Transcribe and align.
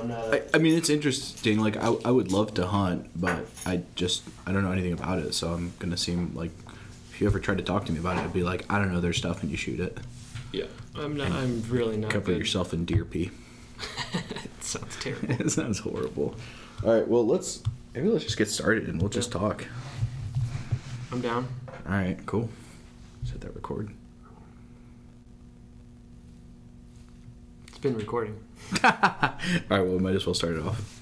I'm 0.00 0.08
not. 0.08 0.34
I, 0.34 0.36
A, 0.38 0.42
I 0.54 0.58
mean, 0.58 0.76
it's 0.76 0.90
interesting. 0.90 1.60
Like, 1.60 1.76
I, 1.76 1.94
I 2.04 2.10
would 2.10 2.32
love 2.32 2.54
to 2.54 2.66
hunt, 2.66 3.10
but 3.14 3.46
I 3.66 3.82
just 3.94 4.22
I 4.46 4.52
don't 4.52 4.62
know 4.62 4.72
anything 4.72 4.92
about 4.92 5.18
it. 5.18 5.34
So 5.34 5.52
I'm 5.52 5.72
gonna 5.78 5.96
seem 5.96 6.32
like 6.34 6.50
if 7.12 7.20
you 7.20 7.26
ever 7.26 7.38
tried 7.38 7.58
to 7.58 7.64
talk 7.64 7.84
to 7.86 7.92
me 7.92 7.98
about 7.98 8.16
it, 8.16 8.20
I'd 8.20 8.32
be 8.32 8.42
like, 8.42 8.64
I 8.70 8.78
don't 8.78 8.92
know. 8.92 9.00
There's 9.00 9.18
stuff, 9.18 9.42
and 9.42 9.50
you 9.50 9.56
shoot 9.56 9.80
it. 9.80 9.98
yeah, 10.52 10.64
I'm 10.96 11.16
not. 11.16 11.30
I'm 11.32 11.62
really 11.68 11.96
not. 11.96 12.10
Cover 12.10 12.26
good. 12.26 12.38
yourself 12.38 12.72
in 12.72 12.84
deer 12.84 13.04
pee. 13.04 13.30
it 14.14 14.62
sounds 14.64 14.96
terrible. 15.00 15.30
it 15.40 15.50
sounds 15.50 15.78
horrible. 15.78 16.34
All 16.84 16.94
right. 16.94 17.06
Well, 17.06 17.26
let's 17.26 17.62
maybe 17.94 18.08
let's 18.08 18.24
just 18.24 18.36
get 18.38 18.48
started 18.48 18.88
and 18.88 19.00
we'll 19.00 19.10
just 19.10 19.32
talk. 19.32 19.66
I'm 21.12 21.20
down. 21.20 21.48
All 21.68 21.92
right. 21.92 22.18
Cool. 22.26 22.48
Set 23.24 23.40
that 23.40 23.54
record. 23.54 23.90
It's 27.68 27.78
been 27.78 27.96
recording. 27.96 28.38
All 28.84 28.90
right. 28.92 29.68
Well, 29.68 29.84
we 29.84 29.98
might 29.98 30.14
as 30.14 30.26
well 30.26 30.34
start 30.34 30.54
it 30.56 30.62
off. 30.64 31.00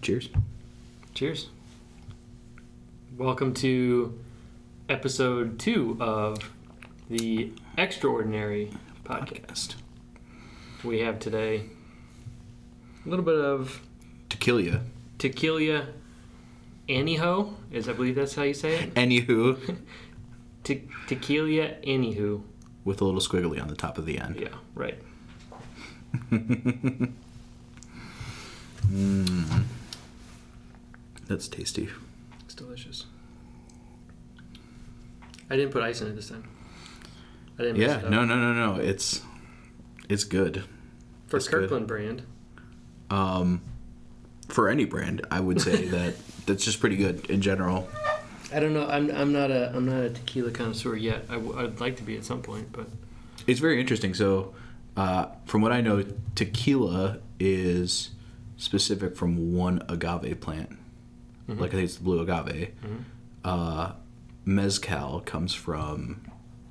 Cheers. 0.00 0.28
Cheers. 1.14 1.48
Welcome 3.16 3.54
to 3.54 4.18
episode 4.88 5.58
two 5.58 5.96
of 6.00 6.50
the 7.08 7.52
Extraordinary 7.78 8.72
podcast. 9.04 9.76
We 10.82 11.00
have 11.00 11.20
today 11.20 11.62
a 13.04 13.08
little 13.08 13.24
bit 13.24 13.36
of 13.38 13.80
Tequila. 14.28 14.80
tequila 15.18 15.86
anyho, 16.88 17.54
is 17.70 17.88
I 17.88 17.92
believe 17.92 18.16
that's 18.16 18.34
how 18.34 18.42
you 18.42 18.54
say 18.54 18.74
it. 18.80 18.94
Anywho, 18.94 19.76
Te- 20.64 20.88
tequila 21.06 21.74
anywho. 21.86 22.42
With 22.84 23.00
a 23.00 23.04
little 23.04 23.20
squiggly 23.20 23.60
on 23.60 23.68
the 23.68 23.76
top 23.76 23.98
of 23.98 24.06
the 24.06 24.18
end. 24.18 24.36
Yeah, 24.40 24.48
right. 24.74 24.98
Mm. 28.88 29.64
That's 31.28 31.48
tasty. 31.48 31.88
It's 32.44 32.54
delicious. 32.54 33.06
I 35.48 35.56
didn't 35.56 35.72
put 35.72 35.82
ice 35.82 36.00
in 36.00 36.08
it 36.08 36.16
this 36.16 36.28
time. 36.28 36.44
I 37.58 37.62
didn't. 37.62 37.76
Yeah. 37.76 38.02
No. 38.02 38.24
No. 38.24 38.36
No. 38.36 38.52
No. 38.52 38.80
It's 38.80 39.22
it's 40.08 40.24
good. 40.24 40.64
For 41.28 41.36
it's 41.38 41.48
good. 41.48 41.60
Kirkland 41.62 41.86
brand. 41.86 42.22
Um, 43.10 43.60
for 44.48 44.68
any 44.68 44.84
brand, 44.84 45.26
I 45.30 45.40
would 45.40 45.60
say 45.60 45.84
that 45.88 46.14
that's 46.46 46.64
just 46.64 46.80
pretty 46.80 46.96
good 46.96 47.30
in 47.30 47.40
general. 47.40 47.88
I 48.54 48.60
don't 48.60 48.74
know. 48.74 48.86
I'm, 48.86 49.10
I'm 49.10 49.32
not 49.32 49.50
a 49.50 49.72
I'm 49.74 49.86
not 49.86 50.02
a 50.04 50.10
tequila 50.10 50.50
connoisseur 50.50 50.96
yet. 50.96 51.24
I 51.28 51.34
w- 51.34 51.58
I'd 51.58 51.80
like 51.80 51.96
to 51.96 52.02
be 52.02 52.16
at 52.16 52.24
some 52.24 52.42
point, 52.42 52.70
but 52.72 52.86
It's 53.46 53.60
very 53.60 53.80
interesting. 53.80 54.14
So, 54.14 54.54
uh, 54.96 55.26
from 55.46 55.62
what 55.62 55.72
I 55.72 55.80
know, 55.80 56.04
tequila 56.34 57.18
is 57.40 58.10
specific 58.56 59.16
from 59.16 59.54
one 59.54 59.82
agave 59.88 60.40
plant. 60.40 60.70
Like 61.48 61.70
I 61.70 61.72
think 61.72 61.84
it's 61.84 61.96
the 61.96 62.04
blue 62.04 62.20
agave. 62.20 62.70
Uh, 63.44 63.92
mezcal 64.44 65.20
comes 65.20 65.54
from 65.54 66.22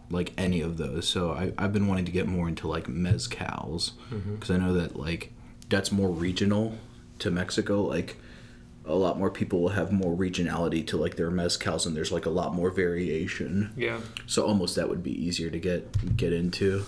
like 0.09 0.33
any 0.37 0.61
of 0.61 0.77
those. 0.77 1.07
So 1.07 1.31
I, 1.31 1.53
I've 1.57 1.71
been 1.73 1.87
wanting 1.87 2.05
to 2.05 2.11
get 2.11 2.27
more 2.27 2.47
into 2.47 2.67
like 2.67 2.87
mezcals 2.87 3.91
because 4.09 4.49
I 4.51 4.57
know 4.57 4.73
that 4.73 4.95
like 4.95 5.33
that's 5.69 5.91
more 5.91 6.09
regional 6.09 6.77
to 7.19 7.31
Mexico. 7.31 7.81
Like 7.83 8.17
a 8.85 8.95
lot 8.95 9.17
more 9.19 9.29
people 9.29 9.61
will 9.61 9.69
have 9.69 9.91
more 9.91 10.15
regionality 10.15 10.85
to 10.87 10.97
like 10.97 11.15
their 11.15 11.29
mezcals, 11.31 11.85
and 11.85 11.95
there's 11.95 12.11
like 12.11 12.25
a 12.25 12.29
lot 12.31 12.53
more 12.53 12.69
variation. 12.71 13.71
yeah, 13.77 13.99
So 14.27 14.45
almost 14.45 14.75
that 14.75 14.89
would 14.89 15.03
be 15.03 15.11
easier 15.11 15.49
to 15.49 15.59
get 15.59 16.17
get 16.17 16.33
into. 16.33 16.83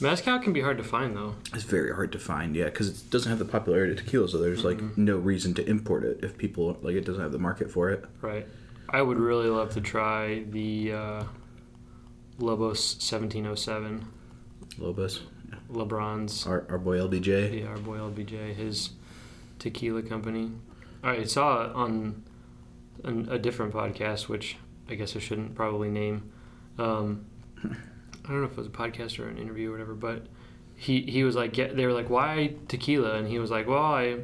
mezcal 0.00 0.38
can 0.40 0.52
be 0.52 0.60
hard 0.60 0.76
to 0.78 0.84
find 0.84 1.16
though. 1.16 1.34
It's 1.54 1.64
very 1.64 1.94
hard 1.94 2.10
to 2.12 2.18
find, 2.18 2.54
yeah, 2.56 2.64
because 2.66 2.88
it 3.02 3.10
doesn't 3.10 3.30
have 3.30 3.38
the 3.38 3.44
popularity 3.44 3.92
of 3.92 3.98
tequila, 3.98 4.28
so 4.28 4.38
there's 4.38 4.64
like 4.64 4.80
no 4.96 5.16
reason 5.16 5.54
to 5.54 5.64
import 5.68 6.04
it 6.04 6.20
if 6.22 6.36
people 6.36 6.76
like 6.82 6.94
it 6.96 7.04
doesn't 7.04 7.22
have 7.22 7.32
the 7.32 7.38
market 7.38 7.70
for 7.70 7.90
it. 7.90 8.04
Right. 8.20 8.46
I 8.90 9.02
would 9.02 9.18
really 9.18 9.48
love 9.50 9.70
to 9.74 9.80
try 9.82 10.44
the 10.50 10.92
uh, 10.94 11.24
Lobos 12.38 12.94
1707. 12.94 14.06
Lobos, 14.78 15.20
LeBron's 15.70 16.46
our, 16.46 16.64
our 16.70 16.78
boy 16.78 16.98
LBJ. 16.98 17.60
Yeah, 17.62 17.68
our 17.68 17.76
boy 17.78 17.98
LBJ, 17.98 18.54
his 18.54 18.90
tequila 19.58 20.02
company. 20.02 20.52
I 21.02 21.24
saw 21.24 21.72
on 21.74 22.24
an, 23.04 23.28
a 23.30 23.38
different 23.38 23.72
podcast, 23.72 24.28
which 24.28 24.56
I 24.88 24.94
guess 24.94 25.14
I 25.16 25.18
shouldn't 25.18 25.54
probably 25.54 25.90
name. 25.90 26.30
Um, 26.78 27.26
I 27.64 28.28
don't 28.28 28.40
know 28.40 28.46
if 28.46 28.52
it 28.52 28.58
was 28.58 28.66
a 28.66 28.70
podcast 28.70 29.18
or 29.18 29.28
an 29.28 29.38
interview 29.38 29.70
or 29.70 29.72
whatever, 29.72 29.94
but 29.94 30.26
he 30.76 31.02
he 31.02 31.24
was 31.24 31.34
like, 31.34 31.54
they 31.54 31.86
were 31.86 31.92
like, 31.92 32.10
why 32.10 32.54
tequila? 32.68 33.14
And 33.14 33.28
he 33.28 33.38
was 33.38 33.50
like, 33.50 33.66
well, 33.66 33.82
I 33.82 34.18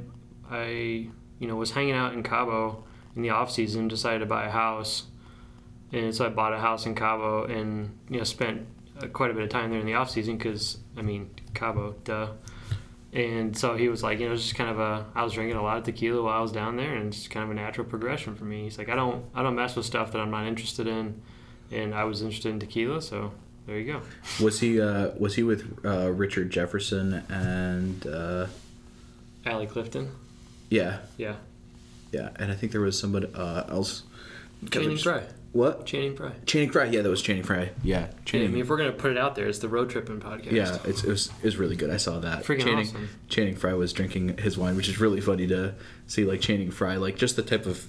I 0.51 1.09
you 1.39 1.49
know 1.49 1.57
was 1.57 1.73
hanging 1.73 1.95
out 1.95 2.13
in 2.13 2.23
Cabo 2.23 2.85
in 3.17 3.23
the 3.23 3.31
off 3.31 3.51
season, 3.51 3.89
decided 3.89 4.21
to 4.21 4.27
buy 4.27 4.47
a 4.47 4.51
house, 4.51 5.05
and 5.93 6.15
so 6.15 6.27
I 6.27 6.29
bought 6.29 6.53
a 6.53 6.59
house 6.59 6.87
in 6.87 6.95
Cabo 6.95 7.45
and 7.45 7.97
you 8.11 8.19
know 8.19 8.25
spent 8.25 8.67
uh, 9.01 9.07
quite 9.09 9.31
a 9.31 9.35
bit 9.35 9.43
of 9.43 9.51
time 9.51 9.71
there 9.71 9.81
in 9.81 9.87
the 9.87 9.95
off 9.95 10.11
season 10.11 10.37
because 10.37 10.79
I 10.97 11.03
mean 11.03 11.31
Cabo, 11.55 11.95
duh. 12.05 12.29
And 13.15 13.57
so 13.57 13.77
he 13.77 13.89
was 13.89 14.03
like, 14.03 14.19
you 14.19 14.27
know, 14.27 14.35
it's 14.35 14.43
just 14.43 14.57
kind 14.57 14.69
of 14.71 14.81
a. 14.81 15.07
I 15.15 15.23
was 15.23 15.35
drinking 15.35 15.57
a 15.57 15.63
lot 15.63 15.79
of 15.79 15.85
tequila 15.85 16.23
while 16.23 16.37
I 16.37 16.41
was 16.43 16.51
down 16.51 16.77
there, 16.77 16.95
and 16.95 17.09
it's 17.09 17.19
just 17.19 17.31
kind 17.31 17.45
of 17.45 17.51
a 17.51 17.55
natural 17.55 17.87
progression 17.87 18.35
for 18.35 18.45
me. 18.45 18.65
He's 18.65 18.77
like, 18.77 18.89
I 18.89 18.97
don't, 18.97 19.25
I 19.37 19.43
don't 19.45 19.55
mess 19.55 19.77
with 19.77 19.87
stuff 19.87 20.11
that 20.13 20.19
I'm 20.19 20.33
not 20.33 20.47
interested 20.47 20.89
in, 20.89 21.23
and 21.71 21.95
I 21.95 22.03
was 22.05 22.23
interested 22.23 22.49
in 22.51 22.59
tequila, 22.59 23.01
so 23.01 23.31
there 23.67 23.79
you 23.79 23.93
go. 23.93 24.03
Was 24.43 24.59
he 24.59 24.81
uh, 24.81 25.13
was 25.17 25.37
he 25.37 25.45
with 25.45 25.79
uh, 25.85 26.11
Richard 26.11 26.51
Jefferson 26.51 27.23
and 27.29 28.05
uh, 28.05 28.47
Allie 29.47 29.67
Clifton, 29.67 30.11
yeah 30.69 30.99
yeah, 31.17 31.37
yeah, 32.13 32.31
and 32.37 32.51
I 32.51 32.57
think 32.57 32.73
there 32.73 32.81
was 32.81 32.99
somebody 32.99 33.29
uh, 33.33 33.65
else. 33.69 34.03
Channing 34.71 34.97
Frye, 34.97 35.23
What? 35.55 35.87
Channing 35.87 36.17
Frye. 36.17 36.33
Channing 36.47 36.71
Frye. 36.71 36.87
Yeah, 36.87 37.03
that 37.03 37.09
was 37.09 37.23
Channing 37.23 37.45
Frye. 37.45 37.71
Yeah, 37.85 38.09
Yeah, 38.33 38.41
I 38.41 38.47
mean, 38.49 38.57
if 38.59 38.69
we're 38.69 38.77
gonna 38.77 38.91
put 38.91 39.13
it 39.13 39.17
out 39.17 39.37
there, 39.37 39.47
it's 39.47 39.61
the 39.61 39.69
road 39.69 39.89
tripping 39.89 40.19
podcast. 40.19 40.51
Yeah, 40.51 40.79
it's, 40.85 41.05
it 41.05 41.09
was 41.09 41.29
it 41.29 41.45
was 41.45 41.57
really 41.57 41.77
good. 41.77 41.91
I 41.91 41.97
saw 41.97 42.19
that. 42.19 42.43
Freaking 42.43 42.65
Channing, 42.65 42.87
awesome. 42.89 43.09
Channing 43.29 43.55
Frye 43.55 43.75
was 43.75 43.93
drinking 43.93 44.39
his 44.39 44.59
wine, 44.59 44.75
which 44.75 44.89
is 44.89 44.99
really 44.99 45.21
funny 45.21 45.47
to 45.47 45.75
see. 46.09 46.25
Like 46.25 46.41
Channing 46.41 46.73
Frye, 46.73 46.97
like 46.97 47.17
just 47.17 47.37
the 47.37 47.43
type 47.43 47.67
of 47.67 47.87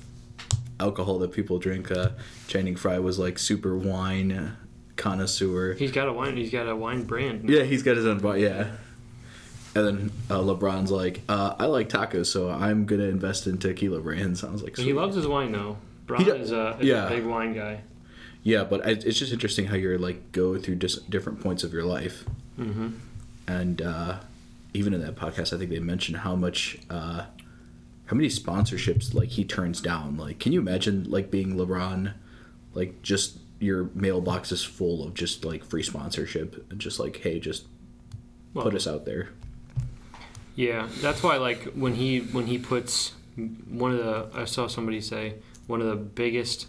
alcohol 0.80 1.18
that 1.20 1.32
people 1.32 1.58
drink. 1.58 1.90
Uh, 1.92 2.10
Channing 2.48 2.76
Frye 2.76 3.00
was 3.00 3.18
like 3.18 3.40
super 3.40 3.76
wine 3.76 4.56
connoisseur. 4.96 5.74
He's 5.74 5.92
got 5.92 6.08
a 6.08 6.14
wine. 6.14 6.38
He's 6.38 6.52
got 6.52 6.70
a 6.70 6.76
wine 6.76 7.04
brand. 7.04 7.50
Yeah, 7.50 7.64
he's 7.64 7.82
got 7.82 7.98
his 7.98 8.06
own 8.06 8.20
bar. 8.20 8.38
Yeah. 8.38 8.68
And 9.74 9.86
then 9.86 10.12
uh, 10.30 10.40
LeBron's 10.40 10.92
like, 10.92 11.22
uh, 11.28 11.56
I 11.60 11.66
like 11.66 11.90
tacos, 11.90 12.28
so 12.28 12.50
I'm 12.52 12.86
gonna 12.86 13.06
invest 13.06 13.48
in 13.48 13.58
tequila 13.58 14.00
brands. 14.02 14.44
I 14.44 14.52
was 14.52 14.62
like, 14.64 14.78
He 14.78 14.94
loves 14.94 15.16
his 15.16 15.28
wine 15.28 15.52
though. 15.52 15.78
Is, 16.10 16.52
a, 16.52 16.78
is 16.80 16.88
yeah. 16.88 17.08
a 17.08 17.10
big 17.10 17.26
wine 17.26 17.54
guy. 17.54 17.82
yeah, 18.44 18.64
but 18.64 18.88
it's 18.88 19.18
just 19.18 19.32
interesting 19.34 19.66
how 19.66 19.76
you're 19.76 19.98
like 19.98 20.32
go 20.32 20.58
through 20.60 20.76
just 20.76 21.10
different 21.10 21.42
points 21.42 21.64
of 21.64 21.74
your 21.74 21.84
life. 21.84 22.26
Mm-hmm. 22.60 22.90
and 23.48 23.82
uh, 23.82 24.20
even 24.74 24.94
in 24.94 25.02
that 25.02 25.16
podcast, 25.16 25.54
I 25.54 25.58
think 25.58 25.70
they 25.70 25.80
mentioned 25.80 26.18
how 26.18 26.36
much, 26.36 26.78
uh, 26.90 27.26
how 28.06 28.16
many 28.16 28.30
sponsorships 28.30 29.14
like 29.14 29.30
he 29.30 29.44
turns 29.44 29.82
down. 29.82 30.16
Like, 30.18 30.40
can 30.40 30.52
you 30.54 30.60
imagine 30.60 31.10
like 31.10 31.32
being 31.32 31.56
LeBron, 31.56 32.14
like 32.74 33.02
just 33.02 33.40
your 33.60 33.90
mailbox 33.94 34.52
is 34.52 34.64
full 34.64 35.06
of 35.06 35.14
just 35.14 35.44
like 35.46 35.64
free 35.64 35.84
sponsorship 35.84 36.70
and 36.72 36.80
just 36.80 37.00
like, 37.00 37.18
hey, 37.18 37.40
just 37.40 37.66
Well, 38.54 38.64
put 38.64 38.76
us 38.76 38.86
out 38.88 39.06
there. 39.06 39.30
Yeah, 40.56 40.88
that's 41.02 41.24
why 41.24 41.38
like 41.38 41.64
when 41.74 41.96
he 41.96 42.20
when 42.20 42.48
he 42.48 42.58
puts 42.58 43.14
one 43.70 43.92
of 43.92 43.98
the 43.98 44.30
I 44.34 44.46
saw 44.46 44.68
somebody 44.68 45.02
say 45.02 45.36
one 45.68 45.82
of 45.82 45.88
the 45.88 45.96
biggest 45.96 46.68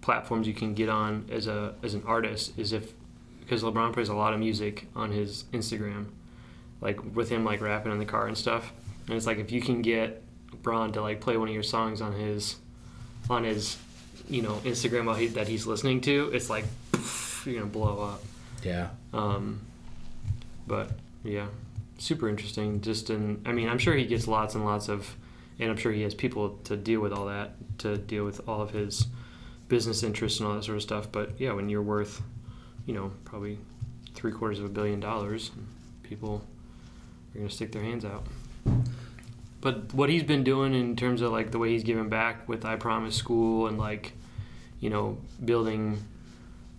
platforms 0.00 0.46
you 0.46 0.54
can 0.54 0.74
get 0.74 0.88
on 0.88 1.26
as 1.30 1.46
a 1.46 1.74
as 1.82 1.94
an 1.94 2.02
artist 2.06 2.58
is 2.58 2.72
if 2.72 2.92
because 3.40 3.62
LeBron 3.62 3.92
plays 3.92 4.08
a 4.08 4.14
lot 4.14 4.32
of 4.32 4.40
music 4.40 4.86
on 4.96 5.10
his 5.12 5.44
Instagram, 5.52 6.06
like 6.80 6.98
with 7.14 7.28
him 7.28 7.44
like 7.44 7.60
rapping 7.60 7.92
in 7.92 7.98
the 7.98 8.04
car 8.04 8.26
and 8.26 8.36
stuff. 8.36 8.72
And 9.06 9.16
it's 9.16 9.26
like 9.26 9.38
if 9.38 9.52
you 9.52 9.60
can 9.60 9.82
get 9.82 10.22
LeBron 10.50 10.94
to 10.94 11.02
like 11.02 11.20
play 11.20 11.36
one 11.36 11.48
of 11.48 11.54
your 11.54 11.62
songs 11.62 12.00
on 12.00 12.12
his 12.12 12.56
on 13.28 13.44
his 13.44 13.76
you 14.28 14.42
know 14.42 14.54
Instagram 14.64 15.06
while 15.06 15.16
he, 15.16 15.26
that 15.28 15.48
he's 15.48 15.66
listening 15.66 16.00
to, 16.02 16.30
it's 16.32 16.48
like 16.48 16.64
you're 17.44 17.54
gonna 17.54 17.66
blow 17.66 18.02
up. 18.02 18.22
Yeah. 18.62 18.88
Um, 19.12 19.60
but 20.66 20.90
yeah, 21.22 21.46
super 21.98 22.28
interesting. 22.28 22.80
Just 22.80 23.10
in, 23.10 23.42
I 23.44 23.52
mean, 23.52 23.68
I'm 23.68 23.78
sure 23.78 23.94
he 23.94 24.06
gets 24.06 24.26
lots 24.26 24.54
and 24.54 24.64
lots 24.64 24.88
of, 24.88 25.14
and 25.58 25.70
I'm 25.70 25.76
sure 25.76 25.92
he 25.92 26.02
has 26.02 26.14
people 26.14 26.58
to 26.64 26.76
deal 26.76 27.00
with 27.00 27.12
all 27.12 27.26
that, 27.26 27.52
to 27.78 27.96
deal 27.96 28.24
with 28.24 28.46
all 28.48 28.60
of 28.60 28.70
his 28.70 29.06
business 29.68 30.02
interests 30.02 30.40
and 30.40 30.48
all 30.48 30.54
that 30.54 30.64
sort 30.64 30.76
of 30.76 30.82
stuff. 30.82 31.10
But 31.10 31.40
yeah, 31.40 31.52
when 31.52 31.68
you're 31.68 31.82
worth, 31.82 32.22
you 32.86 32.94
know, 32.94 33.12
probably 33.24 33.58
three 34.14 34.32
quarters 34.32 34.58
of 34.58 34.64
a 34.64 34.68
billion 34.68 35.00
dollars, 35.00 35.50
people 36.02 36.42
are 37.34 37.38
gonna 37.38 37.50
stick 37.50 37.72
their 37.72 37.82
hands 37.82 38.04
out. 38.04 38.26
But 39.60 39.94
what 39.94 40.10
he's 40.10 40.22
been 40.22 40.44
doing 40.44 40.74
in 40.74 40.94
terms 40.94 41.22
of 41.22 41.32
like 41.32 41.50
the 41.50 41.58
way 41.58 41.70
he's 41.70 41.84
giving 41.84 42.08
back 42.08 42.48
with 42.48 42.64
I 42.64 42.76
Promise 42.76 43.16
School 43.16 43.66
and 43.66 43.78
like, 43.78 44.12
you 44.78 44.90
know, 44.90 45.18
building 45.42 46.02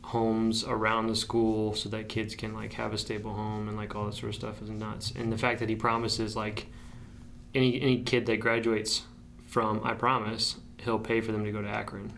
homes 0.04 0.63
around 0.63 1.07
the 1.07 1.16
school 1.16 1.74
so 1.74 1.89
that 1.89 2.07
kids 2.07 2.36
can 2.36 2.54
like 2.54 2.74
have 2.74 2.94
a 2.94 2.98
stable 2.98 3.33
home 3.33 3.68
and 3.68 3.75
like 3.75 3.95
all 3.95 4.06
that 4.06 4.13
sort 4.13 4.30
of 4.30 4.36
stuff 4.36 4.62
is 4.62 4.69
nuts. 4.69 5.12
And 5.16 5.31
the 5.31 5.38
fact 5.38 5.60
that 5.62 5.69
he 5.69 5.75
promises 5.75 6.36
like 6.36 6.68
any 7.56 7.81
any 7.81 8.02
kid 8.04 8.25
that 8.28 8.40
graduates 8.40 9.04
from 9.48 9.81
I 9.84 9.94
promise 9.94 10.56
he'll 10.84 11.00
pay 11.00 11.22
for 11.22 11.31
them 11.31 11.44
to 11.46 11.52
go 11.52 11.62
to 11.62 11.68
Akron. 11.68 12.12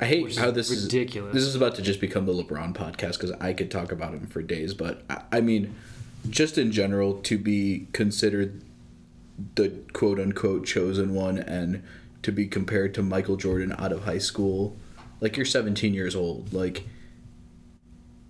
I 0.00 0.04
hate 0.04 0.36
how 0.36 0.50
this 0.50 0.70
ridiculous. 0.70 0.70
is. 0.70 0.84
Ridiculous. 0.84 1.34
This 1.34 1.44
is 1.44 1.54
about 1.56 1.74
to 1.74 1.82
just 1.82 2.00
become 2.00 2.26
the 2.26 2.32
LeBron 2.32 2.72
podcast 2.72 3.14
because 3.14 3.32
I 3.32 3.52
could 3.52 3.70
talk 3.70 3.90
about 3.90 4.14
him 4.14 4.26
for 4.26 4.42
days. 4.42 4.72
But 4.74 5.02
I, 5.10 5.22
I 5.32 5.40
mean, 5.40 5.74
just 6.30 6.56
in 6.56 6.70
general, 6.70 7.14
to 7.22 7.36
be 7.36 7.88
considered 7.92 8.62
the 9.56 9.70
quote 9.92 10.18
unquote 10.20 10.66
chosen 10.66 11.14
one 11.14 11.38
and 11.38 11.82
to 12.22 12.32
be 12.32 12.46
compared 12.46 12.94
to 12.94 13.02
Michael 13.02 13.36
Jordan 13.36 13.74
out 13.78 13.92
of 13.92 14.04
high 14.04 14.18
school, 14.18 14.76
like 15.20 15.36
you're 15.36 15.46
17 15.46 15.94
years 15.94 16.14
old, 16.14 16.52
like 16.52 16.84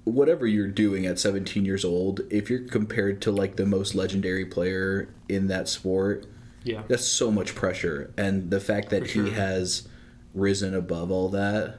whatever 0.08 0.46
you're 0.46 0.68
doing 0.68 1.06
at 1.06 1.18
17 1.18 1.64
years 1.64 1.84
old, 1.84 2.20
if 2.30 2.48
you're 2.50 2.66
compared 2.68 3.20
to 3.22 3.30
like 3.32 3.56
the 3.56 3.66
most 3.66 3.94
legendary 3.94 4.44
player 4.44 5.08
in 5.28 5.46
that 5.48 5.68
sport, 5.68 6.26
Yeah. 6.64 6.82
that's 6.88 7.04
so 7.06 7.30
much 7.30 7.54
pressure 7.54 8.12
and 8.16 8.50
the 8.50 8.60
fact 8.60 8.90
that 8.90 9.08
sure. 9.08 9.24
he 9.24 9.30
has 9.32 9.88
risen 10.34 10.74
above 10.74 11.10
all 11.10 11.28
that 11.30 11.78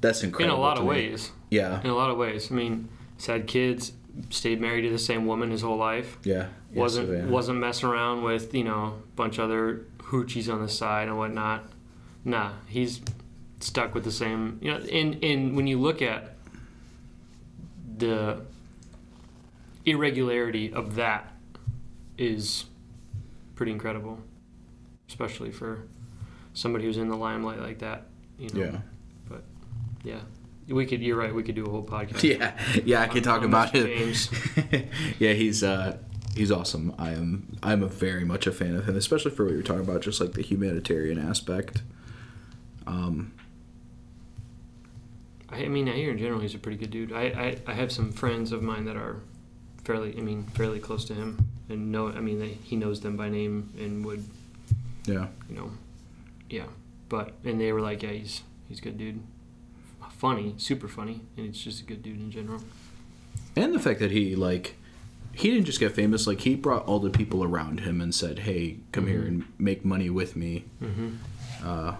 that's 0.00 0.22
incredible. 0.22 0.54
In 0.54 0.58
a 0.58 0.62
lot 0.62 0.78
of 0.78 0.84
me. 0.84 0.88
ways. 0.90 1.30
yeah 1.50 1.80
In 1.82 1.90
a 1.90 1.94
lot 1.94 2.10
of 2.10 2.16
ways. 2.16 2.50
I 2.50 2.54
mean, 2.54 2.88
he's 3.16 3.26
had 3.26 3.46
kids, 3.46 3.92
stayed 4.30 4.60
married 4.60 4.82
to 4.82 4.90
the 4.90 4.98
same 4.98 5.26
woman 5.26 5.50
his 5.50 5.60
whole 5.62 5.76
life. 5.76 6.16
yeah 6.24 6.46
oh, 6.74 6.80
wasn't 6.80 7.08
so, 7.08 7.14
yeah. 7.14 7.24
wasn't 7.26 7.58
messing 7.58 7.88
around 7.88 8.22
with 8.22 8.54
you 8.54 8.64
know 8.64 8.98
a 9.02 9.16
bunch 9.16 9.38
of 9.38 9.44
other 9.44 9.84
hoochies 9.98 10.52
on 10.52 10.60
the 10.62 10.68
side 10.68 11.08
and 11.08 11.18
whatnot. 11.18 11.68
Nah, 12.24 12.52
he's 12.66 13.00
stuck 13.60 13.94
with 13.94 14.04
the 14.04 14.10
same. 14.12 14.58
You 14.62 14.72
know, 14.72 14.78
and 14.92 15.22
and 15.22 15.54
when 15.56 15.66
you 15.66 15.78
look 15.80 16.00
at 16.02 16.36
the 18.00 18.40
irregularity 19.86 20.72
of 20.72 20.96
that, 20.96 21.32
is 22.18 22.64
pretty 23.54 23.72
incredible, 23.72 24.18
especially 25.08 25.50
for 25.50 25.86
somebody 26.52 26.84
who's 26.84 26.98
in 26.98 27.08
the 27.08 27.16
limelight 27.16 27.60
like 27.60 27.78
that. 27.78 28.06
You 28.38 28.48
know, 28.50 28.60
yeah 28.64 28.78
But 29.28 29.44
yeah. 30.02 30.20
We 30.68 30.86
could. 30.86 31.02
You're 31.02 31.16
right. 31.16 31.34
We 31.34 31.42
could 31.42 31.56
do 31.56 31.66
a 31.66 31.70
whole 31.70 31.82
podcast. 31.84 32.22
yeah 32.38 32.52
yeah 32.84 33.00
i 33.02 33.06
could 33.08 33.24
talk 33.24 33.42
about 33.42 33.74
it 33.74 33.86
James. 33.86 34.30
yeah 35.18 35.32
he's 35.32 35.62
uh 35.64 35.96
he's 36.36 36.52
awesome 36.52 36.94
i 36.96 37.10
am 37.10 37.56
i'm 37.62 37.82
a 37.82 37.88
very 37.88 38.24
much 38.24 38.46
a 38.46 38.52
fan 38.52 38.76
of 38.76 38.88
him 38.88 38.94
especially 38.96 39.32
for 39.32 39.44
what 39.44 39.52
you're 39.52 39.62
talking 39.64 39.82
about 39.82 40.00
just 40.00 40.20
like 40.20 40.32
the 40.34 40.42
humanitarian 40.42 41.18
aspect 41.18 41.82
um 42.86 43.32
I 45.52 45.66
mean, 45.68 45.88
I 45.88 45.92
hear 45.92 46.10
in 46.12 46.18
general 46.18 46.40
he's 46.40 46.54
a 46.54 46.58
pretty 46.58 46.78
good 46.78 46.90
dude. 46.90 47.12
I, 47.12 47.22
I, 47.22 47.56
I 47.66 47.74
have 47.74 47.90
some 47.90 48.12
friends 48.12 48.52
of 48.52 48.62
mine 48.62 48.84
that 48.84 48.96
are 48.96 49.16
fairly, 49.84 50.16
I 50.16 50.20
mean, 50.20 50.44
fairly 50.54 50.78
close 50.78 51.04
to 51.06 51.14
him, 51.14 51.48
and 51.68 51.90
know, 51.90 52.08
I 52.08 52.20
mean, 52.20 52.38
they, 52.38 52.58
he 52.62 52.76
knows 52.76 53.00
them 53.00 53.16
by 53.16 53.28
name 53.28 53.72
and 53.78 54.04
would, 54.04 54.24
yeah 55.06 55.26
you 55.48 55.56
know, 55.56 55.70
yeah. 56.48 56.66
But 57.08 57.32
and 57.44 57.60
they 57.60 57.72
were 57.72 57.80
like, 57.80 58.02
yeah, 58.02 58.10
he's 58.10 58.42
he's 58.68 58.78
a 58.78 58.82
good 58.82 58.98
dude, 58.98 59.20
funny, 60.10 60.54
super 60.58 60.88
funny, 60.88 61.20
and 61.36 61.46
he's 61.46 61.58
just 61.58 61.80
a 61.82 61.84
good 61.84 62.02
dude 62.02 62.20
in 62.20 62.30
general. 62.30 62.62
and 63.56 63.74
the 63.74 63.80
fact 63.80 63.98
that 64.00 64.10
he 64.10 64.36
like 64.36 64.76
he 65.32 65.50
didn't 65.50 65.64
just 65.66 65.80
get 65.80 65.92
famous 65.92 66.26
like 66.26 66.40
he 66.40 66.54
brought 66.56 66.84
all 66.86 66.98
the 66.98 67.10
people 67.10 67.42
around 67.44 67.80
him 67.80 68.00
and 68.00 68.12
said 68.14 68.40
hey 68.40 68.76
come 68.92 69.06
here 69.06 69.20
Mhm. 69.22 69.28
and 69.28 69.44
make 69.58 69.84
money 69.84 70.10
with 70.10 70.34
me 70.36 70.64
Mm-hmm. 70.82 71.08
uh 71.64 71.94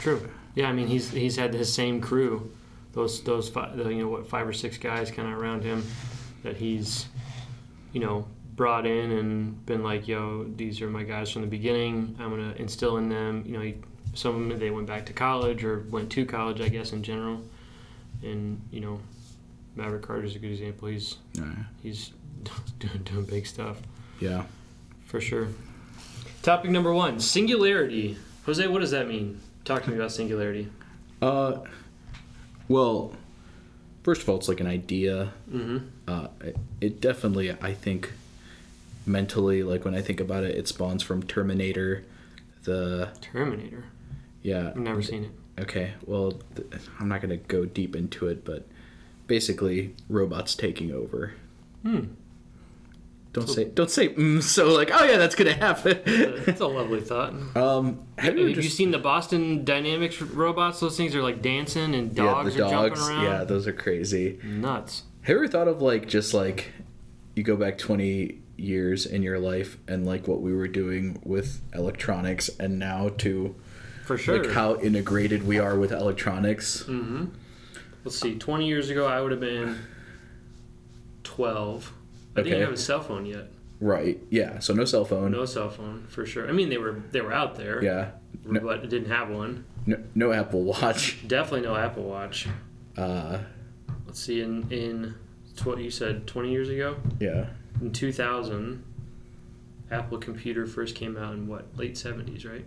True. 0.00 0.28
Yeah, 0.54 0.68
I 0.68 0.72
mean, 0.72 0.86
he's 0.88 1.10
he's 1.10 1.36
had 1.36 1.54
his 1.54 1.72
same 1.72 2.00
crew, 2.00 2.50
those 2.92 3.22
those 3.22 3.48
five, 3.48 3.76
you 3.78 4.02
know 4.02 4.08
what 4.08 4.28
five 4.28 4.46
or 4.46 4.52
six 4.52 4.78
guys 4.78 5.10
kind 5.10 5.32
of 5.32 5.38
around 5.38 5.62
him 5.62 5.84
that 6.42 6.56
he's, 6.56 7.06
you 7.92 8.00
know, 8.00 8.26
brought 8.54 8.86
in 8.86 9.12
and 9.12 9.66
been 9.66 9.82
like, 9.82 10.08
yo, 10.08 10.44
these 10.56 10.80
are 10.82 10.88
my 10.90 11.02
guys 11.02 11.30
from 11.30 11.42
the 11.42 11.48
beginning. 11.48 12.16
I'm 12.18 12.30
gonna 12.30 12.54
instill 12.56 12.96
in 12.98 13.08
them. 13.08 13.44
You 13.46 13.52
know, 13.54 13.60
he, 13.60 13.76
some 14.14 14.34
of 14.34 14.48
them 14.48 14.58
they 14.58 14.70
went 14.70 14.86
back 14.86 15.06
to 15.06 15.12
college 15.12 15.64
or 15.64 15.84
went 15.90 16.10
to 16.12 16.26
college, 16.26 16.60
I 16.60 16.68
guess, 16.68 16.92
in 16.92 17.02
general. 17.02 17.40
And 18.22 18.60
you 18.70 18.80
know, 18.80 19.00
Maverick 19.76 20.02
Carter's 20.02 20.34
a 20.34 20.38
good 20.38 20.50
example. 20.50 20.88
He's 20.88 21.16
uh, 21.40 21.44
he's 21.82 22.12
doing 22.78 23.02
doing 23.04 23.24
big 23.24 23.46
stuff 23.46 23.78
yeah 24.20 24.44
for 25.06 25.20
sure. 25.20 25.48
Topic 26.42 26.70
number 26.70 26.92
one: 26.92 27.20
singularity. 27.20 28.16
Jose, 28.46 28.66
what 28.66 28.80
does 28.80 28.90
that 28.92 29.08
mean? 29.08 29.40
Talk 29.64 29.82
to 29.84 29.90
me 29.90 29.96
about 29.96 30.12
singularity. 30.12 30.68
uh 31.22 31.58
well 32.68 33.12
first 34.02 34.22
of 34.22 34.28
all 34.28 34.36
it's 34.36 34.48
like 34.48 34.60
an 34.60 34.66
idea 34.66 35.32
Mm-hmm. 35.50 35.78
uh 36.06 36.28
it, 36.40 36.56
it 36.80 37.00
definitely 37.00 37.50
i 37.62 37.72
think 37.74 38.12
mentally 39.06 39.62
like 39.62 39.84
when 39.84 39.94
i 39.94 40.00
think 40.02 40.20
about 40.20 40.44
it 40.44 40.54
it 40.56 40.68
spawns 40.68 41.02
from 41.02 41.22
terminator 41.22 42.04
the 42.64 43.08
Terminator. 43.20 43.84
yeah 44.42 44.68
I've 44.68 44.76
never 44.76 45.00
seen 45.02 45.24
it. 45.24 45.62
okay 45.62 45.92
well 46.06 46.32
th- 46.56 46.68
i'm 47.00 47.08
not 47.08 47.20
gonna 47.22 47.36
go 47.38 47.64
deep 47.64 47.96
into 47.96 48.26
it 48.28 48.44
but 48.44 48.66
basically 49.26 49.94
robots 50.08 50.54
taking 50.54 50.92
over 50.92 51.32
Hmm. 51.82 52.06
Don't 53.32 53.48
say 53.48 53.64
don't 53.64 53.90
say 53.90 54.08
mm, 54.08 54.42
so 54.42 54.68
like 54.68 54.90
oh 54.92 55.04
yeah 55.04 55.16
that's 55.16 55.34
gonna 55.34 55.52
happen 55.52 56.00
That's 56.46 56.60
a 56.60 56.66
lovely 56.66 57.00
thought. 57.00 57.32
um 57.56 58.06
have 58.16 58.26
Have 58.34 58.38
you, 58.38 58.46
you, 58.48 58.54
just, 58.54 58.76
seen 58.76 58.90
the 58.90 58.98
Boston 58.98 59.64
Dynamics 59.64 60.20
robots? 60.20 60.80
Those 60.80 60.96
things 60.96 61.14
are 61.14 61.22
like 61.22 61.42
dancing 61.42 61.94
and 61.94 62.16
yeah 62.16 62.24
dogs 62.24 62.56
are 62.56 62.68
jumping 62.68 62.98
around. 63.02 63.24
yeah 63.24 63.44
those 63.44 63.66
are 63.66 63.72
crazy 63.72 64.38
Nuts. 64.42 65.02
have 65.22 65.34
you 65.34 65.36
ever 65.36 65.48
thought 65.48 65.68
of 65.68 65.82
like 65.82 66.08
just 66.08 66.32
like 66.34 66.72
you 67.36 67.42
go 67.42 67.54
back 67.56 67.78
20 67.78 68.38
years 68.56 69.06
in 69.06 69.22
your 69.22 69.38
life 69.38 69.78
and 69.86 70.04
like 70.06 70.26
what 70.26 70.40
we 70.40 70.52
were 70.52 70.66
doing 70.66 71.20
with 71.24 71.60
electronics 71.74 72.48
and 72.58 72.78
now 72.78 73.10
to 73.18 73.54
For 74.04 74.18
sure. 74.18 74.42
like 74.42 74.52
how 74.52 74.80
integrated 74.80 75.46
we 75.46 75.58
are 75.58 75.78
with 75.78 75.92
electronics 75.92 76.82
mm-hmm. 76.84 77.26
Let's 78.04 78.20
see. 78.20 78.36
20 78.38 78.66
years 78.66 78.88
ago, 78.90 79.06
I 79.06 79.20
would 79.20 79.32
have 79.32 79.40
been 79.40 79.76
12. 81.24 81.92
I 82.38 82.40
Okay. 82.42 82.50
didn't 82.50 82.64
have 82.64 82.72
a 82.74 82.76
cell 82.76 83.00
phone 83.02 83.26
yet. 83.26 83.46
right 83.80 84.18
yeah 84.30 84.58
so 84.58 84.72
no 84.74 84.84
cell 84.84 85.04
phone 85.04 85.30
No 85.32 85.44
cell 85.44 85.70
phone, 85.70 86.06
for 86.08 86.24
sure. 86.26 86.48
I 86.48 86.52
mean, 86.52 86.68
they 86.68 86.78
were 86.78 87.02
they 87.12 87.20
were 87.20 87.32
out 87.32 87.56
there, 87.56 87.82
yeah 87.82 88.10
no, 88.44 88.60
but 88.60 88.88
didn't 88.88 89.10
have 89.10 89.28
one. 89.30 89.64
no, 89.86 89.96
no 90.14 90.32
apple 90.32 90.62
watch 90.64 91.18
Definitely 91.26 91.62
no 91.68 91.76
Apple 91.76 92.04
Watch. 92.04 92.48
uh 92.96 93.38
Let's 94.06 94.20
see. 94.20 94.40
In 94.40 94.70
in 94.72 95.14
what 95.64 95.78
you 95.78 95.90
said 95.90 96.26
20 96.26 96.50
years 96.50 96.68
ago, 96.68 96.96
yeah 97.20 97.46
in 97.80 97.92
2000, 97.92 98.82
Apple 99.90 100.18
computer 100.18 100.66
first 100.66 100.94
came 100.94 101.16
out 101.16 101.32
in 101.34 101.46
what 101.46 101.64
late 101.76 101.94
70s, 101.94 102.48
right? 102.50 102.64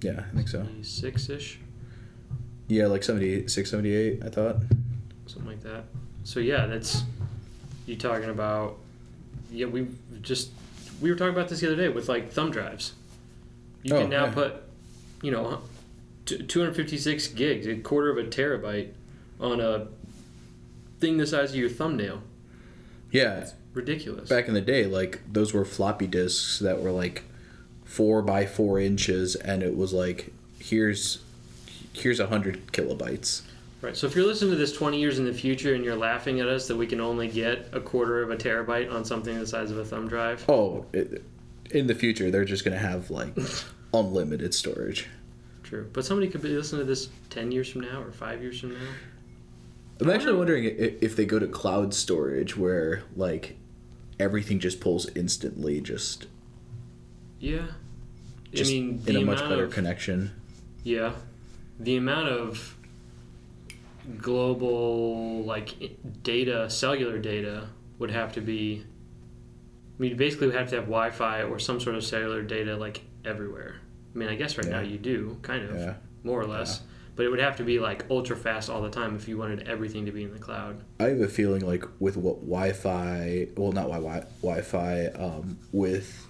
yeah 0.00 0.24
i 0.32 0.34
think 0.36 0.48
so 0.48 0.58
76 0.60 1.28
ish, 1.30 1.58
yeah 2.68 2.86
like 2.86 3.02
76 3.02 3.68
78 3.70 4.22
i 4.24 4.28
thought 4.28 4.56
something 5.26 5.46
like 5.50 5.62
that. 5.62 5.84
So 6.24 6.40
yeah, 6.40 6.66
that's 6.66 7.02
you 7.86 7.96
talking 7.96 8.30
about. 8.30 8.78
Yeah, 9.50 9.66
we 9.66 9.88
just 10.22 10.50
we 11.00 11.10
were 11.10 11.16
talking 11.16 11.34
about 11.34 11.48
this 11.48 11.60
the 11.60 11.66
other 11.68 11.76
day 11.76 11.88
with 11.88 12.08
like 12.08 12.30
thumb 12.32 12.50
drives. 12.50 12.92
You 13.82 13.94
Oh, 13.94 14.00
can 14.02 14.10
now 14.10 14.26
yeah. 14.26 14.32
put, 14.32 14.54
you 15.22 15.30
know, 15.30 15.60
256 16.26 17.28
gigs, 17.28 17.66
a 17.66 17.76
quarter 17.76 18.10
of 18.10 18.18
a 18.18 18.24
terabyte, 18.28 18.90
on 19.40 19.60
a 19.60 19.86
thing 21.00 21.16
the 21.16 21.26
size 21.26 21.50
of 21.50 21.56
your 21.56 21.68
thumbnail. 21.70 22.22
yeah 23.12 23.38
it's 23.38 23.54
Ridiculous. 23.72 24.28
back 24.28 24.48
in 24.48 24.54
the 24.54 24.60
day 24.60 24.84
like 24.86 25.20
those 25.32 25.54
were 25.54 25.64
floppy 25.64 26.08
disks 26.08 26.58
that 26.58 26.82
were 26.82 26.90
like 26.90 27.22
four 27.84 28.20
by 28.22 28.44
four 28.46 28.80
inches 28.80 29.36
and 29.36 29.62
it 29.62 29.76
was 29.76 29.92
like 29.92 30.32
here's 30.58 31.22
here's 31.92 32.18
a 32.18 32.26
hundred 32.26 32.66
kilobytes 32.72 33.42
Right. 33.80 33.96
So 33.96 34.06
if 34.08 34.16
you're 34.16 34.26
listening 34.26 34.50
to 34.50 34.56
this 34.56 34.72
20 34.72 34.98
years 34.98 35.18
in 35.20 35.24
the 35.24 35.32
future 35.32 35.74
and 35.74 35.84
you're 35.84 35.96
laughing 35.96 36.40
at 36.40 36.48
us 36.48 36.66
that 36.68 36.76
we 36.76 36.86
can 36.86 37.00
only 37.00 37.28
get 37.28 37.68
a 37.72 37.80
quarter 37.80 38.22
of 38.22 38.30
a 38.30 38.36
terabyte 38.36 38.92
on 38.92 39.04
something 39.04 39.38
the 39.38 39.46
size 39.46 39.70
of 39.70 39.78
a 39.78 39.84
thumb 39.84 40.08
drive, 40.08 40.44
oh 40.48 40.84
it, 40.92 41.22
in 41.70 41.86
the 41.86 41.94
future 41.94 42.30
they're 42.30 42.44
just 42.44 42.64
gonna 42.64 42.76
have 42.78 43.08
like 43.10 43.36
unlimited 43.94 44.52
storage 44.54 45.06
true. 45.62 45.88
But 45.92 46.04
somebody 46.04 46.28
could 46.28 46.42
be 46.42 46.48
listening 46.48 46.80
to 46.80 46.86
this 46.86 47.08
10 47.30 47.52
years 47.52 47.68
from 47.68 47.82
now 47.82 48.02
or 48.02 48.10
5 48.10 48.42
years 48.42 48.58
from 48.60 48.70
now. 48.72 48.80
i'm 50.00 50.10
actually 50.10 50.34
wondering 50.34 50.64
if 50.64 51.14
they 51.14 51.24
go 51.26 51.38
to 51.38 51.46
cloud 51.46 51.94
storage 51.94 52.56
where 52.56 53.02
like 53.14 53.56
everything 54.18 54.58
just 54.58 54.80
pulls 54.80 55.08
instantly 55.14 55.80
just 55.80 56.26
Yeah. 57.38 57.66
just 58.52 58.70
I 58.72 58.74
mean, 58.74 59.02
in 59.06 59.16
a 59.16 59.20
much 59.24 59.38
better 59.40 59.64
of, 59.64 59.72
connection 59.72 60.32
Yeah. 60.82 61.12
The 61.78 61.96
amount 61.96 62.28
of 62.28 62.74
global 64.16 65.42
like 65.44 65.98
data, 66.22 66.70
cellular 66.70 67.18
data 67.18 67.68
would 67.98 68.10
have 68.10 68.32
to 68.32 68.40
be 68.40 68.84
I 69.98 70.02
mean, 70.02 70.16
basically 70.16 70.46
we 70.48 70.54
have 70.54 70.70
to 70.70 70.76
have 70.76 70.84
Wi-Fi 70.84 71.42
or 71.42 71.58
some 71.58 71.80
sort 71.80 71.96
of 71.96 72.04
cellular 72.04 72.42
data 72.42 72.76
like 72.76 73.02
everywhere. 73.24 73.80
I 74.14 74.18
mean, 74.18 74.28
I 74.28 74.36
guess 74.36 74.56
right 74.56 74.68
now 74.68 74.80
you 74.80 74.96
do, 74.96 75.38
kind 75.42 75.64
of. 75.64 75.76
yeah 75.76 75.94
more 76.22 76.40
or 76.40 76.46
less. 76.46 76.82
but 77.16 77.26
it 77.26 77.30
would 77.30 77.40
have 77.40 77.56
to 77.56 77.64
be 77.64 77.80
like 77.80 78.04
ultra 78.10 78.36
fast 78.36 78.70
all 78.70 78.80
the 78.80 78.90
time 78.90 79.16
if 79.16 79.26
you 79.26 79.36
wanted 79.36 79.66
everything 79.66 80.06
to 80.06 80.12
be 80.12 80.22
in 80.22 80.32
the 80.32 80.38
cloud. 80.38 80.84
I 81.00 81.04
have 81.04 81.20
a 81.20 81.26
feeling 81.26 81.66
like 81.66 81.84
with 81.98 82.16
what 82.16 82.36
Wi-Fi, 82.42 83.48
well, 83.56 83.72
not 83.72 83.88
Wi-Fi, 83.88 84.26
Wi-Fi, 84.40 85.06
um, 85.16 85.58
with 85.72 86.27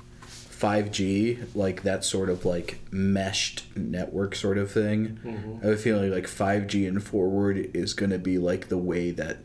5G, 0.59 1.55
like 1.55 1.83
that 1.83 2.05
sort 2.05 2.29
of 2.29 2.45
like 2.45 2.81
meshed 2.91 3.65
network 3.77 4.35
sort 4.35 4.59
of 4.59 4.71
thing. 4.73 5.19
Mm-hmm. 5.25 5.59
I 5.63 5.67
have 5.69 5.75
a 5.75 5.81
feeling 5.81 6.11
like 6.11 6.25
5G 6.27 6.87
and 6.89 7.03
forward 7.03 7.71
is 7.75 7.95
going 7.95 8.11
to 8.11 8.19
be 8.19 8.39
like 8.39 8.69
the 8.69 8.79
way 8.79 9.11
that 9.13 9.39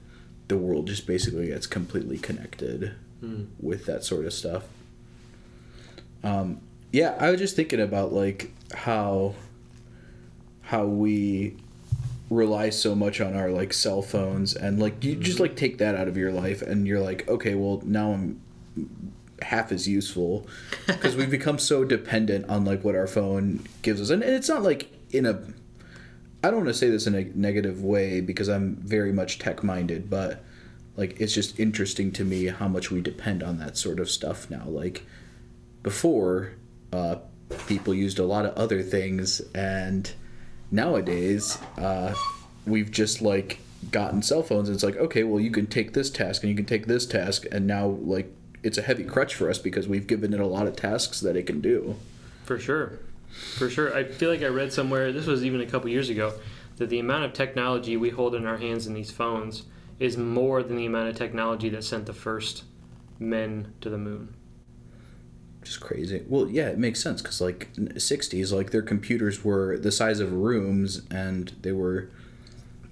the 0.47 0.57
world 0.57 0.87
just 0.87 1.05
basically 1.07 1.47
gets 1.47 1.67
completely 1.67 2.17
connected 2.17 2.93
Mm. 3.23 3.47
with 3.61 3.85
that 3.85 4.03
sort 4.03 4.25
of 4.25 4.33
stuff. 4.33 4.63
Um, 6.25 6.59
yeah, 6.91 7.15
I 7.17 7.31
was 7.31 7.39
just 7.39 7.55
thinking 7.55 7.79
about 7.79 8.11
like 8.11 8.51
how 8.73 9.33
how 10.63 10.83
we 10.85 11.55
rely 12.29 12.69
so 12.69 12.95
much 12.95 13.21
on 13.21 13.33
our 13.33 13.49
like 13.49 13.71
cell 13.71 14.01
phones 14.01 14.55
and 14.55 14.77
like 14.77 15.01
you 15.05 15.15
just 15.15 15.39
like 15.39 15.55
take 15.55 15.77
that 15.77 15.95
out 15.95 16.09
of 16.09 16.17
your 16.17 16.31
life 16.33 16.61
and 16.61 16.85
you're 16.87 16.99
like 16.99 17.27
okay 17.27 17.53
well 17.53 17.81
now 17.85 18.11
i'm 18.13 18.41
half 19.43 19.71
as 19.71 19.87
useful 19.87 20.47
because 20.87 21.15
we've 21.15 21.31
become 21.31 21.59
so 21.59 21.83
dependent 21.83 22.49
on 22.49 22.65
like 22.65 22.83
what 22.83 22.95
our 22.95 23.07
phone 23.07 23.65
gives 23.81 24.01
us. 24.01 24.09
And 24.09 24.23
it's 24.23 24.49
not 24.49 24.63
like 24.63 24.91
in 25.11 25.25
a 25.25 25.39
i 26.43 26.49
don't 26.49 26.57
want 26.57 26.67
to 26.67 26.73
say 26.73 26.89
this 26.89 27.07
in 27.07 27.13
a 27.13 27.23
negative 27.35 27.83
way 27.83 28.19
because 28.19 28.49
i'm 28.49 28.75
very 28.77 29.13
much 29.13 29.37
tech 29.39 29.63
minded 29.63 30.09
but 30.09 30.43
like 30.95 31.19
it's 31.19 31.33
just 31.33 31.59
interesting 31.59 32.11
to 32.11 32.23
me 32.23 32.45
how 32.45 32.67
much 32.67 32.91
we 32.91 33.01
depend 33.01 33.41
on 33.41 33.57
that 33.57 33.77
sort 33.77 33.99
of 33.99 34.09
stuff 34.09 34.49
now. 34.49 34.65
Like 34.65 35.03
before 35.81 36.53
uh, 36.91 37.15
people 37.67 37.93
used 37.93 38.19
a 38.19 38.25
lot 38.25 38.45
of 38.45 38.53
other 38.55 38.83
things 38.83 39.41
and 39.55 40.11
nowadays 40.71 41.57
uh, 41.77 42.13
we've 42.65 42.91
just 42.91 43.21
like 43.21 43.59
gotten 43.91 44.21
cell 44.21 44.43
phones 44.43 44.69
and 44.69 44.75
it's 44.75 44.83
like 44.83 44.95
okay 44.95 45.23
well 45.25 45.41
you 45.41 45.51
can 45.51 45.67
take 45.67 45.91
this 45.91 46.09
task 46.09 46.41
and 46.41 46.49
you 46.49 46.55
can 46.55 46.65
take 46.65 46.85
this 46.85 47.05
task 47.05 47.43
and 47.51 47.67
now 47.67 47.85
like 47.85 48.33
it's 48.63 48.77
a 48.77 48.81
heavy 48.81 49.03
crutch 49.03 49.35
for 49.35 49.49
us 49.49 49.57
because 49.59 49.87
we've 49.87 50.07
given 50.07 50.33
it 50.33 50.39
a 50.39 50.45
lot 50.47 50.67
of 50.67 50.75
tasks 50.75 51.19
that 51.19 51.35
it 51.35 51.43
can 51.45 51.61
do 51.61 51.95
For 52.45 52.57
sure. 52.59 52.99
For 53.57 53.69
sure. 53.69 53.95
I 53.95 54.03
feel 54.03 54.29
like 54.29 54.41
I 54.43 54.47
read 54.47 54.71
somewhere, 54.73 55.11
this 55.11 55.25
was 55.25 55.43
even 55.43 55.59
a 55.61 55.65
couple 55.65 55.89
years 55.89 56.09
ago, 56.09 56.33
that 56.77 56.89
the 56.89 56.99
amount 56.99 57.23
of 57.25 57.33
technology 57.33 57.97
we 57.97 58.09
hold 58.09 58.35
in 58.35 58.45
our 58.45 58.57
hands 58.57 58.87
in 58.87 58.93
these 58.93 59.11
phones 59.11 59.63
is 59.99 60.17
more 60.17 60.63
than 60.63 60.77
the 60.77 60.85
amount 60.85 61.09
of 61.09 61.15
technology 61.15 61.69
that 61.69 61.83
sent 61.83 62.05
the 62.05 62.13
first 62.13 62.63
men 63.19 63.73
to 63.81 63.89
the 63.89 63.97
moon. 63.97 64.33
just 65.63 65.79
crazy 65.79 66.23
well 66.27 66.49
yeah 66.49 66.67
it 66.67 66.77
makes 66.77 67.01
sense 67.01 67.21
because 67.21 67.39
like 67.39 67.71
60s 67.75 68.51
like 68.51 68.71
their 68.71 68.81
computers 68.81 69.43
were 69.45 69.77
the 69.77 69.91
size 69.91 70.19
of 70.19 70.33
rooms 70.33 71.03
and 71.09 71.53
they 71.61 71.71
were 71.71 72.09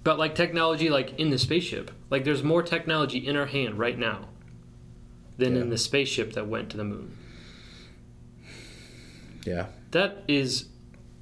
But 0.03 0.17
like 0.17 0.35
technology 0.35 0.89
like 0.89 1.19
in 1.19 1.29
the 1.31 1.37
spaceship. 1.37 1.91
Like 2.09 2.23
there's 2.23 2.43
more 2.43 2.63
technology 2.63 3.17
in 3.27 3.35
our 3.35 3.47
hand 3.47 3.77
right 3.77 3.97
now 3.97 4.29
than 5.37 5.55
Yeah. 5.55 5.61
in 5.61 5.69
the 5.69 5.77
spaceship 5.77 6.33
that 6.33 6.47
went 6.47 6.69
to 6.71 6.77
the 6.77 6.83
moon. 6.83 7.15
yeah 9.45 9.67
That 9.91 10.23
is 10.27 10.65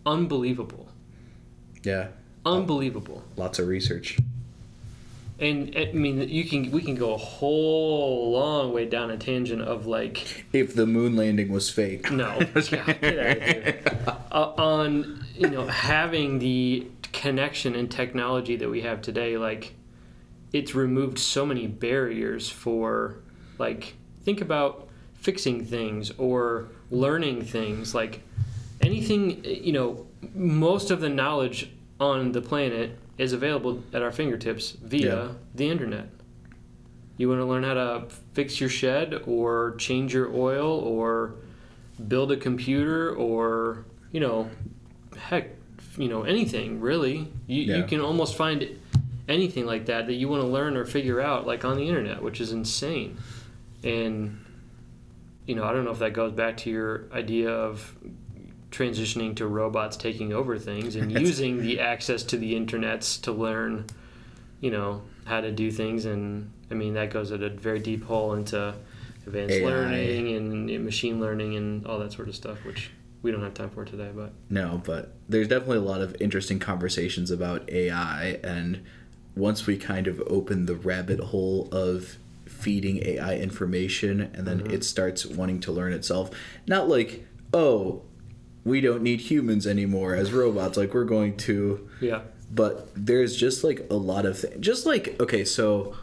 unbelievable. 0.05 0.89
yeah 1.83 2.07
Unbelievable. 2.45 3.23
lots 3.35 3.59
of 3.59 3.67
research 3.67 4.17
And 5.39 5.73
I 5.77 5.91
mean, 5.93 6.27
you 6.27 6.43
can 6.45 6.69
we 6.71 6.81
can 6.81 6.95
go 6.95 7.13
a 7.13 7.17
whole 7.17 8.31
long 8.33 8.73
way 8.73 8.85
down 8.85 9.09
a 9.11 9.17
tangent 9.17 9.61
of 9.61 9.85
like 9.85 10.45
if 10.51 10.75
the 10.75 10.85
moon 10.85 11.15
landing 11.15 11.49
was 11.51 11.69
fake 11.69 12.11
no, 12.11 12.39
God, 12.53 12.69
get 13.01 13.19
out 13.19 13.37
of 13.37 13.43
here. 13.43 13.79
Uh, 14.31 14.51
on 14.57 15.23
you 15.35 15.49
know 15.49 15.65
having 15.67 16.39
the 16.39 16.87
connection 17.13 17.73
and 17.75 17.89
technology 17.89 18.55
that 18.57 18.69
we 18.69 18.81
have 18.81 19.01
today, 19.01 19.37
like 19.37 19.73
it's 20.51 20.75
removed 20.75 21.17
so 21.19 21.45
many 21.45 21.67
barriers 21.67 22.49
for 22.49 23.15
like 23.57 23.95
think 24.29 24.41
about 24.41 24.87
fixing 25.15 25.65
things 25.65 26.11
or 26.19 26.67
learning 26.91 27.43
things 27.43 27.95
like 27.95 28.21
anything 28.79 29.43
you 29.43 29.73
know 29.73 30.05
most 30.35 30.91
of 30.91 31.01
the 31.01 31.09
knowledge 31.09 31.71
on 31.99 32.31
the 32.31 32.39
planet 32.41 32.95
is 33.17 33.33
available 33.33 33.81
at 33.91 34.03
our 34.03 34.11
fingertips 34.11 34.71
via 34.83 35.15
Yeah. 35.15 35.27
the 35.55 35.67
internet. 35.67 36.07
You 37.17 37.27
want 37.27 37.41
to 37.41 37.45
learn 37.45 37.63
how 37.63 37.73
to 37.73 38.03
fix 38.33 38.61
your 38.61 38.69
shed 38.69 39.23
or 39.25 39.73
change 39.77 40.13
your 40.13 40.29
oil 40.33 40.71
or 40.93 41.33
build 42.07 42.31
a 42.31 42.37
computer 42.37 43.13
or 43.15 43.83
you 44.11 44.19
know 44.21 44.49
heck 45.17 45.45
you 45.97 46.07
know 46.07 46.21
anything 46.23 46.79
really. 46.79 47.17
You, 47.47 47.61
you 47.77 47.83
can 47.85 47.99
almost 47.99 48.35
find 48.35 48.59
anything 49.27 49.65
like 49.65 49.87
that 49.87 50.05
that 50.07 50.13
you 50.21 50.27
want 50.29 50.43
to 50.43 50.47
learn 50.47 50.77
or 50.77 50.85
figure 50.85 51.19
out 51.19 51.45
like 51.47 51.65
on 51.65 51.75
the 51.77 51.87
internet 51.87 52.21
which 52.23 52.39
is 52.41 52.51
insane 52.51 53.17
and 53.83 54.43
you 55.45 55.55
know 55.55 55.63
i 55.63 55.71
don't 55.71 55.85
know 55.85 55.91
if 55.91 55.99
that 55.99 56.13
goes 56.13 56.31
back 56.31 56.57
to 56.57 56.69
your 56.69 57.05
idea 57.13 57.49
of 57.49 57.95
transitioning 58.71 59.35
to 59.35 59.47
robots 59.47 59.97
taking 59.97 60.31
over 60.31 60.57
things 60.57 60.95
and 60.95 61.11
using 61.19 61.61
the 61.61 61.79
access 61.79 62.23
to 62.23 62.37
the 62.37 62.53
internets 62.53 63.21
to 63.21 63.31
learn 63.31 63.85
you 64.61 64.69
know 64.69 65.01
how 65.25 65.41
to 65.41 65.51
do 65.51 65.71
things 65.71 66.05
and 66.05 66.51
i 66.69 66.73
mean 66.73 66.93
that 66.93 67.09
goes 67.09 67.31
at 67.31 67.41
a 67.41 67.49
very 67.49 67.79
deep 67.79 68.03
hole 68.03 68.33
into 68.33 68.73
advanced 69.25 69.55
AI. 69.55 69.65
learning 69.65 70.35
and 70.35 70.85
machine 70.85 71.19
learning 71.19 71.55
and 71.55 71.85
all 71.85 71.99
that 71.99 72.11
sort 72.11 72.27
of 72.27 72.35
stuff 72.35 72.63
which 72.65 72.91
we 73.21 73.31
don't 73.31 73.43
have 73.43 73.53
time 73.53 73.69
for 73.69 73.85
today 73.85 74.09
but 74.15 74.31
No, 74.49 74.81
but 74.83 75.13
there's 75.27 75.47
definitely 75.47 75.77
a 75.77 75.81
lot 75.81 76.01
of 76.01 76.15
interesting 76.21 76.59
conversations 76.59 77.31
about 77.31 77.69
AI, 77.69 78.39
and 78.43 78.81
once 79.35 79.65
we 79.67 79.77
kind 79.77 80.07
of 80.07 80.21
open 80.27 80.65
the 80.65 80.75
rabbit 80.75 81.19
hole 81.19 81.67
of 81.71 82.17
feeding 82.63 83.01
AI 83.05 83.35
information, 83.37 84.29
and 84.33 84.45
then 84.45 84.59
Mhm. 84.61 84.71
it 84.73 84.83
starts 84.83 85.25
wanting 85.25 85.59
to 85.61 85.71
learn 85.71 85.93
itself, 85.93 86.29
not 86.67 86.89
like, 86.89 87.25
oh, 87.53 88.01
we 88.65 88.81
don't 88.81 89.01
need 89.01 89.21
humans 89.21 89.65
anymore 89.65 90.13
as 90.15 90.31
robots, 90.33 90.77
like 90.77 90.93
we're 90.93 91.05
going 91.05 91.35
to. 91.37 91.87
Yeah. 92.01 92.21
But 92.53 92.89
there's 92.95 93.35
just 93.35 93.63
like 93.63 93.87
a 93.89 93.95
lot 93.95 94.25
of 94.25 94.39
things 94.39 94.55
just 94.59 94.85
like 94.85 95.15
okay 95.21 95.45
so 95.45 95.95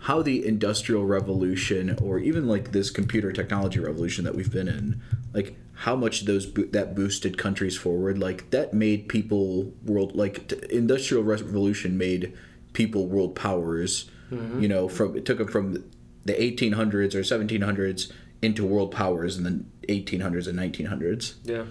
how 0.00 0.20
the 0.20 0.46
industrial 0.46 1.06
revolution 1.06 1.96
or 2.02 2.18
even 2.18 2.46
like 2.46 2.72
this 2.72 2.90
computer 2.90 3.32
technology 3.32 3.80
revolution 3.80 4.22
that 4.26 4.34
we've 4.34 4.52
been 4.52 4.68
in 4.68 5.00
like 5.32 5.56
how 5.72 5.96
much 5.96 6.26
those 6.26 6.44
bo- 6.44 6.66
that 6.72 6.94
boosted 6.94 7.38
countries 7.38 7.74
forward 7.78 8.18
like 8.18 8.50
that 8.50 8.74
made 8.74 9.08
people 9.08 9.72
world 9.82 10.14
like 10.14 10.46
t- 10.48 10.56
industrial 10.70 11.22
revolution 11.22 11.96
made 11.96 12.34
people 12.74 13.06
world 13.06 13.34
powers 13.34 14.10
you 14.58 14.66
know 14.68 14.88
from 14.88 15.16
it 15.16 15.24
took 15.24 15.38
them 15.38 15.46
from 15.48 15.82
the 16.24 16.34
1800s 16.34 17.14
or 17.14 17.20
1700s 17.20 18.10
into 18.42 18.64
world 18.64 18.90
powers 18.90 19.36
in 19.36 19.44
the 19.44 19.64
1800s 19.88 20.46
and 20.46 20.58
1900s 20.58 21.34
yeah. 21.44 21.64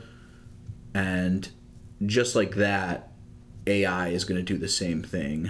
And 0.96 1.50
just 2.06 2.36
like 2.36 2.56
that 2.56 3.12
ai 3.66 4.10
is 4.10 4.26
going 4.26 4.38
to 4.38 4.44
do 4.44 4.58
the 4.58 4.68
same 4.68 5.02
thing 5.02 5.50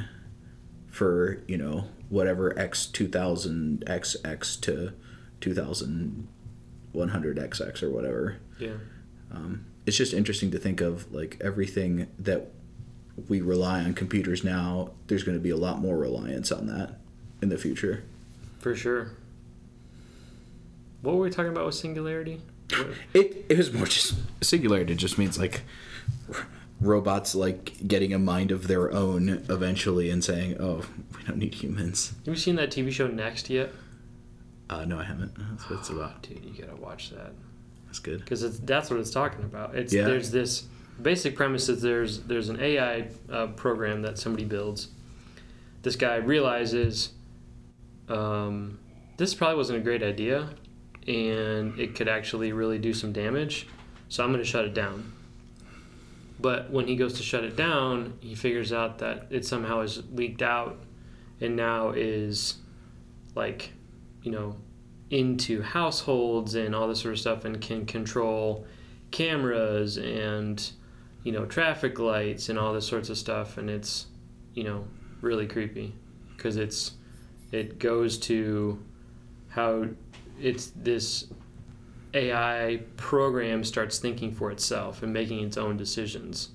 for 0.87 1.43
you 1.47 1.57
know 1.57 1.85
whatever 2.09 2.57
x 2.59 2.85
2000 2.85 3.83
xx 3.87 4.61
to 4.61 4.93
2100 5.41 7.37
xx 7.37 7.83
or 7.83 7.89
whatever. 7.89 8.37
Yeah. 8.59 8.75
Um, 9.31 9.65
it's 9.85 9.97
just 9.97 10.13
interesting 10.13 10.51
to 10.51 10.59
think 10.59 10.79
of 10.79 11.11
like 11.11 11.37
everything 11.41 12.07
that 12.19 12.51
we 13.27 13.41
rely 13.41 13.83
on 13.83 13.93
computers 13.93 14.43
now 14.43 14.91
there's 15.07 15.23
going 15.23 15.37
to 15.37 15.43
be 15.43 15.49
a 15.49 15.57
lot 15.57 15.79
more 15.79 15.97
reliance 15.97 16.51
on 16.51 16.67
that 16.67 16.99
in 17.41 17.49
the 17.49 17.57
future 17.57 18.03
for 18.63 18.73
sure 18.75 19.11
what 21.01 21.15
were 21.15 21.21
we 21.21 21.29
talking 21.29 21.51
about 21.51 21.65
with 21.65 21.75
singularity 21.75 22.39
It 23.13 23.45
it 23.49 23.57
was 23.57 23.71
more 23.73 23.85
just 23.85 24.15
singularity. 24.41 24.95
Just 24.95 25.17
means 25.19 25.37
like 25.37 25.61
robots 26.79 27.35
like 27.35 27.73
getting 27.87 28.13
a 28.13 28.19
mind 28.19 28.51
of 28.51 28.67
their 28.67 28.91
own 28.91 29.45
eventually 29.49 30.09
and 30.09 30.23
saying, 30.23 30.55
"Oh, 30.59 30.83
we 31.15 31.23
don't 31.27 31.37
need 31.37 31.53
humans." 31.55 32.13
have 32.25 32.33
you 32.33 32.35
seen 32.35 32.55
that 32.55 32.71
tv 32.71 32.91
show 32.91 33.07
next 33.07 33.49
yet 33.49 33.69
Uh, 34.69 34.85
no, 34.85 34.97
I 34.97 35.03
haven't. 35.03 35.33
That's 35.37 35.69
what 35.69 35.79
it's 35.79 35.89
about. 35.89 36.23
dude 36.23 36.43
you 36.45 36.63
gotta 36.63 36.75
watch 36.81 37.11
that 37.11 37.33
That's 37.85 37.99
good. 37.99 38.21
because 38.21 38.41
it's 38.43 38.59
that's 38.59 38.89
what 38.89 38.99
it's 38.99 39.11
talking 39.11 39.43
about. 39.43 39.75
It's 39.75 39.93
Yeah. 39.93 40.05
there's 40.05 40.31
this 40.31 40.63
basic 41.01 41.35
premise 41.35 41.67
is 41.69 41.81
there's 41.81 42.21
there's 42.21 42.49
an 42.49 42.59
AI 42.61 43.09
uh, 43.29 43.47
program 43.47 44.01
that 44.03 44.17
somebody 44.17 44.45
builds. 44.45 44.87
This 45.83 45.95
guy 45.97 46.15
realizes 46.15 47.11
um, 48.09 48.79
this 49.17 49.33
probably 49.33 49.57
wasn't 49.57 49.79
a 49.79 49.81
great 49.81 50.03
idea, 50.03 50.49
and 51.07 51.77
it 51.79 51.95
could 51.95 52.07
actually 52.07 52.51
really 52.53 52.79
do 52.79 52.93
some 52.93 53.11
damage. 53.11 53.67
So 54.09 54.23
I'm 54.23 54.31
going 54.31 54.43
to 54.43 54.49
shut 54.49 54.65
it 54.65 54.73
down. 54.73 55.11
But 56.39 56.71
when 56.71 56.87
he 56.87 56.95
goes 56.95 57.13
to 57.13 57.23
shut 57.23 57.43
it 57.43 57.55
down, 57.55 58.17
he 58.19 58.35
figures 58.35 58.73
out 58.73 58.99
that 58.99 59.27
it 59.29 59.45
somehow 59.45 59.81
is 59.81 60.03
leaked 60.11 60.41
out, 60.41 60.83
and 61.41 61.55
now 61.55 61.91
is 61.91 62.55
like, 63.35 63.71
you 64.21 64.31
know, 64.31 64.55
into 65.09 65.61
households 65.61 66.55
and 66.55 66.75
all 66.75 66.87
this 66.87 66.99
sort 66.99 67.13
of 67.13 67.19
stuff 67.19 67.45
and 67.45 67.61
can 67.61 67.85
control 67.85 68.65
cameras 69.11 69.97
and 69.97 70.71
you 71.23 71.31
know, 71.31 71.45
traffic 71.45 71.99
lights 71.99 72.49
and 72.49 72.59
all 72.59 72.73
this 72.73 72.85
sorts 72.85 73.09
of 73.09 73.17
stuff, 73.17 73.57
and 73.57 73.69
it's, 73.69 74.07
you 74.53 74.63
know, 74.63 74.85
really 75.21 75.47
creepy 75.47 75.95
because 76.35 76.57
it's 76.57 76.91
it 77.53 77.77
goes 77.77 78.17
to 78.17 78.79
how 79.49 79.85
it's 80.41 80.71
this 80.75 81.27
AI 82.15 82.81
program 82.97 83.63
starts 83.63 83.99
thinking 83.99 84.31
for 84.33 84.51
itself 84.51 85.03
and 85.03 85.13
making 85.13 85.39
its 85.41 85.55
own 85.55 85.77
decisions. 85.77 86.49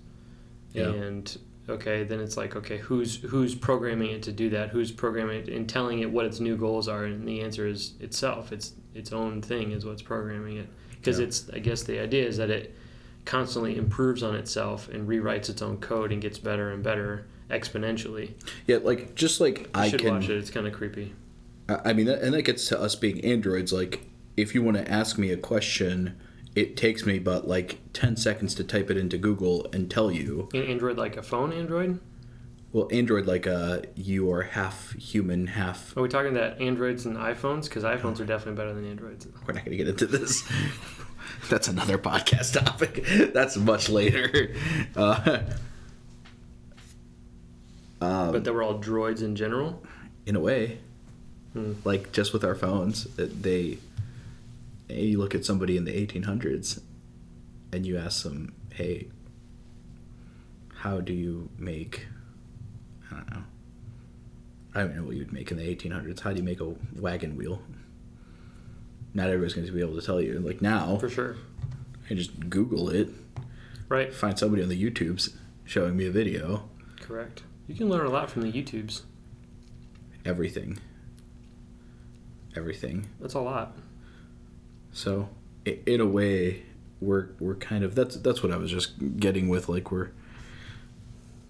Yeah. 0.73 0.88
And 0.88 1.38
okay, 1.69 2.02
then 2.02 2.19
it's 2.19 2.37
like, 2.37 2.57
okay, 2.57 2.78
who's 2.78 3.17
who's 3.23 3.55
programming 3.55 4.11
it 4.11 4.25
to 4.25 4.33
do 4.33 4.50
that? 4.50 4.71
Who's 4.71 4.90
programming 4.90 5.43
it 5.43 5.49
and 5.49 5.69
telling 5.69 6.00
it 6.00 6.11
what 6.11 6.26
its 6.26 6.40
new 6.40 6.57
goals 6.57 6.88
are? 6.88 7.05
And 7.05 7.26
the 7.26 7.43
answer 7.43 7.67
is 7.69 7.95
itself. 8.00 8.50
It's 8.50 8.73
its 8.93 9.12
own 9.12 9.40
thing 9.40 9.71
is 9.71 9.85
what's 9.87 10.02
programming 10.02 10.57
it. 10.57 10.69
Because 10.90 11.21
Yeah. 11.21 11.26
it's 11.26 11.49
I 11.50 11.61
guess 11.61 11.85
the 11.85 12.00
idea 12.00 12.26
is 12.26 12.37
that 12.38 12.50
it 12.50 12.75
constantly 13.25 13.76
improves 13.76 14.25
on 14.25 14.35
itself 14.35 14.88
and 14.88 15.09
rewrites 15.09 15.49
its 15.49 15.62
own 15.62 15.76
code 15.76 16.11
and 16.11 16.21
gets 16.21 16.38
better 16.38 16.71
and 16.71 16.83
better 16.83 17.26
exponentially. 17.50 18.33
Yeah, 18.67 18.78
like 18.83 19.14
just 19.14 19.40
like 19.40 19.59
You 19.61 19.67
I 19.75 19.88
should 19.88 20.00
can. 20.00 20.14
watch 20.14 20.28
it. 20.28 20.37
It's 20.37 20.50
kind 20.50 20.67
of 20.67 20.73
creepy. 20.73 21.14
I 21.69 21.93
mean, 21.93 22.09
and 22.09 22.33
that 22.35 22.43
gets 22.43 22.67
to 22.69 22.81
us 22.81 22.95
being 22.95 23.23
androids. 23.25 23.73
Like, 23.73 24.07
if 24.37 24.55
you 24.55 24.62
want 24.62 24.78
to 24.78 24.90
ask 24.90 25.19
me 25.19 25.31
a 25.31 25.37
question, 25.37 26.19
it 26.55 26.76
takes 26.76 27.05
me 27.05 27.19
but 27.19 27.47
like 27.47 27.78
ten 27.93 28.17
seconds 28.17 28.55
to 28.57 28.64
type 28.64 28.90
it 28.90 28.97
into 28.97 29.19
Google 29.19 29.67
and 29.73 29.90
tell 29.90 30.11
you. 30.11 30.49
An 30.55 30.62
Android 30.62 30.97
like 30.97 31.17
a 31.17 31.23
phone 31.23 31.52
Android? 31.52 32.00
Well, 32.71 32.87
Android, 32.93 33.25
like, 33.26 33.47
uh, 33.47 33.81
you 33.95 34.31
are 34.31 34.43
half 34.43 34.93
human, 34.93 35.47
half. 35.47 35.97
Are 35.97 36.02
we 36.02 36.09
talking 36.11 36.35
that 36.35 36.61
Androids 36.61 37.07
and 37.07 37.17
iPhones? 37.17 37.64
Because 37.64 37.83
iPhones 37.83 38.21
are 38.21 38.26
definitely 38.26 38.57
better 38.57 38.75
than 38.75 38.85
Androids. 38.87 39.26
We're 39.47 39.55
not 39.55 39.64
going 39.64 39.78
to 39.78 39.85
get 39.85 39.88
into 39.88 40.07
this. 40.07 40.47
That's 41.49 41.67
another 41.69 41.97
podcast 41.97 42.62
topic. 42.62 43.07
That's 43.33 43.57
much 43.57 43.88
later. 43.88 44.55
Uh, 44.95 45.40
um, 48.00 48.33
but 48.33 48.45
they 48.45 48.50
were 48.50 48.62
all 48.62 48.78
droids 48.78 49.23
in 49.23 49.35
general. 49.37 49.83
in 50.26 50.37
a 50.37 50.40
way, 50.40 50.78
Hmm. 51.55 51.73
like 51.85 52.12
just 52.12 52.33
with 52.33 52.45
our 52.45 52.55
phones, 52.55 53.05
they. 53.17 53.78
You 54.90 55.19
look 55.19 55.35
at 55.35 55.45
somebody 55.45 55.76
in 55.76 55.85
the 55.85 55.93
1800s, 55.93 56.81
and 57.73 57.85
you 57.87 57.97
ask 57.99 58.23
them, 58.25 58.52
"Hey, 58.73 59.09
how 60.76 61.00
do 61.00 61.12
you 61.12 61.49
make?" 61.59 62.07
I 63.11 63.17
don't 63.17 63.31
know. 63.31 63.43
I 64.75 64.81
don't 64.81 64.97
know 64.97 65.05
what 65.05 65.17
you'd 65.17 65.33
make 65.33 65.50
in 65.50 65.57
the 65.57 65.64
1800s. 65.64 66.21
How 66.21 66.31
do 66.31 66.37
you 66.38 66.43
make 66.43 66.61
a 66.61 66.75
wagon 66.97 67.37
wheel? 67.37 67.62
Not 69.14 69.28
everybody's 69.28 69.55
going 69.55 69.67
to 69.67 69.73
be 69.73 69.81
able 69.81 69.99
to 69.99 70.05
tell 70.07 70.21
you. 70.21 70.38
Like 70.38 70.61
now, 70.62 70.99
For 70.99 71.09
sure. 71.09 71.37
I 72.11 72.14
just 72.14 72.49
Google 72.50 72.88
it, 72.90 73.09
Right. 73.88 74.12
find 74.12 74.38
somebody 74.38 74.62
on 74.62 74.69
the 74.69 74.81
YouTubes 74.90 75.35
showing 75.64 75.97
me 75.97 76.07
a 76.07 76.11
video, 76.11 76.69
Correct. 77.00 77.43
You 77.68 77.75
can 77.75 77.88
learn 77.88 78.06
a 78.06 78.10
lot 78.10 78.30
from 78.30 78.42
the 78.42 78.50
YouTubes. 78.52 79.02
everything. 80.25 80.78
Everything. 82.56 83.06
That's 83.20 83.34
a 83.34 83.40
lot. 83.40 83.76
So, 84.92 85.28
in 85.64 86.00
a 86.00 86.06
way, 86.06 86.62
we're 87.00 87.28
we're 87.38 87.54
kind 87.54 87.84
of 87.84 87.94
that's 87.94 88.16
that's 88.16 88.42
what 88.42 88.50
I 88.50 88.56
was 88.56 88.70
just 88.70 89.18
getting 89.20 89.48
with 89.48 89.68
like 89.68 89.92
we're 89.92 90.10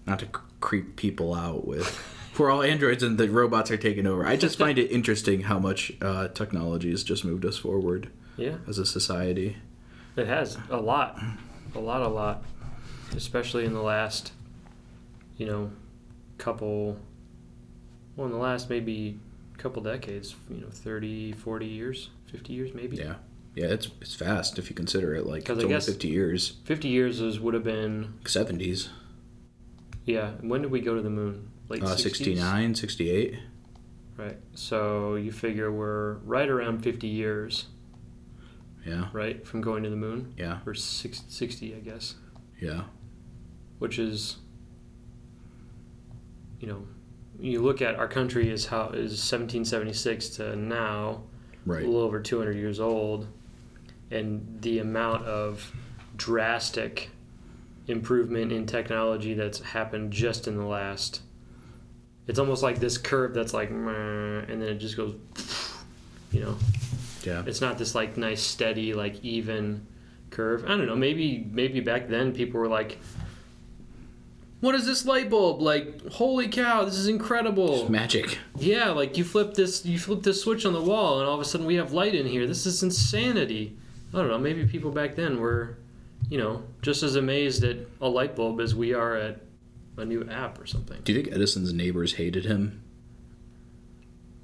not 0.05 0.19
to 0.19 0.27
creep 0.59 0.95
people 0.97 1.33
out 1.33 1.65
with. 1.67 2.15
We're 2.37 2.51
all 2.51 2.61
androids 2.63 3.03
and 3.03 3.17
the 3.17 3.29
robots 3.29 3.69
are 3.69 3.75
taking 3.75 4.07
over. 4.07 4.25
I 4.25 4.37
just 4.37 4.57
find 4.63 4.77
it 4.79 4.89
interesting 4.91 5.41
how 5.41 5.59
much 5.59 5.91
uh, 6.01 6.29
technology 6.29 6.89
has 6.91 7.03
just 7.03 7.25
moved 7.25 7.43
us 7.43 7.57
forward 7.57 8.09
Yeah. 8.37 8.57
as 8.65 8.77
a 8.77 8.85
society. 8.85 9.57
It 10.15 10.25
has 10.25 10.57
a 10.69 10.77
lot. 10.77 11.19
A 11.75 11.79
lot, 11.79 12.01
a 12.01 12.07
lot. 12.07 12.45
Especially 13.13 13.65
in 13.65 13.73
the 13.73 13.81
last, 13.81 14.31
you 15.37 15.47
know, 15.47 15.71
couple, 16.39 16.97
well, 18.15 18.25
in 18.25 18.33
the 18.33 18.39
last 18.39 18.69
maybe 18.69 19.19
couple 19.57 19.83
decades, 19.83 20.35
you 20.49 20.61
know, 20.61 20.69
30, 20.71 21.33
40 21.33 21.65
years, 21.67 22.09
50 22.31 22.53
years 22.53 22.73
maybe. 22.73 22.97
Yeah, 22.97 23.15
yeah, 23.55 23.67
it's 23.67 23.89
it's 24.01 24.15
fast 24.15 24.57
if 24.57 24.69
you 24.69 24.75
consider 24.75 25.13
it. 25.15 25.25
Like, 25.27 25.41
it's 25.41 25.49
I 25.51 25.53
only 25.53 25.67
guess- 25.67 25.85
fifty 25.85 26.07
years, 26.07 26.53
50 26.63 26.87
years 26.87 27.19
is, 27.21 27.39
would 27.39 27.53
have 27.53 27.63
been, 27.63 28.13
seventies, 28.25 28.89
yeah. 30.05 30.31
When 30.41 30.61
did 30.63 30.71
we 30.71 30.81
go 30.81 30.95
to 30.95 31.01
the 31.01 31.09
moon? 31.09 31.51
Late 31.67 31.83
uh, 31.83 31.95
69, 31.95 32.73
68. 32.73 33.37
Right. 34.17 34.37
So 34.55 35.15
you 35.15 35.31
figure 35.31 35.71
we're 35.71 36.15
right 36.25 36.49
around 36.49 36.83
50 36.83 37.05
years, 37.07 37.65
Yeah, 38.85 39.09
right, 39.13 39.45
from 39.45 39.61
going 39.61 39.83
to 39.83 39.89
the 39.89 39.95
moon? 39.95 40.33
yeah, 40.37 40.59
Or 40.65 40.73
six, 40.73 41.21
60, 41.27 41.75
I 41.75 41.79
guess. 41.79 42.15
yeah, 42.59 42.83
which 43.77 43.99
is 43.99 44.37
you 46.59 46.67
know 46.67 46.85
you 47.39 47.61
look 47.61 47.81
at 47.81 47.95
our 47.95 48.07
country 48.07 48.49
is 48.49 48.65
how 48.65 48.89
is 48.89 49.11
1776 49.11 50.29
to 50.29 50.55
now 50.55 51.21
right. 51.65 51.83
a 51.83 51.85
little 51.85 52.01
over 52.01 52.19
200 52.19 52.55
years 52.55 52.79
old 52.79 53.27
and 54.11 54.61
the 54.61 54.79
amount 54.79 55.23
of 55.25 55.71
drastic 56.17 57.09
improvement 57.87 58.51
in 58.51 58.65
technology 58.65 59.33
that's 59.33 59.59
happened 59.59 60.11
just 60.11 60.47
in 60.47 60.57
the 60.57 60.65
last 60.65 61.21
it's 62.27 62.39
almost 62.39 62.61
like 62.61 62.79
this 62.79 62.97
curve 62.97 63.33
that's 63.33 63.53
like 63.53 63.69
and 63.69 64.47
then 64.47 64.63
it 64.63 64.77
just 64.77 64.97
goes 64.97 65.15
you 66.31 66.41
know? 66.41 66.57
Yeah, 67.23 67.43
it's 67.45 67.61
not 67.61 67.77
this 67.77 67.95
like 67.95 68.17
nice 68.17 68.41
steady 68.41 68.93
like 68.93 69.23
even 69.23 69.85
curve. 70.29 70.63
I 70.65 70.69
don't 70.69 70.85
know 70.85 70.95
maybe 70.95 71.45
maybe 71.51 71.81
back 71.81 72.07
then 72.07 72.33
people 72.33 72.59
were 72.59 72.67
like 72.67 72.97
what 74.59 74.75
is 74.75 74.85
this 74.85 75.05
light 75.05 75.29
bulb? 75.29 75.61
Like 75.61 76.05
holy 76.11 76.47
cow 76.47 76.85
this 76.85 76.95
is 76.95 77.07
incredible. 77.07 77.81
It's 77.81 77.89
magic. 77.89 78.39
yeah 78.57 78.89
like 78.89 79.17
you 79.17 79.23
flip 79.23 79.53
this 79.53 79.85
you 79.85 79.99
flip 79.99 80.23
this 80.23 80.41
switch 80.41 80.65
on 80.65 80.73
the 80.73 80.81
wall 80.81 81.19
and 81.19 81.27
all 81.27 81.35
of 81.35 81.41
a 81.41 81.45
sudden 81.45 81.65
we 81.65 81.75
have 81.75 81.93
light 81.93 82.15
in 82.15 82.25
here. 82.25 82.47
This 82.47 82.65
is 82.65 82.83
insanity. 82.83 83.77
I 84.13 84.17
don't 84.17 84.27
know 84.27 84.37
maybe 84.37 84.65
people 84.65 84.91
back 84.91 85.15
then 85.15 85.39
were 85.39 85.77
you 86.29 86.37
know 86.37 86.63
just 86.81 87.03
as 87.03 87.15
amazed 87.15 87.63
at 87.63 87.77
a 88.01 88.09
light 88.09 88.35
bulb 88.35 88.59
as 88.59 88.75
we 88.75 88.93
are 88.93 89.15
at 89.15 89.41
a 89.97 90.05
new 90.05 90.27
app 90.29 90.59
or 90.59 90.65
something. 90.65 90.99
Do 91.03 91.13
you 91.13 91.21
think 91.21 91.33
Edison's 91.33 91.73
neighbors 91.73 92.13
hated 92.13 92.45
him? 92.45 92.83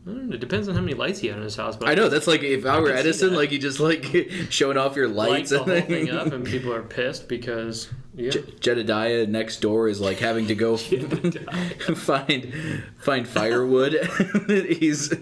I 0.07 0.11
it 0.11 0.39
depends 0.39 0.67
on 0.67 0.75
how 0.75 0.81
many 0.81 0.93
lights 0.93 1.19
he 1.19 1.27
had 1.27 1.37
in 1.37 1.43
his 1.43 1.55
house 1.55 1.75
but 1.75 1.89
I 1.89 1.95
know 1.95 2.09
that's 2.09 2.27
like 2.27 2.43
if 2.43 2.65
I 2.65 2.79
were 2.79 2.91
Edison, 2.91 3.33
like 3.33 3.51
you 3.51 3.59
just 3.59 3.79
like 3.79 4.05
showing 4.49 4.77
off 4.77 4.95
your 4.95 5.07
light 5.07 5.29
lights 5.29 5.49
the 5.49 5.63
and 5.63 5.71
whole 5.71 5.81
thing 5.81 6.09
up 6.11 6.27
and 6.33 6.45
people 6.45 6.73
are 6.73 6.83
pissed 6.83 7.27
because 7.27 7.89
yeah 8.13 8.29
Je- 8.29 8.53
Jedediah 8.59 9.25
next 9.27 9.61
door 9.61 9.87
is 9.89 9.99
like 9.99 10.19
having 10.19 10.47
to 10.47 10.55
go 10.55 10.77
find 11.95 12.83
find 12.97 13.27
firewood. 13.27 13.93
he's 14.47 15.13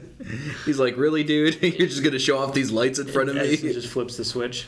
he's 0.66 0.80
like, 0.80 0.98
really, 0.98 1.24
dude? 1.24 1.62
You're 1.62 1.88
just 1.88 2.04
gonna 2.04 2.20
show 2.20 2.38
off 2.38 2.54
these 2.54 2.72
lights 2.72 3.00
in 3.00 3.08
front 3.08 3.30
of 3.30 3.38
Edison 3.38 3.68
me? 3.68 3.74
just 3.74 3.88
flips 3.88 4.18
the 4.18 4.26
switch. 4.26 4.68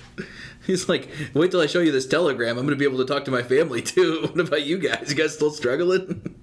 He's 0.65 0.89
like, 0.89 1.09
wait 1.33 1.51
till 1.51 1.61
I 1.61 1.67
show 1.67 1.79
you 1.79 1.91
this 1.91 2.07
telegram. 2.07 2.57
I'm 2.57 2.65
gonna 2.65 2.75
be 2.75 2.85
able 2.85 2.97
to 2.97 3.05
talk 3.05 3.25
to 3.25 3.31
my 3.31 3.43
family 3.43 3.81
too. 3.81 4.21
What 4.33 4.39
about 4.47 4.63
you 4.63 4.77
guys? 4.79 5.07
You 5.09 5.15
guys 5.15 5.33
still 5.33 5.51
struggling? 5.51 6.35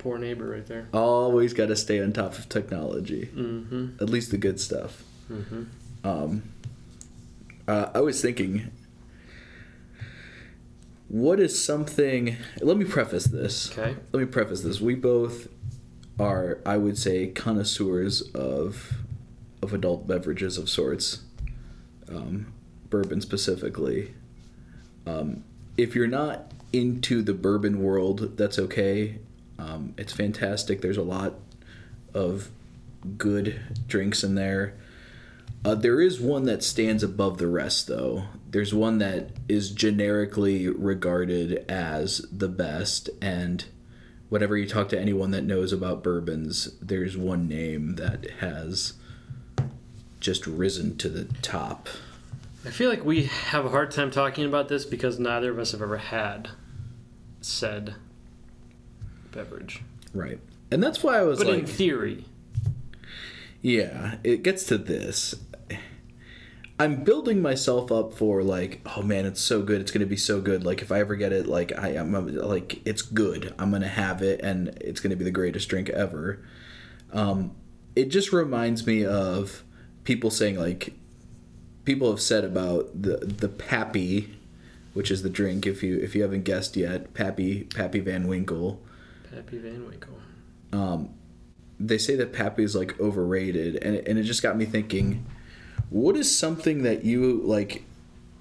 Poor 0.00 0.16
neighbor 0.16 0.48
right 0.48 0.66
there. 0.66 0.88
Always 0.94 1.52
got 1.52 1.66
to 1.66 1.76
stay 1.76 2.02
on 2.02 2.14
top 2.14 2.38
of 2.38 2.48
technology. 2.48 3.28
Mm-hmm. 3.34 4.02
At 4.02 4.08
least 4.08 4.30
the 4.30 4.38
good 4.38 4.58
stuff. 4.58 5.04
Mm-hmm. 5.30 5.64
Um, 6.04 6.42
uh, 7.68 7.90
I 7.94 8.00
was 8.00 8.22
thinking, 8.22 8.70
what 11.08 11.38
is 11.38 11.62
something? 11.62 12.38
Let 12.62 12.78
me 12.78 12.86
preface 12.86 13.24
this. 13.24 13.70
Okay. 13.76 13.94
Let 14.12 14.20
me 14.20 14.24
preface 14.24 14.62
this. 14.62 14.80
We 14.80 14.94
both 14.94 15.48
are, 16.18 16.60
I 16.64 16.78
would 16.78 16.96
say, 16.96 17.26
connoisseurs 17.26 18.22
of 18.32 18.94
of 19.62 19.74
adult 19.74 20.06
beverages 20.06 20.56
of 20.56 20.70
sorts, 20.70 21.24
um, 22.08 22.54
bourbon 22.88 23.20
specifically. 23.20 24.14
Um, 25.06 25.44
if 25.76 25.94
you're 25.94 26.06
not 26.06 26.52
into 26.72 27.20
the 27.20 27.34
bourbon 27.34 27.82
world, 27.82 28.38
that's 28.38 28.58
okay. 28.58 29.18
Um, 29.60 29.94
it's 29.98 30.12
fantastic. 30.12 30.80
There's 30.80 30.96
a 30.96 31.02
lot 31.02 31.34
of 32.14 32.50
good 33.18 33.60
drinks 33.86 34.24
in 34.24 34.34
there. 34.34 34.74
Uh, 35.64 35.74
there 35.74 36.00
is 36.00 36.20
one 36.20 36.44
that 36.44 36.64
stands 36.64 37.02
above 37.02 37.36
the 37.36 37.46
rest, 37.46 37.86
though. 37.86 38.24
There's 38.50 38.72
one 38.72 38.98
that 38.98 39.30
is 39.48 39.70
generically 39.70 40.68
regarded 40.68 41.64
as 41.70 42.24
the 42.32 42.48
best, 42.48 43.10
and 43.20 43.66
whenever 44.30 44.56
you 44.56 44.66
talk 44.66 44.88
to 44.88 44.98
anyone 44.98 45.32
that 45.32 45.44
knows 45.44 45.72
about 45.72 46.02
bourbons, 46.02 46.72
there's 46.80 47.16
one 47.16 47.46
name 47.46 47.96
that 47.96 48.30
has 48.40 48.94
just 50.18 50.46
risen 50.46 50.96
to 50.96 51.10
the 51.10 51.24
top. 51.42 51.88
I 52.64 52.70
feel 52.70 52.88
like 52.88 53.04
we 53.04 53.24
have 53.24 53.66
a 53.66 53.70
hard 53.70 53.90
time 53.90 54.10
talking 54.10 54.46
about 54.46 54.68
this 54.68 54.86
because 54.86 55.18
neither 55.18 55.50
of 55.50 55.58
us 55.58 55.72
have 55.72 55.82
ever 55.82 55.98
had 55.98 56.50
said 57.42 57.94
beverage. 59.32 59.82
Right. 60.12 60.38
And 60.70 60.82
that's 60.82 61.02
why 61.02 61.18
I 61.18 61.22
was 61.22 61.38
But 61.38 61.48
like, 61.48 61.58
in 61.60 61.66
theory, 61.66 62.24
yeah, 63.62 64.16
it 64.24 64.42
gets 64.42 64.64
to 64.64 64.78
this. 64.78 65.34
I'm 66.78 67.04
building 67.04 67.42
myself 67.42 67.92
up 67.92 68.14
for 68.14 68.42
like, 68.42 68.80
oh 68.96 69.02
man, 69.02 69.26
it's 69.26 69.40
so 69.40 69.60
good. 69.60 69.82
It's 69.82 69.90
gonna 69.90 70.06
be 70.06 70.16
so 70.16 70.40
good. 70.40 70.64
Like 70.64 70.80
if 70.80 70.90
I 70.90 71.00
ever 71.00 71.14
get 71.14 71.30
it, 71.32 71.46
like 71.46 71.78
I 71.78 71.90
am 71.90 72.12
like 72.36 72.80
it's 72.86 73.02
good. 73.02 73.54
I'm 73.58 73.70
gonna 73.70 73.86
have 73.86 74.22
it, 74.22 74.40
and 74.42 74.68
it's 74.80 74.98
gonna 75.00 75.16
be 75.16 75.24
the 75.24 75.30
greatest 75.30 75.68
drink 75.68 75.90
ever. 75.90 76.42
Um, 77.12 77.54
it 77.94 78.06
just 78.06 78.32
reminds 78.32 78.86
me 78.86 79.04
of 79.04 79.62
people 80.04 80.30
saying 80.30 80.58
like, 80.58 80.94
people 81.84 82.10
have 82.10 82.22
said 82.22 82.44
about 82.44 82.90
the 82.94 83.18
the 83.18 83.48
Pappy, 83.48 84.38
which 84.94 85.10
is 85.10 85.22
the 85.22 85.28
drink. 85.28 85.66
If 85.66 85.82
you 85.82 85.98
if 85.98 86.14
you 86.14 86.22
haven't 86.22 86.44
guessed 86.44 86.76
yet, 86.78 87.12
Pappy 87.12 87.64
Pappy 87.64 88.00
Van 88.00 88.26
Winkle. 88.26 88.80
Pappy 89.30 89.58
Van 89.58 89.86
Winkle. 89.86 90.18
Um, 90.72 91.10
they 91.78 91.98
say 91.98 92.16
that 92.16 92.32
Pappy 92.32 92.64
is 92.64 92.74
like 92.74 92.98
overrated, 93.00 93.76
and 93.76 93.96
it, 93.96 94.08
and 94.08 94.18
it 94.18 94.24
just 94.24 94.42
got 94.42 94.56
me 94.56 94.64
thinking 94.64 95.26
what 95.90 96.16
is 96.16 96.36
something 96.36 96.82
that 96.84 97.04
you 97.04 97.42
like 97.44 97.84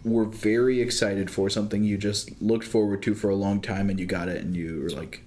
were 0.04 0.26
very 0.26 0.82
excited 0.82 1.30
for, 1.30 1.50
something 1.50 1.84
you 1.84 1.98
just 1.98 2.42
looked 2.42 2.66
forward 2.66 3.04
to 3.04 3.16
for 3.16 3.30
a 3.30 3.36
long 3.36 3.60
time 3.60 3.90
and 3.90 4.00
you 4.00 4.06
got 4.06 4.30
it 4.30 4.42
and 4.42 4.56
you 4.56 4.82
were 4.82 4.90
like, 4.90 5.24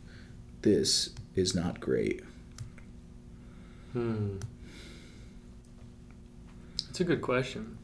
this 0.62 1.10
is 1.34 1.54
not 1.54 1.80
great? 1.80 2.22
Hmm. 3.92 4.38
That's 6.86 7.00
a 7.00 7.04
good 7.04 7.20
question. 7.20 7.76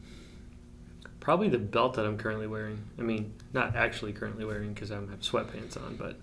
Probably 1.19 1.49
the 1.49 1.59
belt 1.59 1.95
that 1.95 2.05
I'm 2.05 2.17
currently 2.17 2.47
wearing. 2.47 2.81
I 2.97 3.01
mean, 3.01 3.33
not 3.53 3.75
actually 3.75 4.13
currently 4.13 4.45
wearing 4.45 4.73
because 4.73 4.91
I 4.91 4.95
have 4.95 5.03
sweatpants 5.19 5.77
on, 5.77 5.95
but 5.95 6.17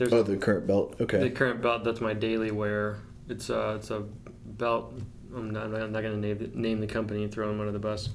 there's 0.00 0.12
oh 0.14 0.22
the 0.22 0.38
current 0.38 0.66
belt. 0.66 0.96
Okay. 0.98 1.18
The 1.18 1.30
current 1.30 1.60
belt 1.60 1.84
that's 1.84 2.00
my 2.00 2.14
daily 2.14 2.50
wear. 2.50 2.96
It's 3.28 3.50
a 3.50 3.74
it's 3.74 3.90
a 3.90 4.00
belt 4.00 4.94
I'm 5.36 5.50
not, 5.50 5.66
I'm 5.66 5.92
not 5.92 6.00
going 6.02 6.14
to 6.14 6.16
name 6.16 6.38
the, 6.38 6.58
name 6.58 6.80
the 6.80 6.86
company 6.86 7.22
and 7.22 7.30
throw 7.30 7.48
them 7.48 7.60
under 7.60 7.70
the 7.70 7.78
bus, 7.78 8.08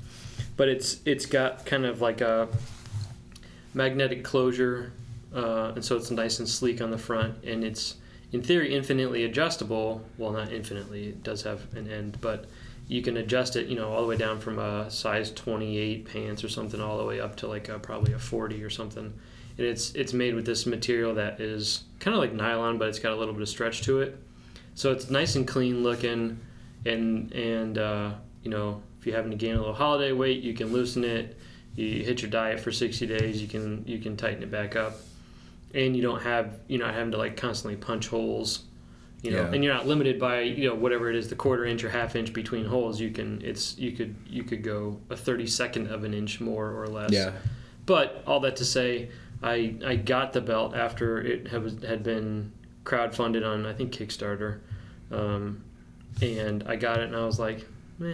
but 0.58 0.68
it's 0.68 1.00
it's 1.06 1.28
got 1.28 1.64
kind 1.64 1.86
of 1.86 2.02
like 2.02 2.22
a 2.22 2.48
magnetic 3.76 4.24
closure, 4.24 4.94
uh, 5.34 5.74
and 5.76 5.86
so 5.86 5.96
it's 5.96 6.10
nice 6.10 6.40
and 6.40 6.50
sleek 6.50 6.82
on 6.82 6.90
the 6.90 6.98
front, 6.98 7.44
and 7.44 7.64
it's 7.64 7.98
in 8.32 8.42
theory 8.42 8.74
infinitely 8.74 9.24
adjustable. 9.24 10.02
Well, 10.18 10.32
not 10.32 10.52
infinitely; 10.52 11.10
it 11.10 11.22
does 11.22 11.44
have 11.44 11.72
an 11.76 11.88
end, 11.88 12.18
but 12.20 12.46
you 12.88 13.04
can 13.04 13.18
adjust 13.18 13.56
it, 13.56 13.68
you 13.68 13.76
know, 13.76 13.92
all 13.92 14.02
the 14.02 14.08
way 14.08 14.18
down 14.18 14.40
from 14.40 14.58
a 14.58 14.90
size 14.90 15.32
28 15.32 16.06
pants 16.06 16.44
or 16.44 16.50
something, 16.50 16.82
all 16.82 16.98
the 16.98 17.06
way 17.06 17.20
up 17.20 17.36
to 17.38 17.48
like 17.48 17.70
a, 17.70 17.78
probably 17.78 18.14
a 18.14 18.20
40 18.20 18.64
or 18.64 18.72
something. 18.72 19.14
And 19.58 19.66
it's 19.66 19.94
it's 19.96 20.14
made 20.14 20.36
with 20.36 20.46
this 20.46 20.66
material 20.66 21.16
that 21.16 21.40
is 21.40 21.84
kind 22.00 22.16
of 22.16 22.22
like 22.22 22.34
nylon, 22.34 22.78
but 22.78 22.90
it's 22.90 23.00
got 23.00 23.14
a 23.14 23.16
little 23.16 23.34
bit 23.34 23.42
of 23.42 23.50
stretch 23.50 23.82
to 23.84 24.02
it. 24.02 24.18
So 24.74 24.92
it's 24.92 25.10
nice 25.10 25.36
and 25.36 25.48
clean 25.48 25.84
looking 25.84 26.40
and 26.86 27.32
and 27.34 27.78
uh, 27.78 28.12
you 28.44 28.52
know 28.52 28.82
if 29.00 29.06
you're 29.06 29.16
having 29.16 29.32
to 29.32 29.38
gain 29.38 29.56
a 29.56 29.60
little 29.60 29.74
holiday 29.74 30.12
weight, 30.12 30.42
you 30.42 30.54
can 30.54 30.72
loosen 30.72 31.04
it. 31.04 31.38
You 31.76 32.04
hit 32.04 32.22
your 32.22 32.32
diet 32.32 32.60
for 32.60 32.72
60 32.72 33.06
days, 33.06 33.42
you 33.42 33.48
can 33.48 33.84
you 33.86 34.00
can 34.00 34.16
tighten 34.16 34.44
it 34.44 34.52
back 34.52 34.76
up, 34.76 34.96
and 35.74 35.96
you 35.96 36.02
don't 36.02 36.22
have 36.22 36.60
you're 36.68 36.80
not 36.80 36.94
having 36.94 37.12
to 37.12 37.18
like 37.18 37.36
constantly 37.36 37.76
punch 37.76 38.08
holes, 38.08 38.64
you 39.22 39.32
know, 39.32 39.42
yeah. 39.42 39.52
and 39.52 39.64
you're 39.64 39.74
not 39.74 39.88
limited 39.88 40.20
by 40.20 40.42
you 40.42 40.70
know 40.70 40.76
whatever 40.76 41.10
it 41.10 41.16
is 41.16 41.28
the 41.28 41.36
quarter 41.36 41.66
inch 41.66 41.84
or 41.84 41.90
half 41.90 42.16
inch 42.16 42.34
between 42.34 42.66
holes. 42.66 43.00
You 43.00 43.12
can 43.12 43.42
it's 43.44 43.78
you 43.78 43.92
could 43.92 44.16
you 44.28 44.44
could 44.44 44.64
go 44.64 45.00
a 45.10 45.16
32nd 45.16 45.92
of 45.92 46.04
an 46.04 46.14
inch 46.14 46.40
more 46.40 46.82
or 46.82 46.88
less. 46.88 47.12
Yeah. 47.12 47.32
But 47.86 48.24
all 48.26 48.40
that 48.40 48.56
to 48.56 48.66
say, 48.66 49.10
I 49.46 49.76
I 49.86 49.96
got 49.96 50.34
the 50.34 50.42
belt 50.42 50.76
after 50.76 51.22
it 51.22 51.48
had, 51.48 51.84
had 51.84 52.04
been 52.04 52.52
crowdfunded 52.84 53.46
on 53.46 53.66
I 53.66 53.74
think 53.74 53.94
Kickstarter. 53.94 54.60
Um, 55.12 55.64
and 56.22 56.64
I 56.68 56.76
got 56.76 57.00
it 57.00 57.04
and 57.08 57.16
I 57.16 57.26
was 57.26 57.40
like, 57.40 57.66
meh. 58.00 58.14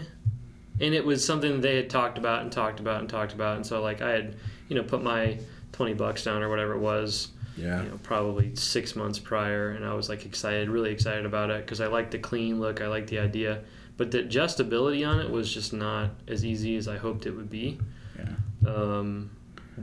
And 0.79 0.93
it 0.93 1.05
was 1.05 1.23
something 1.23 1.53
that 1.53 1.61
they 1.61 1.75
had 1.75 1.89
talked 1.89 2.17
about 2.17 2.41
and 2.41 2.51
talked 2.51 2.79
about 2.79 2.99
and 2.99 3.09
talked 3.09 3.33
about, 3.33 3.55
and 3.55 3.65
so 3.65 3.81
like 3.81 4.01
I 4.01 4.09
had, 4.09 4.35
you 4.67 4.75
know, 4.75 4.83
put 4.83 5.03
my 5.03 5.37
twenty 5.71 5.93
bucks 5.93 6.23
down 6.23 6.41
or 6.43 6.49
whatever 6.49 6.73
it 6.73 6.79
was. 6.79 7.29
Yeah. 7.55 7.83
You 7.83 7.89
know, 7.89 7.99
probably 8.01 8.55
six 8.55 8.95
months 8.95 9.19
prior, 9.19 9.71
and 9.71 9.85
I 9.85 9.93
was 9.93 10.09
like 10.09 10.25
excited, 10.25 10.69
really 10.69 10.91
excited 10.91 11.25
about 11.25 11.49
it 11.49 11.65
because 11.65 11.81
I 11.81 11.87
liked 11.87 12.11
the 12.11 12.17
clean 12.17 12.59
look, 12.59 12.81
I 12.81 12.87
liked 12.87 13.09
the 13.09 13.19
idea, 13.19 13.61
but 13.97 14.09
the 14.09 14.23
adjustability 14.23 15.07
on 15.07 15.19
it 15.19 15.29
was 15.29 15.53
just 15.53 15.71
not 15.71 16.11
as 16.27 16.43
easy 16.43 16.77
as 16.77 16.87
I 16.87 16.97
hoped 16.97 17.25
it 17.25 17.31
would 17.31 17.49
be. 17.49 17.77
Yeah. 18.17 18.73
Um, 18.73 19.31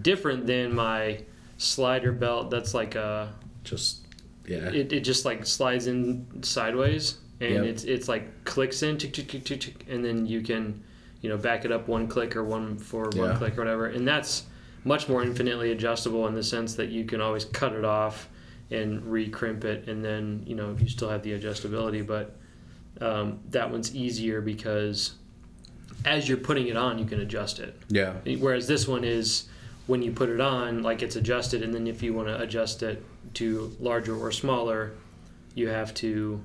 different 0.02 0.46
than 0.46 0.74
my 0.74 1.20
slider 1.58 2.12
belt. 2.12 2.50
That's 2.50 2.72
like 2.72 2.94
a 2.94 3.34
just 3.64 4.06
yeah. 4.46 4.70
It, 4.70 4.92
it 4.92 5.00
just 5.00 5.26
like 5.26 5.44
slides 5.44 5.86
in 5.86 6.42
sideways 6.42 7.18
and 7.40 7.54
yep. 7.54 7.64
it's 7.64 7.84
it's 7.84 8.08
like 8.08 8.44
clicks 8.44 8.82
in, 8.82 8.98
tick, 8.98 9.12
tick, 9.12 9.28
tick, 9.28 9.44
tick, 9.44 9.60
tick, 9.60 9.86
and 9.88 10.04
then 10.04 10.26
you 10.26 10.40
can, 10.40 10.82
you 11.20 11.28
know, 11.28 11.36
back 11.36 11.64
it 11.64 11.72
up 11.72 11.88
one 11.88 12.08
click 12.08 12.34
or 12.36 12.44
one 12.44 12.78
for 12.78 13.10
yeah. 13.14 13.22
one 13.22 13.36
click 13.36 13.56
or 13.56 13.60
whatever, 13.60 13.86
and 13.86 14.06
that's 14.06 14.44
much 14.84 15.08
more 15.08 15.22
infinitely 15.22 15.72
adjustable 15.72 16.26
in 16.26 16.34
the 16.34 16.42
sense 16.42 16.74
that 16.74 16.88
you 16.88 17.04
can 17.04 17.20
always 17.20 17.44
cut 17.44 17.72
it 17.72 17.84
off 17.84 18.28
and 18.70 19.04
re-crimp 19.04 19.64
it, 19.64 19.88
and 19.88 20.04
then 20.04 20.42
you 20.46 20.54
know 20.54 20.76
you 20.80 20.88
still 20.88 21.08
have 21.08 21.22
the 21.22 21.38
adjustability, 21.38 22.04
but 22.04 22.36
um, 23.00 23.38
that 23.50 23.70
one's 23.70 23.94
easier 23.94 24.40
because 24.40 25.12
as 26.04 26.28
you're 26.28 26.38
putting 26.38 26.68
it 26.68 26.76
on, 26.76 26.98
you 26.98 27.04
can 27.04 27.20
adjust 27.20 27.60
it. 27.60 27.76
Yeah. 27.88 28.14
Whereas 28.38 28.66
this 28.66 28.88
one 28.88 29.04
is 29.04 29.48
when 29.88 30.02
you 30.02 30.12
put 30.12 30.28
it 30.28 30.40
on, 30.40 30.82
like 30.82 31.02
it's 31.02 31.16
adjusted, 31.16 31.62
and 31.62 31.74
then 31.74 31.86
if 31.86 32.02
you 32.02 32.12
want 32.12 32.28
to 32.28 32.38
adjust 32.40 32.82
it 32.82 33.02
to 33.34 33.74
larger 33.80 34.14
or 34.14 34.30
smaller, 34.30 34.92
you 35.54 35.68
have 35.68 35.92
to 35.94 36.40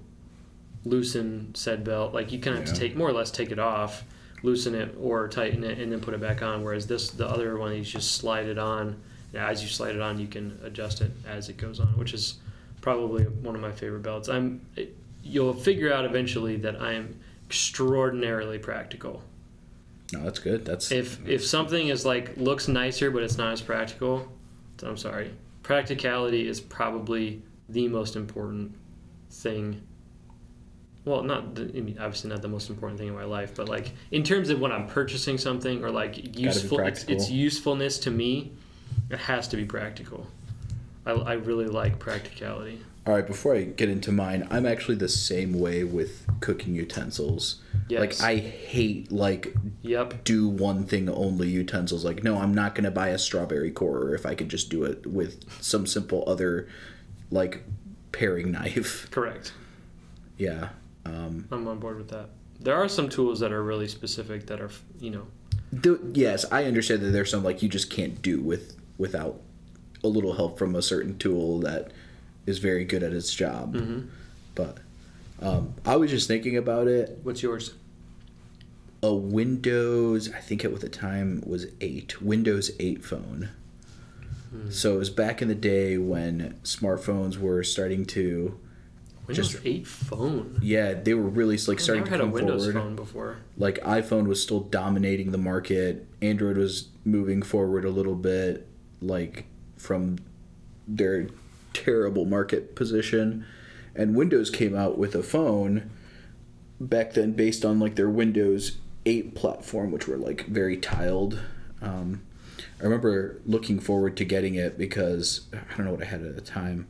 loosen 0.85 1.53
said 1.53 1.83
belt. 1.83 2.13
Like 2.13 2.31
you 2.31 2.39
kind 2.39 2.57
of 2.57 2.63
have 2.65 2.73
to 2.73 2.79
take 2.79 2.95
more 2.95 3.09
or 3.09 3.11
less 3.11 3.29
take 3.29 3.51
it 3.51 3.59
off, 3.59 4.05
loosen 4.43 4.73
it 4.73 4.95
or 4.97 5.27
tighten 5.27 5.65
it, 5.65 5.77
and 5.77 5.91
then 5.91 5.99
put 5.99 6.13
it 6.13 6.21
back 6.21 6.41
on. 6.41 6.63
Whereas 6.63 6.87
this, 6.87 7.09
the 7.11 7.27
other 7.27 7.57
one, 7.57 7.75
you 7.75 7.83
just 7.83 8.13
slide 8.13 8.47
it 8.47 8.57
on. 8.57 8.95
And 9.33 9.41
as 9.43 9.61
you 9.61 9.67
slide 9.67 9.95
it 9.95 10.01
on, 10.01 10.19
you 10.19 10.27
can 10.27 10.57
adjust 10.63 11.01
it 11.01 11.11
as 11.27 11.49
it 11.49 11.57
goes 11.57 11.81
on, 11.81 11.97
which 11.97 12.13
is 12.13 12.35
probably 12.79 13.25
one 13.25 13.55
of 13.55 13.61
my 13.61 13.73
favorite 13.73 14.03
belts. 14.03 14.29
I'm. 14.29 14.65
You'll 15.21 15.53
figure 15.53 15.91
out 15.91 16.05
eventually 16.05 16.55
that 16.57 16.81
I 16.81 16.93
am 16.93 17.19
extraordinarily 17.47 18.57
practical. 18.57 19.21
No, 20.13 20.23
that's 20.23 20.39
good. 20.39 20.65
That's 20.65 20.91
if 20.91 21.25
if 21.27 21.45
something 21.45 21.87
is 21.87 22.05
like 22.05 22.37
looks 22.37 22.67
nicer 22.67 23.11
but 23.11 23.23
it's 23.23 23.37
not 23.37 23.53
as 23.53 23.61
practical. 23.61 24.31
I'm 24.81 24.97
sorry. 24.97 25.31
Practicality 25.61 26.47
is 26.47 26.59
probably 26.59 27.41
the 27.69 27.87
most 27.87 28.15
important 28.15 28.75
thing 29.29 29.81
well 31.05 31.23
not 31.23 31.55
the, 31.55 31.63
I 31.63 31.81
mean, 31.81 31.97
obviously 31.99 32.29
not 32.29 32.41
the 32.41 32.47
most 32.47 32.69
important 32.69 32.99
thing 32.99 33.09
in 33.09 33.15
my 33.15 33.23
life 33.23 33.55
but 33.55 33.67
like 33.67 33.91
in 34.11 34.23
terms 34.23 34.49
of 34.49 34.59
when 34.59 34.71
i'm 34.71 34.87
purchasing 34.87 35.37
something 35.37 35.83
or 35.83 35.91
like 35.91 36.37
useful 36.37 36.79
its, 36.79 37.03
its, 37.05 37.29
usefulness 37.29 37.97
to 37.99 38.11
me 38.11 38.53
it 39.09 39.19
has 39.19 39.47
to 39.49 39.57
be 39.57 39.65
practical 39.65 40.27
I, 41.05 41.11
I 41.11 41.33
really 41.33 41.65
like 41.65 41.99
practicality 41.99 42.79
all 43.05 43.13
right 43.13 43.27
before 43.27 43.55
i 43.55 43.63
get 43.63 43.89
into 43.89 44.11
mine 44.11 44.47
i'm 44.49 44.65
actually 44.65 44.95
the 44.95 45.09
same 45.09 45.59
way 45.59 45.83
with 45.83 46.25
cooking 46.39 46.75
utensils 46.75 47.61
yes. 47.89 47.99
like 47.99 48.21
i 48.21 48.37
hate 48.37 49.11
like 49.11 49.53
yep 49.81 50.23
do 50.23 50.47
one 50.47 50.83
thing 50.85 51.09
only 51.09 51.49
utensils 51.49 52.05
like 52.05 52.23
no 52.23 52.37
i'm 52.37 52.53
not 52.53 52.75
going 52.75 52.85
to 52.85 52.91
buy 52.91 53.09
a 53.09 53.17
strawberry 53.17 53.71
corer 53.71 54.15
if 54.15 54.25
i 54.25 54.33
could 54.33 54.49
just 54.49 54.69
do 54.69 54.83
it 54.83 55.05
with 55.05 55.43
some 55.61 55.85
simple 55.85 56.23
other 56.27 56.67
like 57.31 57.63
paring 58.11 58.51
knife 58.53 59.09
correct 59.11 59.53
yeah 60.37 60.69
um, 61.05 61.47
I'm 61.51 61.67
on 61.67 61.79
board 61.79 61.97
with 61.97 62.09
that. 62.09 62.29
There 62.59 62.75
are 62.75 62.87
some 62.87 63.09
tools 63.09 63.39
that 63.39 63.51
are 63.51 63.63
really 63.63 63.87
specific 63.87 64.47
that 64.47 64.61
are, 64.61 64.69
you 64.99 65.11
know. 65.11 65.27
The, 65.71 65.99
yes, 66.13 66.45
I 66.51 66.65
understand 66.65 67.01
that 67.01 67.07
there's 67.07 67.31
some 67.31 67.43
like 67.43 67.61
you 67.61 67.69
just 67.69 67.89
can't 67.89 68.21
do 68.21 68.41
with 68.41 68.77
without 68.97 69.41
a 70.03 70.07
little 70.07 70.33
help 70.33 70.57
from 70.57 70.75
a 70.75 70.81
certain 70.81 71.17
tool 71.17 71.59
that 71.61 71.91
is 72.45 72.59
very 72.59 72.85
good 72.85 73.03
at 73.03 73.13
its 73.13 73.33
job. 73.33 73.75
Mm-hmm. 73.75 74.07
But 74.55 74.77
um, 75.41 75.73
I 75.85 75.95
was 75.95 76.11
just 76.11 76.27
thinking 76.27 76.57
about 76.57 76.87
it. 76.87 77.19
What's 77.23 77.41
yours? 77.43 77.73
A 79.01 79.13
Windows, 79.13 80.31
I 80.31 80.39
think 80.39 80.63
it 80.63 80.71
at 80.71 80.81
the 80.81 80.89
time 80.89 81.43
was 81.45 81.67
eight 81.81 82.21
Windows 82.21 82.71
eight 82.79 83.03
phone. 83.03 83.49
Hmm. 84.51 84.69
So 84.69 84.95
it 84.95 84.97
was 84.99 85.09
back 85.09 85.41
in 85.41 85.47
the 85.47 85.55
day 85.55 85.97
when 85.97 86.55
smartphones 86.63 87.37
were 87.37 87.63
starting 87.63 88.05
to 88.07 88.59
Windows 89.27 89.51
just, 89.51 89.65
8 89.65 89.87
phone. 89.87 90.59
Yeah, 90.61 90.93
they 90.93 91.13
were 91.13 91.29
really 91.29 91.57
like 91.57 91.77
I've 91.77 91.81
starting 91.81 92.03
to 92.03 92.09
come 92.09 92.19
had 92.19 92.27
a 92.27 92.31
Windows 92.31 92.65
forward. 92.65 92.81
phone 92.81 92.95
before. 92.95 93.37
Like 93.57 93.79
iPhone 93.79 94.27
was 94.27 94.41
still 94.41 94.59
dominating 94.59 95.31
the 95.31 95.37
market. 95.37 96.07
Android 96.21 96.57
was 96.57 96.89
moving 97.05 97.41
forward 97.41 97.85
a 97.85 97.89
little 97.89 98.15
bit, 98.15 98.67
like 99.01 99.45
from 99.77 100.17
their 100.87 101.27
terrible 101.73 102.25
market 102.25 102.75
position, 102.75 103.45
and 103.95 104.15
Windows 104.15 104.49
came 104.49 104.75
out 104.75 104.97
with 104.97 105.15
a 105.15 105.23
phone 105.23 105.89
back 106.79 107.13
then 107.13 107.33
based 107.33 107.63
on 107.63 107.79
like 107.79 107.95
their 107.95 108.09
Windows 108.09 108.77
8 109.05 109.35
platform, 109.35 109.91
which 109.91 110.07
were 110.07 110.17
like 110.17 110.45
very 110.47 110.77
tiled. 110.77 111.39
Um, 111.81 112.23
I 112.79 112.83
remember 112.83 113.41
looking 113.45 113.79
forward 113.79 114.17
to 114.17 114.25
getting 114.25 114.55
it 114.55 114.77
because 114.77 115.47
I 115.53 115.77
don't 115.77 115.85
know 115.85 115.91
what 115.93 116.03
I 116.03 116.05
had 116.05 116.21
at 116.23 116.35
the 116.35 116.41
time 116.41 116.87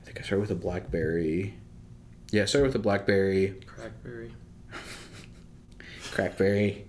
I 0.00 0.06
think 0.06 0.18
I 0.18 0.22
started 0.22 0.40
with 0.40 0.50
a 0.50 0.54
BlackBerry. 0.54 1.54
Yeah, 2.30 2.42
I 2.42 2.44
started 2.46 2.68
with 2.68 2.76
a 2.76 2.80
BlackBerry. 2.80 3.60
Crackberry. 3.66 4.30
Crackberry. 6.10 6.82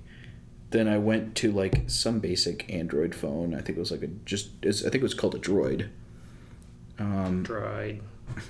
then 0.70 0.88
I 0.88 0.98
went 0.98 1.36
to 1.38 1.52
like 1.52 1.90
some 1.90 2.20
basic 2.20 2.72
Android 2.72 3.14
phone. 3.14 3.54
I 3.54 3.62
think 3.62 3.78
it 3.78 3.80
was 3.80 3.92
like 3.92 4.04
a 4.04 4.08
just. 4.08 4.50
I 4.66 4.72
think 4.72 4.96
it 4.96 5.04
was 5.04 5.14
called 5.14 5.36
a 5.36 5.40
Droid. 5.40 5.90
Um, 7.00 7.44
Dried. 7.44 8.02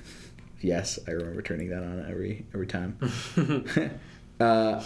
yes, 0.61 0.99
I 1.07 1.11
remember 1.11 1.41
turning 1.41 1.69
that 1.69 1.83
on 1.83 2.05
every 2.09 2.45
every 2.53 2.67
time. 2.67 2.97
uh, 4.39 4.83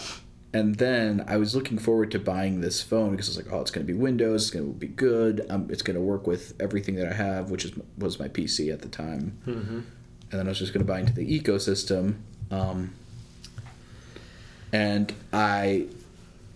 and 0.52 0.76
then 0.76 1.24
I 1.28 1.36
was 1.36 1.54
looking 1.54 1.78
forward 1.78 2.10
to 2.12 2.18
buying 2.18 2.60
this 2.60 2.82
phone 2.82 3.10
because 3.10 3.28
I 3.28 3.30
was 3.30 3.36
like, 3.36 3.52
oh, 3.52 3.60
it's 3.60 3.70
going 3.70 3.86
to 3.86 3.92
be 3.92 3.98
Windows. 3.98 4.44
It's 4.44 4.50
going 4.50 4.72
to 4.72 4.78
be 4.78 4.86
good. 4.86 5.44
Um, 5.50 5.68
it's 5.70 5.82
going 5.82 5.96
to 5.96 6.00
work 6.00 6.26
with 6.26 6.54
everything 6.60 6.94
that 6.96 7.08
I 7.08 7.14
have, 7.14 7.50
which 7.50 7.64
is 7.64 7.72
was 7.98 8.18
my 8.18 8.28
PC 8.28 8.72
at 8.72 8.80
the 8.80 8.88
time. 8.88 9.38
Mm-hmm. 9.46 9.80
And 10.30 10.40
then 10.40 10.46
I 10.46 10.48
was 10.48 10.58
just 10.58 10.72
going 10.72 10.84
to 10.84 10.90
buy 10.90 11.00
into 11.00 11.12
the 11.12 11.40
ecosystem. 11.40 12.16
Um, 12.50 12.94
and 14.72 15.12
I 15.32 15.86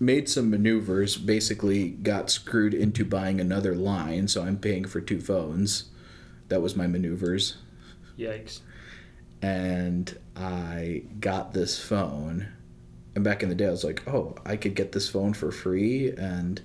made 0.01 0.29
some 0.29 0.51
maneuvers, 0.51 1.17
basically 1.17 1.91
got 1.91 2.31
screwed 2.31 2.75
into 2.75 3.05
buying 3.05 3.41
another 3.41 3.75
line, 3.75 4.29
so 4.29 4.43
I'm 4.43 4.57
paying 4.57 4.87
for 4.87 5.01
two 5.01 5.21
phones. 5.21 5.85
That 6.51 6.61
was 6.61 6.77
my 6.77 6.87
maneuvers. 6.87 7.57
Yikes. 8.19 8.61
And 9.41 10.19
I 10.37 11.05
got 11.19 11.55
this 11.55 11.81
phone. 11.83 12.49
And 13.15 13.25
back 13.25 13.43
in 13.43 13.49
the 13.49 13.55
day, 13.55 13.67
I 13.67 13.71
was 13.71 13.85
like, 13.85 14.07
oh, 14.07 14.35
I 14.45 14.57
could 14.57 14.75
get 14.75 14.93
this 14.93 15.09
phone 15.09 15.33
for 15.33 15.51
free. 15.51 16.11
And 16.11 16.61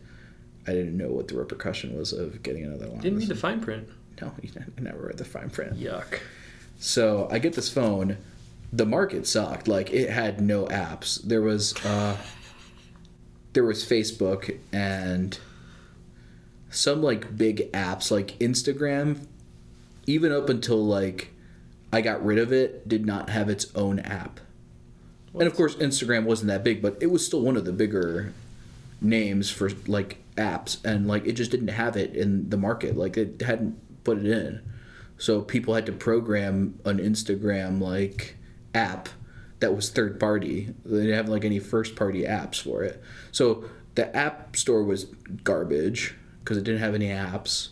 I 0.67 0.71
didn't 0.71 0.97
know 0.97 1.09
what 1.09 1.27
the 1.27 1.37
repercussion 1.37 1.97
was 1.97 2.11
of 2.11 2.43
getting 2.43 2.65
another 2.65 2.89
one. 2.89 2.99
Didn't 2.99 3.19
read 3.19 3.27
the 3.29 3.35
fine 3.35 3.61
print. 3.61 3.87
No, 4.21 4.31
you 4.41 4.49
never 4.79 5.07
read 5.07 5.17
the 5.17 5.25
fine 5.25 5.49
print. 5.49 5.79
Yuck. 5.79 6.19
So 6.79 7.27
I 7.31 7.39
get 7.39 7.53
this 7.53 7.69
phone. 7.69 8.17
The 8.73 8.85
market 8.85 9.27
sucked. 9.27 9.67
Like 9.67 9.91
it 9.93 10.09
had 10.09 10.41
no 10.41 10.65
apps. 10.65 11.21
There 11.21 11.41
was 11.41 11.75
uh, 11.85 12.17
there 13.53 13.63
was 13.63 13.85
Facebook 13.85 14.57
and 14.73 15.37
some 16.69 17.01
like 17.01 17.37
big 17.37 17.71
apps 17.71 18.11
like 18.11 18.37
Instagram. 18.39 19.27
Even 20.05 20.31
up 20.31 20.49
until 20.49 20.83
like 20.83 21.33
I 21.91 22.01
got 22.01 22.23
rid 22.23 22.37
of 22.37 22.51
it, 22.51 22.87
did 22.87 23.05
not 23.05 23.29
have 23.29 23.49
its 23.49 23.67
own 23.75 23.99
app. 23.99 24.39
And 25.33 25.43
of 25.43 25.55
course, 25.55 25.75
Instagram 25.75 26.23
wasn't 26.23 26.47
that 26.49 26.63
big, 26.63 26.81
but 26.81 26.97
it 27.01 27.07
was 27.07 27.25
still 27.25 27.41
one 27.41 27.57
of 27.57 27.65
the 27.65 27.73
bigger 27.73 28.33
names 29.01 29.49
for 29.49 29.69
like 29.87 30.17
apps, 30.37 30.83
and 30.85 31.07
like 31.07 31.25
it 31.25 31.33
just 31.33 31.51
didn't 31.51 31.69
have 31.69 31.97
it 31.97 32.15
in 32.15 32.49
the 32.49 32.57
market. 32.57 32.97
Like 32.97 33.17
it 33.17 33.41
hadn't 33.41 34.03
put 34.03 34.17
it 34.17 34.25
in. 34.25 34.61
So 35.17 35.41
people 35.41 35.73
had 35.73 35.85
to 35.85 35.91
program 35.91 36.79
an 36.85 36.97
Instagram 36.99 37.81
like 37.81 38.35
app 38.73 39.09
that 39.59 39.75
was 39.75 39.89
third 39.89 40.19
party. 40.19 40.73
They 40.85 41.01
didn't 41.01 41.15
have 41.15 41.29
like 41.29 41.45
any 41.45 41.59
first 41.59 41.95
party 41.95 42.23
apps 42.23 42.61
for 42.61 42.83
it. 42.83 43.01
So 43.31 43.65
the 43.95 44.15
app 44.15 44.55
store 44.55 44.83
was 44.83 45.05
garbage 45.43 46.15
because 46.39 46.57
it 46.57 46.63
didn't 46.63 46.81
have 46.81 46.93
any 46.93 47.07
apps. 47.07 47.69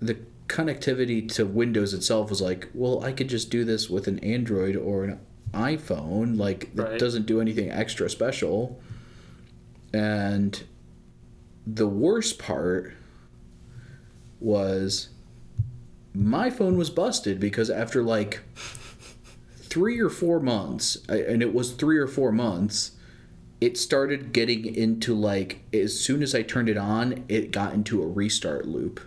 The 0.00 0.18
connectivity 0.48 1.30
to 1.34 1.44
Windows 1.46 1.92
itself 1.94 2.30
was 2.30 2.40
like, 2.40 2.68
well, 2.74 3.02
I 3.04 3.12
could 3.12 3.28
just 3.28 3.50
do 3.50 3.64
this 3.64 3.90
with 3.90 4.06
an 4.06 4.18
Android 4.20 4.76
or 4.76 5.04
an 5.04 5.20
iPhone. 5.52 6.38
Like 6.38 6.64
it 6.64 6.70
Right. 6.74 6.98
doesn't 6.98 7.26
do 7.26 7.40
anything 7.40 7.70
extra 7.70 8.08
special. 8.08 8.80
And 9.92 10.62
the 11.66 11.86
worst 11.88 12.38
part 12.38 12.92
was 14.40 15.08
my 16.14 16.50
phone 16.50 16.76
was 16.76 16.90
busted 16.90 17.40
because 17.40 17.70
after 17.70 18.02
like 18.02 18.40
three 19.56 19.98
or 20.00 20.08
four 20.10 20.40
months, 20.40 20.96
and 21.08 21.42
it 21.42 21.52
was 21.54 21.72
three 21.72 21.98
or 21.98 22.06
four 22.06 22.32
months, 22.32 22.92
it 23.60 23.76
started 23.78 24.32
getting 24.32 24.64
into 24.74 25.14
like 25.14 25.62
as 25.72 25.98
soon 25.98 26.22
as 26.22 26.34
I 26.34 26.42
turned 26.42 26.68
it 26.68 26.76
on, 26.76 27.24
it 27.28 27.50
got 27.50 27.74
into 27.74 28.02
a 28.02 28.06
restart 28.06 28.66
loop. 28.66 29.00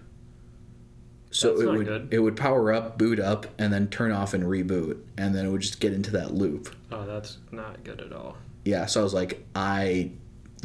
So 1.32 1.50
That's 1.52 1.62
it 1.62 1.68
would 1.68 1.86
good. 1.88 2.08
it 2.12 2.20
would 2.20 2.36
power 2.36 2.74
up, 2.74 2.98
boot 2.98 3.20
up, 3.20 3.46
and 3.60 3.72
then 3.72 3.88
turn 3.88 4.12
off 4.12 4.34
and 4.34 4.44
reboot, 4.46 4.98
and 5.18 5.36
then 5.36 5.46
it 5.46 5.50
would 5.50 5.62
just 5.62 5.80
get 5.80 5.94
into 5.94 6.12
that 6.12 6.34
loop. 6.34 6.76
Oh, 6.92 7.06
that's 7.06 7.38
not 7.52 7.84
good 7.84 8.02
at 8.02 8.12
all. 8.14 8.38
Yeah, 8.66 8.88
so 8.88 9.02
I 9.02 9.04
was 9.04 9.14
like, 9.14 9.46
I 9.56 10.12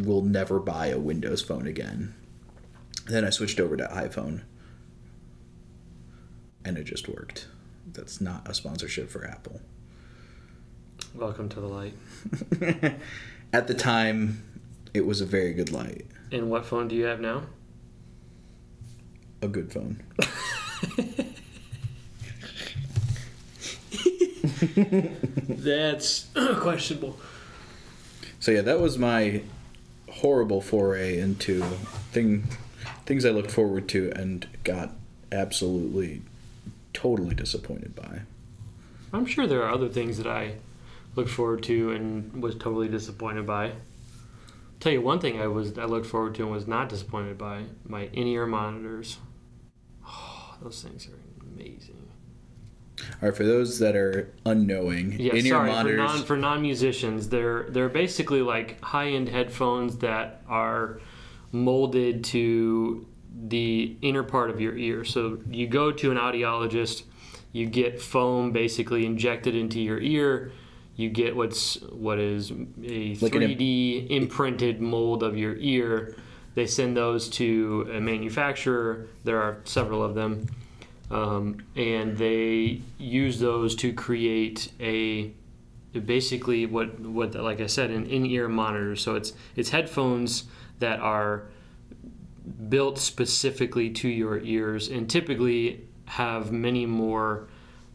will 0.03 0.23
never 0.23 0.59
buy 0.59 0.87
a 0.87 0.99
Windows 0.99 1.43
phone 1.43 1.67
again. 1.67 2.15
Then 3.07 3.25
I 3.25 3.31
switched 3.31 3.61
over 3.61 3.77
to 3.77 3.85
iPhone, 3.85 4.43
and 6.65 6.79
it 6.79 6.85
just 6.85 7.09
worked. 7.09 7.47
That's 7.93 8.21
not 8.21 8.49
a 8.49 8.55
sponsorship 8.55 9.11
for 9.11 9.27
Apple. 9.27 9.61
Welcome 11.15 11.49
to 11.51 11.61
the 11.61 11.67
light. 11.69 11.95
At 13.53 13.67
the 13.69 13.75
time, 13.75 14.43
it 14.95 15.07
was 15.07 15.21
a 15.21 15.27
very 15.27 15.53
good 15.53 15.71
light, 15.71 16.07
And 16.33 16.51
what 16.51 16.65
phone 16.65 16.89
do 16.89 16.97
you 16.97 17.05
have 17.05 17.21
now? 17.21 17.43
A 19.45 19.49
good 19.49 19.73
phone. 19.73 20.03
That's 25.49 26.27
questionable. 26.61 27.19
So 28.41 28.51
yeah, 28.51 28.63
that 28.63 28.81
was 28.81 28.99
my 28.99 29.43
horrible 30.11 30.61
foray 30.61 31.19
into 31.19 31.63
thing 32.13 32.47
things 33.07 33.25
I 33.25 33.31
looked 33.31 33.51
forward 33.51 33.89
to 33.91 34.13
and 34.17 34.47
got 34.65 34.93
absolutely 35.31 36.23
totally 36.93 37.35
disappointed 37.35 37.95
by. 37.95 38.23
I'm 39.13 39.27
sure 39.27 39.47
there 39.47 39.63
are 39.63 39.73
other 39.73 39.89
things 39.89 40.17
that 40.17 40.27
I 40.27 40.55
looked 41.15 41.31
forward 41.31 41.63
to 41.65 41.93
and 41.93 42.43
was 42.43 42.55
totally 42.55 42.89
disappointed 42.89 43.47
by. 43.47 43.67
I'll 43.67 43.75
Tell 44.81 44.93
you 44.93 45.03
one 45.03 45.21
thing 45.21 45.41
I 45.41 45.47
was 45.47 45.79
I 45.79 45.85
looked 45.85 46.07
forward 46.07 46.35
to 46.37 46.43
and 46.43 46.53
was 46.53 46.67
not 46.67 46.89
disappointed 46.89 47.39
by 47.39 47.65
my 47.87 48.09
in-ear 48.13 48.47
monitors. 48.47 49.19
Those 50.63 50.83
things 50.83 51.09
are 51.09 51.19
amazing. 51.55 51.97
All 53.21 53.29
right, 53.29 53.37
for 53.37 53.45
those 53.45 53.79
that 53.81 53.97
are 53.97 54.33
unknowing, 54.47 55.19
Yeah, 55.19 55.35
in-ear 55.35 55.53
sorry 55.55 55.71
monitors. 55.71 56.11
for 56.11 56.17
non 56.17 56.25
for 56.25 56.37
non 56.37 56.63
musicians. 56.63 57.29
They're 57.29 57.65
they're 57.71 57.89
basically 57.89 58.41
like 58.43 58.81
high 58.83 59.09
end 59.11 59.29
headphones 59.29 59.99
that 59.99 60.43
are 60.49 61.01
molded 61.53 62.25
to 62.25 63.07
the 63.49 63.97
inner 64.01 64.23
part 64.23 64.51
of 64.51 64.61
your 64.61 64.77
ear. 64.77 65.05
So 65.05 65.39
you 65.51 65.67
go 65.67 65.91
to 65.91 66.11
an 66.13 66.17
audiologist, 66.19 67.03
you 67.53 67.67
get 67.67 68.01
foam 68.01 68.53
basically 68.53 69.05
injected 69.05 69.55
into 69.57 69.81
your 69.81 69.99
ear. 70.01 70.53
You 70.97 71.11
get 71.11 71.35
what's 71.35 71.81
what 71.91 72.21
is 72.21 72.53
a 72.53 73.17
Like 73.21 73.35
an 73.35 73.43
im- 73.43 73.51
3D 73.59 74.07
imprinted 74.11 74.81
mold 74.81 75.25
of 75.25 75.37
your 75.37 75.57
ear. 75.57 76.15
They 76.55 76.67
send 76.67 76.97
those 76.97 77.29
to 77.31 77.91
a 77.93 78.01
manufacturer. 78.01 79.07
There 79.25 79.43
are 79.43 79.59
several 79.65 80.03
of 80.03 80.15
them 80.15 80.47
um, 81.11 81.65
and 81.77 82.17
they 82.17 82.81
use 82.99 83.39
those 83.39 83.75
to 83.77 83.93
create 83.93 84.73
a 84.81 85.33
basically 85.99 86.67
what 86.67 86.99
what 87.01 87.35
like 87.35 87.61
I 87.61 87.67
said 87.67 87.91
an 87.91 88.07
in-ear 88.07 88.49
monitor. 88.49 88.97
So 88.97 89.15
it's 89.15 89.33
it's 89.55 89.71
headphones 89.71 90.45
that 90.79 91.01
are 91.01 91.45
built 92.69 92.99
specifically 92.99 93.91
to 93.91 94.09
your 94.09 94.39
ears 94.41 94.89
and 94.89 95.09
typically 95.09 95.87
have 96.07 96.53
many 96.53 96.85
more 96.85 97.49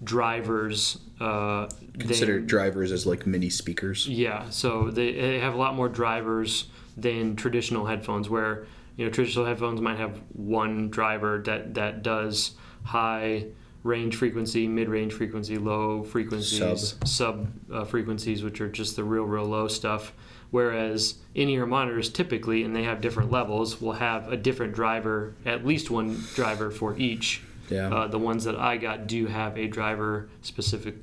drivers 0.04 1.00
uh, 1.20 1.68
consider 2.00 2.40
drivers 2.40 2.92
as 2.92 3.06
like 3.06 3.28
mini 3.28 3.50
speakers. 3.50 4.08
yeah, 4.08 4.50
so 4.50 4.90
they, 4.90 5.12
they 5.12 5.40
have 5.40 5.54
a 5.54 5.58
lot 5.58 5.76
more 5.76 5.90
drivers 5.90 6.68
than 7.02 7.36
traditional 7.36 7.86
headphones, 7.86 8.30
where 8.30 8.66
you 8.96 9.06
know 9.06 9.12
traditional 9.12 9.46
headphones 9.46 9.82
might 9.82 9.98
have 9.98 10.22
one 10.34 10.90
driver 10.90 11.42
that 11.46 11.74
that 11.76 12.04
does 12.04 12.52
high 12.84 13.46
range 13.84 14.16
frequency, 14.16 14.68
mid 14.68 14.90
range 14.90 15.14
frequency, 15.14 15.58
low 15.58 16.04
frequencies, 16.04 16.96
sub, 17.06 17.52
uh, 17.72 17.86
frequencies, 17.86 18.44
which 18.44 18.62
are 18.62 18.70
just 18.70 18.96
the 18.96 19.04
real 19.04 19.24
real 19.24 19.46
low 19.46 19.68
stuff. 19.68 20.14
Whereas 20.52 21.16
in-ear 21.36 21.68
monitors 21.68 22.10
typically, 22.10 22.64
and 22.64 22.76
they 22.76 22.84
have 22.84 23.02
different 23.02 23.32
levels, 23.32 23.80
will 23.80 23.94
have 23.94 24.32
a 24.32 24.38
different 24.38 24.74
driver, 24.74 25.36
at 25.46 25.66
least 25.66 25.92
one 25.92 26.24
driver 26.34 26.72
for 26.72 26.98
each. 26.98 27.44
Yeah. 27.70 27.94
Uh, 27.94 28.08
the 28.08 28.18
ones 28.18 28.46
that 28.46 28.56
I 28.56 28.78
got 28.78 29.06
do 29.06 29.28
have 29.28 29.56
a 29.58 29.68
driver 29.68 30.28
specific, 30.42 30.96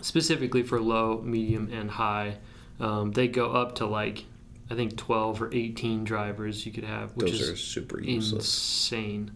specifically 0.00 0.62
for 0.62 0.80
low, 0.80 1.20
medium, 1.22 1.70
and 1.70 1.90
high. 1.90 2.38
Um, 2.80 3.12
they 3.12 3.28
go 3.28 3.52
up 3.52 3.74
to 3.76 3.86
like, 3.86 4.24
I 4.70 4.74
think 4.74 4.96
12 4.96 5.42
or 5.42 5.50
18 5.54 6.04
drivers 6.04 6.66
you 6.66 6.72
could 6.72 6.84
have, 6.84 7.14
which 7.16 7.30
Those 7.30 7.40
is 7.42 7.50
are 7.50 7.56
super 7.56 8.00
useless 8.00 8.44
insane. 8.46 9.30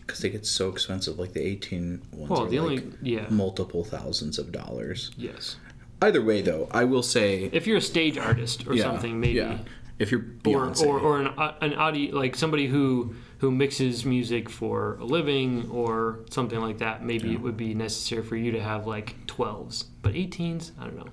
because 0.00 0.18
they 0.20 0.30
get 0.30 0.44
so 0.46 0.68
expensive. 0.70 1.18
Like 1.18 1.32
the 1.32 1.42
18 1.46 2.02
ones 2.12 2.30
Well, 2.30 2.42
are 2.44 2.48
the 2.48 2.58
like 2.60 2.82
only 2.82 2.92
yeah, 3.02 3.26
multiple 3.30 3.84
thousands 3.84 4.38
of 4.38 4.50
dollars. 4.52 5.10
yes. 5.16 5.56
Either 6.00 6.22
way, 6.22 6.42
though, 6.42 6.68
I 6.70 6.84
will 6.84 7.02
say 7.02 7.50
If 7.52 7.66
you're 7.66 7.78
a 7.78 7.80
stage 7.80 8.18
artist 8.18 8.66
or 8.68 8.74
yeah, 8.74 8.84
something, 8.84 9.18
maybe. 9.18 9.34
yeah. 9.34 9.58
If 9.98 10.12
you're 10.12 10.20
Or, 10.20 10.24
Beyonce, 10.70 10.86
or, 10.86 11.00
or 11.00 11.20
an, 11.20 11.26
uh, 11.36 11.54
an 11.60 11.74
audio 11.74 12.14
like 12.16 12.36
somebody 12.36 12.66
who 12.68 13.14
who 13.38 13.50
mixes 13.52 14.04
music 14.04 14.48
for 14.48 14.96
a 15.00 15.04
living 15.04 15.68
or 15.70 16.20
something 16.30 16.60
like 16.60 16.78
that 16.78 17.04
maybe 17.04 17.32
it 17.32 17.40
would 17.40 17.56
be 17.56 17.72
necessary 17.74 18.22
for 18.22 18.34
you 18.36 18.50
to 18.52 18.60
have 18.62 18.84
like 18.86 19.14
12s 19.26 19.84
but 20.02 20.14
18s 20.14 20.70
i 20.80 20.84
don't 20.84 20.96
know 20.96 21.06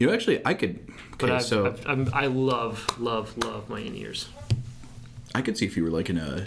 you 0.00 0.06
know, 0.08 0.12
actually, 0.12 0.44
I 0.44 0.54
could. 0.54 0.80
But 1.18 1.30
I've, 1.30 1.42
so 1.44 1.66
I've, 1.66 1.86
I'm, 1.86 2.08
I 2.12 2.26
love, 2.26 2.98
love, 2.98 3.36
love 3.38 3.68
my 3.68 3.78
in 3.80 3.94
ears. 3.94 4.28
I 5.34 5.42
could 5.42 5.56
see 5.56 5.66
if 5.66 5.76
you 5.76 5.84
were 5.84 5.90
like 5.90 6.10
in 6.10 6.16
a 6.18 6.46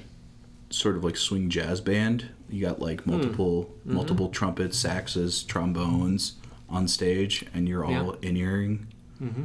sort 0.71 0.97
of 0.97 1.03
like 1.03 1.15
swing 1.15 1.49
jazz 1.49 1.79
band. 1.79 2.29
You 2.49 2.65
got 2.65 2.79
like 2.81 3.05
multiple 3.07 3.69
Mm-hmm. 3.85 3.93
multiple 3.95 4.29
trumpets, 4.29 4.77
saxes, 4.83 5.45
trombones 5.45 6.33
on 6.69 6.87
stage, 6.87 7.45
and 7.53 7.67
you're 7.69 7.85
all 7.85 7.91
Yeah. 8.21 8.29
in 8.29 8.35
earing. 8.37 8.87
Mm-hmm. 9.21 9.43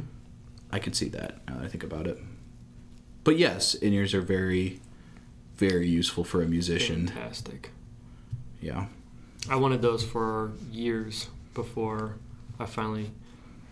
I 0.71 0.79
could 0.79 0.95
see 0.95 1.09
that 1.09 1.39
now 1.47 1.55
that 1.57 1.65
I 1.65 1.67
think 1.67 1.83
about 1.83 2.07
it. 2.07 2.17
But 3.23 3.37
yes, 3.37 3.73
in 3.75 3.93
ears 3.93 4.13
are 4.13 4.21
very, 4.21 4.79
very 5.57 5.87
useful 5.87 6.23
for 6.23 6.41
a 6.41 6.47
musician. 6.47 7.07
Fantastic. 7.07 7.69
Yeah. 8.61 8.85
I 9.49 9.55
wanted 9.57 9.81
those 9.81 10.03
for 10.03 10.51
years 10.71 11.27
before 11.53 12.15
I 12.59 12.65
finally 12.65 13.11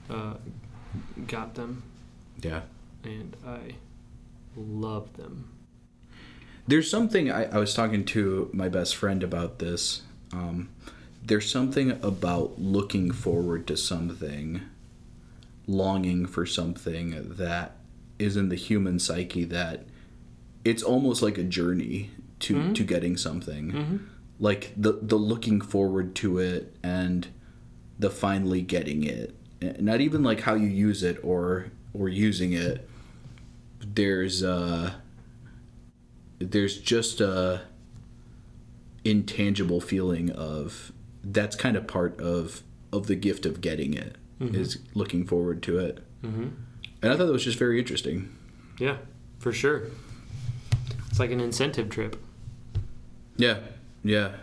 uh, 0.10 0.36
got 1.28 1.56
them, 1.56 1.84
Yeah. 2.41 2.62
and 3.04 3.36
I 3.46 3.76
love 4.56 5.15
them. 5.17 5.50
There's 6.67 6.89
something 6.89 7.32
I, 7.32 7.46
I 7.46 7.58
was 7.60 7.74
talking 7.74 8.04
to 8.06 8.50
my 8.54 8.67
best 8.70 8.96
friend 8.96 9.24
about 9.24 9.60
this. 9.60 10.02
Um, 10.34 10.70
there's 11.24 11.50
something 11.50 11.91
about 12.04 12.60
looking 12.60 13.12
forward 13.12 13.67
to 13.67 13.78
something, 13.78 14.62
longing 15.65 16.26
for 16.26 16.46
something 16.46 17.36
that 17.38 17.76
is 18.20 18.36
in 18.36 18.50
the 18.50 18.56
human 18.56 19.00
psyche 19.00 19.43
that 19.46 19.86
it's 20.65 20.84
almost 20.84 21.22
like 21.22 21.38
a 21.38 21.43
journey 21.43 22.10
to, 22.39 22.56
Mhm. 22.56 22.76
to 22.76 22.84
getting 22.84 23.15
something. 23.17 23.72
Mm-hmm. 23.72 23.98
Like 24.39 24.74
the 24.78 25.00
the 25.02 25.15
looking 25.15 25.62
forward 25.62 26.13
to 26.15 26.38
it 26.39 26.76
and 26.84 27.28
the 27.98 28.10
finally 28.10 28.62
getting 28.62 29.04
it. 29.04 29.36
Not 29.62 30.02
even 30.02 30.24
like 30.24 30.41
how 30.41 30.54
you 30.56 30.67
use 30.67 31.02
it 31.04 31.17
or 31.24 31.67
or 31.93 32.10
using 32.10 32.54
it. 32.54 32.88
There's 33.82 34.43
uh 34.43 34.93
there's 36.39 36.78
just 36.78 37.20
a 37.22 37.62
intangible 39.04 39.80
feeling 39.82 40.30
of 40.32 40.91
that's 41.24 41.56
kind 41.56 41.76
of 41.78 41.88
part 41.88 42.20
of 42.20 42.62
of 42.91 43.08
the 43.08 43.15
gift 43.15 43.46
of 43.46 43.62
getting 43.62 43.93
it 43.93 44.15
is 44.39 44.78
Mhm. 44.78 44.82
looking 44.93 45.26
forward 45.26 45.63
to 45.63 45.80
it 45.80 46.04
Mm-hmm. 46.24 46.48
and 47.02 47.12
i 47.13 47.15
thought 47.17 47.26
that 47.26 47.32
was 47.34 47.43
just 47.43 47.58
very 47.58 47.80
interesting 47.80 48.30
Yeah, 48.80 48.98
for 49.39 49.52
sure. 49.52 49.84
It's 51.10 51.20
like 51.20 51.32
an 51.32 51.39
incentive 51.39 51.89
trip. 51.89 52.17
yeah 53.38 53.60
yeah 54.04 54.34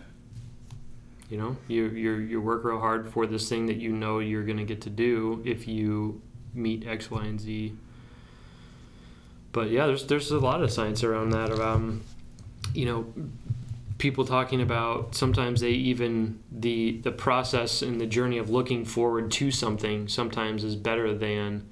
You 1.30 1.38
know, 1.38 1.56
you 1.68 1.86
you 1.88 2.12
you 2.16 2.40
work 2.40 2.64
real 2.64 2.80
hard 2.80 3.08
for 3.08 3.26
this 3.26 3.48
thing 3.48 3.66
that 3.66 3.76
you 3.76 3.92
know 3.92 4.18
you're 4.18 4.44
gonna 4.44 4.64
get 4.64 4.82
to 4.82 4.90
do 4.90 5.42
if 5.44 5.66
you 5.66 6.20
meet 6.52 6.86
X, 6.86 7.10
Y, 7.10 7.24
and 7.24 7.40
Z. 7.40 7.74
But 9.52 9.70
yeah, 9.70 9.86
there's 9.86 10.06
there's 10.06 10.30
a 10.30 10.38
lot 10.38 10.62
of 10.62 10.70
science 10.70 11.02
around 11.02 11.30
that. 11.30 11.50
Um, 11.52 12.02
you 12.74 12.86
know, 12.86 13.06
people 13.98 14.24
talking 14.24 14.60
about 14.60 15.14
sometimes 15.14 15.60
they 15.60 15.70
even 15.70 16.40
the 16.52 16.98
the 17.02 17.12
process 17.12 17.80
and 17.80 18.00
the 18.00 18.06
journey 18.06 18.38
of 18.38 18.50
looking 18.50 18.84
forward 18.84 19.30
to 19.32 19.50
something 19.50 20.08
sometimes 20.08 20.64
is 20.64 20.76
better 20.76 21.14
than 21.14 21.66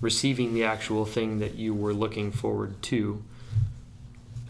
receiving 0.00 0.54
the 0.54 0.64
actual 0.64 1.04
thing 1.04 1.38
that 1.38 1.54
you 1.54 1.74
were 1.74 1.92
looking 1.92 2.30
forward 2.30 2.80
to. 2.82 3.22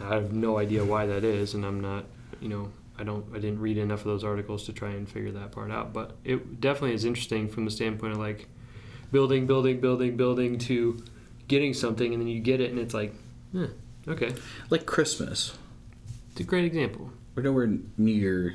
I 0.01 0.15
have 0.15 0.33
no 0.33 0.59
idea 0.59 0.85
why 0.85 1.07
that 1.07 1.25
is, 1.25 1.55
and 1.55 1.65
I'm 1.65 1.81
not, 1.81 2.05
you 2.41 2.49
know, 2.49 2.71
I 2.99 3.05
don't, 3.05 3.25
I 3.33 3.39
didn't 3.39 3.61
read 3.61 3.79
enough 3.79 4.01
of 4.01 4.07
those 4.07 4.25
articles 4.25 4.65
to 4.67 4.73
try 4.73 4.91
and 4.91 5.09
figure 5.09 5.31
that 5.33 5.53
part 5.53 5.71
out. 5.71 5.93
But 5.93 6.17
it 6.25 6.61
definitely 6.61 6.95
is 6.95 7.05
interesting 7.05 7.49
from 7.49 7.65
the 7.65 7.71
standpoint 7.71 8.13
of 8.13 8.19
like 8.19 8.49
building, 9.13 9.47
building, 9.47 9.81
building, 9.81 10.17
building 10.17 10.59
to 10.59 11.03
getting 11.47 11.75
something, 11.75 12.13
and 12.13 12.21
then 12.21 12.29
you 12.29 12.41
get 12.41 12.61
it, 12.61 12.71
and 12.71 12.79
it's 12.79 12.95
like, 12.95 13.15
eh, 13.57 13.67
okay, 14.07 14.35
like 14.71 14.85
christmas 14.87 15.57
it's 16.31 16.41
a 16.41 16.45
great 16.45 16.65
example. 16.65 17.11
we're 17.35 17.43
nowhere 17.43 17.79
near 17.97 18.55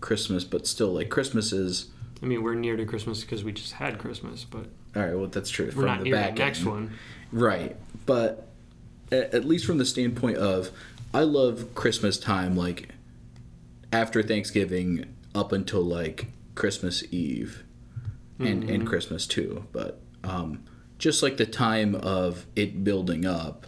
christmas 0.00 0.42
but 0.42 0.66
still 0.66 0.94
like 0.94 1.10
christmas 1.10 1.52
is 1.52 1.90
I 2.22 2.26
mean, 2.26 2.42
we're 2.42 2.54
near 2.54 2.76
to 2.76 2.84
Christmas 2.84 3.22
because 3.22 3.44
we 3.44 3.52
just 3.52 3.72
had 3.72 3.98
Christmas, 3.98 4.44
but 4.44 4.66
all 4.94 5.02
right 5.02 5.14
well 5.14 5.28
that's 5.28 5.48
true 5.48 5.66
we're 5.66 5.72
from 5.72 5.84
not 5.86 5.98
the 6.00 6.04
near 6.04 6.14
back 6.14 6.36
the 6.36 6.44
next 6.44 6.64
one. 6.64 6.92
Right. 7.32 7.76
But 8.06 8.48
at 9.12 9.44
least 9.44 9.64
from 9.64 9.78
the 9.78 9.84
standpoint 9.84 10.36
of 10.36 10.70
I 11.14 11.20
love 11.20 11.74
Christmas 11.74 12.18
time 12.18 12.56
like 12.56 12.90
after 13.92 14.22
Thanksgiving 14.22 15.14
up 15.34 15.52
until 15.52 15.82
like 15.82 16.26
Christmas 16.54 17.02
Eve 17.12 17.64
and 18.38 18.64
and 18.64 18.84
Mhm. 18.84 18.86
Christmas 18.86 19.26
too, 19.26 19.64
but 19.72 20.00
um 20.24 20.62
just 20.98 21.22
like 21.22 21.36
the 21.38 21.46
time 21.46 21.94
of 21.94 22.46
it 22.56 22.84
building 22.84 23.24
up 23.24 23.66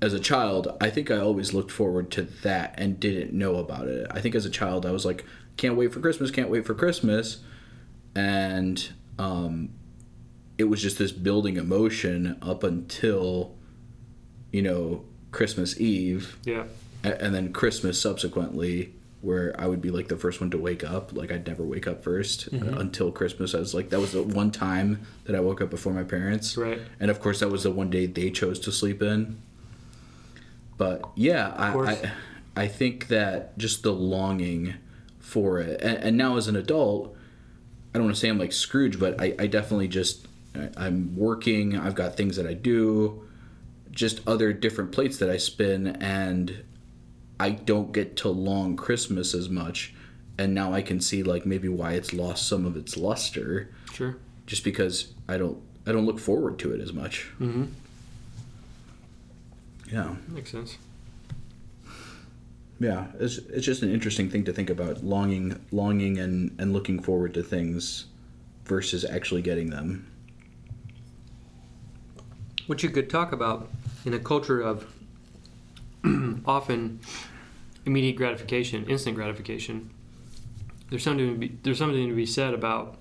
as 0.00 0.12
a 0.12 0.20
child, 0.20 0.76
I 0.80 0.90
think 0.90 1.10
I 1.10 1.18
always 1.18 1.52
looked 1.54 1.70
forward 1.70 2.10
to 2.12 2.22
that 2.42 2.74
and 2.78 2.98
didn't 3.00 3.32
know 3.32 3.56
about 3.56 3.86
it. 3.88 4.06
I 4.10 4.20
think 4.20 4.34
as 4.34 4.44
a 4.46 4.50
child 4.50 4.84
I 4.86 4.90
was 4.92 5.04
like 5.04 5.24
can't 5.56 5.76
wait 5.76 5.92
for 5.92 6.00
Christmas, 6.00 6.30
can't 6.30 6.50
wait 6.50 6.64
for 6.66 6.74
Christmas 6.74 7.38
and 8.14 8.90
um 9.18 9.70
it 10.58 10.64
was 10.64 10.80
just 10.82 10.98
this 10.98 11.12
building 11.12 11.56
emotion 11.56 12.36
up 12.42 12.62
until 12.62 13.54
you 14.52 14.60
know 14.62 15.02
christmas 15.30 15.80
eve 15.80 16.36
Yeah. 16.44 16.64
and 17.02 17.34
then 17.34 17.52
christmas 17.52 17.98
subsequently 18.00 18.94
where 19.22 19.54
i 19.58 19.66
would 19.66 19.80
be 19.80 19.90
like 19.90 20.08
the 20.08 20.16
first 20.16 20.40
one 20.40 20.50
to 20.50 20.58
wake 20.58 20.84
up 20.84 21.12
like 21.14 21.30
i'd 21.32 21.46
never 21.46 21.62
wake 21.62 21.86
up 21.86 22.04
1st 22.04 22.50
Mhm. 22.50 22.78
until 22.78 23.10
christmas 23.10 23.54
i 23.54 23.58
was 23.58 23.72
like 23.72 23.88
that 23.90 24.00
was 24.00 24.12
the 24.12 24.22
one 24.22 24.50
time 24.50 25.00
that 25.24 25.34
i 25.34 25.40
woke 25.40 25.60
up 25.62 25.70
before 25.70 25.92
my 25.94 26.02
parents 26.02 26.56
Right. 26.56 26.80
and 27.00 27.10
of 27.10 27.20
course 27.20 27.40
that 27.40 27.48
was 27.48 27.62
the 27.62 27.70
one 27.70 27.88
day 27.88 28.06
they 28.06 28.30
chose 28.30 28.58
to 28.60 28.72
sleep 28.72 29.00
in 29.00 29.38
but 30.76 31.02
yeah 31.14 31.54
I. 31.56 31.78
I 31.92 32.12
i 32.56 32.68
think 32.68 33.08
that 33.08 33.56
just 33.58 33.82
the 33.82 33.92
longing 33.92 34.74
for 35.20 35.58
it 35.60 35.80
and, 35.80 35.98
and 35.98 36.16
now 36.16 36.36
as 36.36 36.48
an 36.48 36.56
adult 36.56 37.16
i 37.94 37.98
don't 37.98 38.04
want 38.06 38.16
to 38.16 38.20
say 38.20 38.28
i'm 38.28 38.38
like 38.38 38.52
scrooge 38.52 38.98
but 38.98 39.20
i, 39.20 39.34
I 39.38 39.46
definitely 39.46 39.88
just 39.88 40.26
I, 40.54 40.68
i'm 40.76 41.16
working 41.16 41.78
i've 41.78 41.94
got 41.94 42.16
things 42.16 42.36
that 42.36 42.46
i 42.46 42.54
do 42.54 43.22
just 43.90 44.20
other 44.26 44.52
different 44.52 44.90
plates 44.92 45.18
that 45.18 45.30
i 45.30 45.36
spin 45.36 45.86
and 46.00 46.64
i 47.46 47.50
don't 47.50 47.90
get 47.92 48.16
to 48.22 48.28
long 48.28 48.76
christmas 48.76 49.34
as 49.34 49.48
much 49.48 49.92
and 50.38 50.54
now 50.54 50.72
i 50.72 50.82
can 50.82 51.00
see 51.00 51.22
like 51.22 51.44
maybe 51.52 51.68
why 51.68 51.92
it's 51.92 52.12
lost 52.12 52.46
some 52.48 52.64
of 52.66 52.76
its 52.76 52.96
luster 52.96 53.68
Sure. 53.92 54.16
just 54.46 54.64
because 54.64 54.94
I 55.28 55.36
don't 55.36 55.58
I 55.86 55.92
don't 55.92 56.06
look 56.06 56.18
forward 56.18 56.58
to 56.60 56.72
it 56.74 56.80
as 56.80 56.92
much. 56.92 57.14
Mm-hmm. 57.40 57.64
Yeah, 59.92 60.14
Makes 60.28 60.50
sense. 60.52 60.78
yeah. 62.80 63.06
It's 63.20 63.36
it's 63.56 63.66
just 63.66 63.82
an 63.82 63.90
interesting 63.92 64.30
thing 64.30 64.44
to 64.44 64.52
think 64.52 64.70
about 64.70 65.04
longing 65.04 65.46
longing 65.70 66.18
and 66.18 66.54
and 66.58 66.72
looking 66.72 67.02
forward 67.02 67.34
to 67.34 67.42
things 67.42 68.06
versus 68.64 69.04
actually 69.04 69.42
getting 69.42 69.68
them. 69.70 70.06
What 72.66 72.82
you 72.82 72.90
could 72.90 73.10
talk 73.10 73.32
about 73.32 73.68
in 74.06 74.14
a 74.14 74.18
culture 74.18 74.60
of 74.60 74.86
often 76.46 77.00
immediate 77.84 78.16
gratification, 78.16 78.84
instant 78.88 79.16
gratification. 79.16 79.90
There's 80.90 81.02
something 81.02 81.26
to 81.32 81.38
be, 81.38 81.58
there's 81.62 81.78
something 81.78 82.08
to 82.08 82.14
be 82.14 82.26
said 82.26 82.54
about 82.54 82.98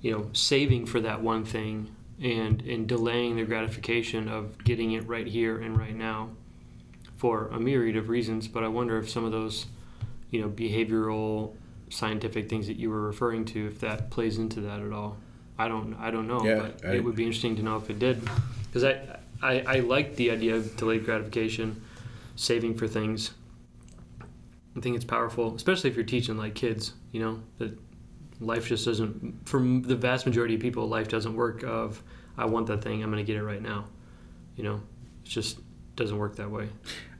you 0.00 0.10
know 0.12 0.30
saving 0.32 0.86
for 0.86 1.00
that 1.00 1.22
one 1.22 1.44
thing 1.44 1.94
and 2.20 2.60
and 2.62 2.86
delaying 2.86 3.36
the 3.36 3.44
gratification 3.44 4.28
of 4.28 4.62
getting 4.64 4.92
it 4.92 5.06
right 5.06 5.26
here 5.26 5.58
and 5.58 5.76
right 5.78 5.94
now 5.96 6.30
for 7.16 7.48
a 7.48 7.60
myriad 7.60 7.96
of 7.96 8.08
reasons. 8.08 8.48
But 8.48 8.64
I 8.64 8.68
wonder 8.68 8.98
if 8.98 9.08
some 9.08 9.24
of 9.24 9.32
those 9.32 9.66
you 10.30 10.40
know 10.40 10.48
behavioral 10.48 11.54
scientific 11.90 12.48
things 12.50 12.66
that 12.66 12.76
you 12.76 12.90
were 12.90 13.02
referring 13.02 13.44
to 13.44 13.68
if 13.68 13.78
that 13.80 14.10
plays 14.10 14.38
into 14.38 14.60
that 14.62 14.80
at 14.80 14.92
all. 14.92 15.16
I 15.56 15.68
don't 15.68 15.94
I 16.00 16.10
don't 16.10 16.26
know, 16.26 16.44
Yeah, 16.44 16.58
but 16.80 16.84
I- 16.84 16.94
it 16.96 17.04
would 17.04 17.14
be 17.14 17.22
interesting 17.24 17.54
to 17.56 17.62
know 17.62 17.76
if 17.76 17.88
it 17.88 18.00
did 18.00 18.20
because 18.66 18.82
I, 18.82 19.20
I 19.40 19.60
I 19.60 19.78
like 19.80 20.16
the 20.16 20.32
idea 20.32 20.56
of 20.56 20.76
delayed 20.76 21.04
gratification, 21.04 21.80
saving 22.34 22.74
for 22.76 22.88
things. 22.88 23.30
I 24.76 24.80
think 24.80 24.96
it's 24.96 25.04
powerful, 25.04 25.54
especially 25.54 25.90
if 25.90 25.96
you're 25.96 26.04
teaching 26.04 26.36
like 26.36 26.54
kids. 26.54 26.92
You 27.12 27.20
know 27.20 27.40
that 27.58 27.78
life 28.40 28.66
just 28.68 28.84
doesn't. 28.84 29.48
For 29.48 29.60
the 29.60 29.96
vast 29.96 30.26
majority 30.26 30.54
of 30.56 30.60
people, 30.60 30.88
life 30.88 31.08
doesn't 31.08 31.34
work. 31.34 31.62
Of 31.62 32.02
I 32.36 32.46
want 32.46 32.66
that 32.66 32.82
thing, 32.82 33.02
I'm 33.02 33.10
going 33.10 33.24
to 33.24 33.26
get 33.32 33.36
it 33.40 33.44
right 33.44 33.62
now. 33.62 33.84
You 34.56 34.64
know, 34.64 34.74
it 35.24 35.28
just 35.28 35.58
doesn't 35.96 36.18
work 36.18 36.36
that 36.36 36.50
way. 36.50 36.68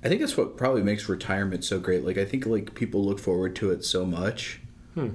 I 0.02 0.08
think 0.08 0.20
that's 0.20 0.36
what 0.36 0.56
probably 0.56 0.82
makes 0.82 1.08
retirement 1.08 1.64
so 1.64 1.78
great. 1.78 2.04
Like 2.04 2.18
I 2.18 2.24
think 2.24 2.44
like 2.46 2.74
people 2.74 3.04
look 3.04 3.18
forward 3.20 3.54
to 3.56 3.70
it 3.70 3.84
so 3.84 4.04
much, 4.04 4.60
Hmm. 4.94 5.00
and 5.00 5.12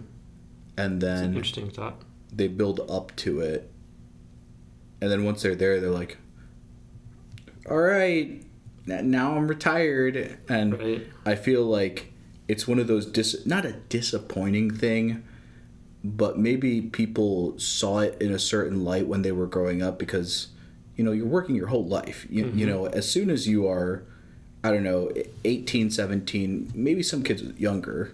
It's 0.78 0.88
an 0.88 1.00
then 1.00 1.26
interesting 1.34 1.70
thought. 1.70 2.02
they 2.34 2.48
build 2.48 2.80
up 2.90 3.16
to 3.18 3.42
it, 3.42 3.70
and 5.02 5.12
then 5.12 5.26
once 5.26 5.42
they're 5.42 5.56
there, 5.56 5.80
they're 5.82 5.90
like, 5.92 6.18
"All 7.70 7.78
right, 7.78 8.44
now 8.86 9.36
I'm 9.36 9.48
retired," 9.48 10.38
and 10.48 10.80
Right. 10.80 11.08
I 11.26 11.36
feel 11.36 11.64
like 11.66 12.12
it's 12.50 12.68
one 12.68 12.80
of 12.80 12.88
those 12.88 13.06
dis 13.06 13.46
not 13.46 13.64
a 13.64 13.74
disappointing 13.88 14.70
thing, 14.72 15.24
but 16.04 16.38
maybe 16.38 16.82
people 16.82 17.58
saw 17.60 18.00
it 18.00 18.18
in 18.22 18.32
a 18.34 18.40
certain 18.40 18.84
light 18.84 19.08
when 19.08 19.22
they 19.22 19.32
were 19.32 19.46
growing 19.48 19.82
up 19.82 19.98
because 20.00 20.48
you 20.98 21.04
know 21.06 21.12
you're 21.14 21.26
working 21.28 21.56
your 21.56 21.68
whole 21.68 21.86
life. 21.86 22.26
You, 22.30 22.52
you 22.54 22.66
know 22.66 22.88
as 22.88 23.10
soon 23.10 23.30
as 23.30 23.48
you 23.48 23.66
are 23.68 24.04
i 24.62 24.72
don't 24.72 24.84
know 24.84 25.10
18 25.46 25.90
17 25.90 26.72
maybe 26.76 27.02
some 27.02 27.24
kids 27.24 27.42
younger 27.58 28.14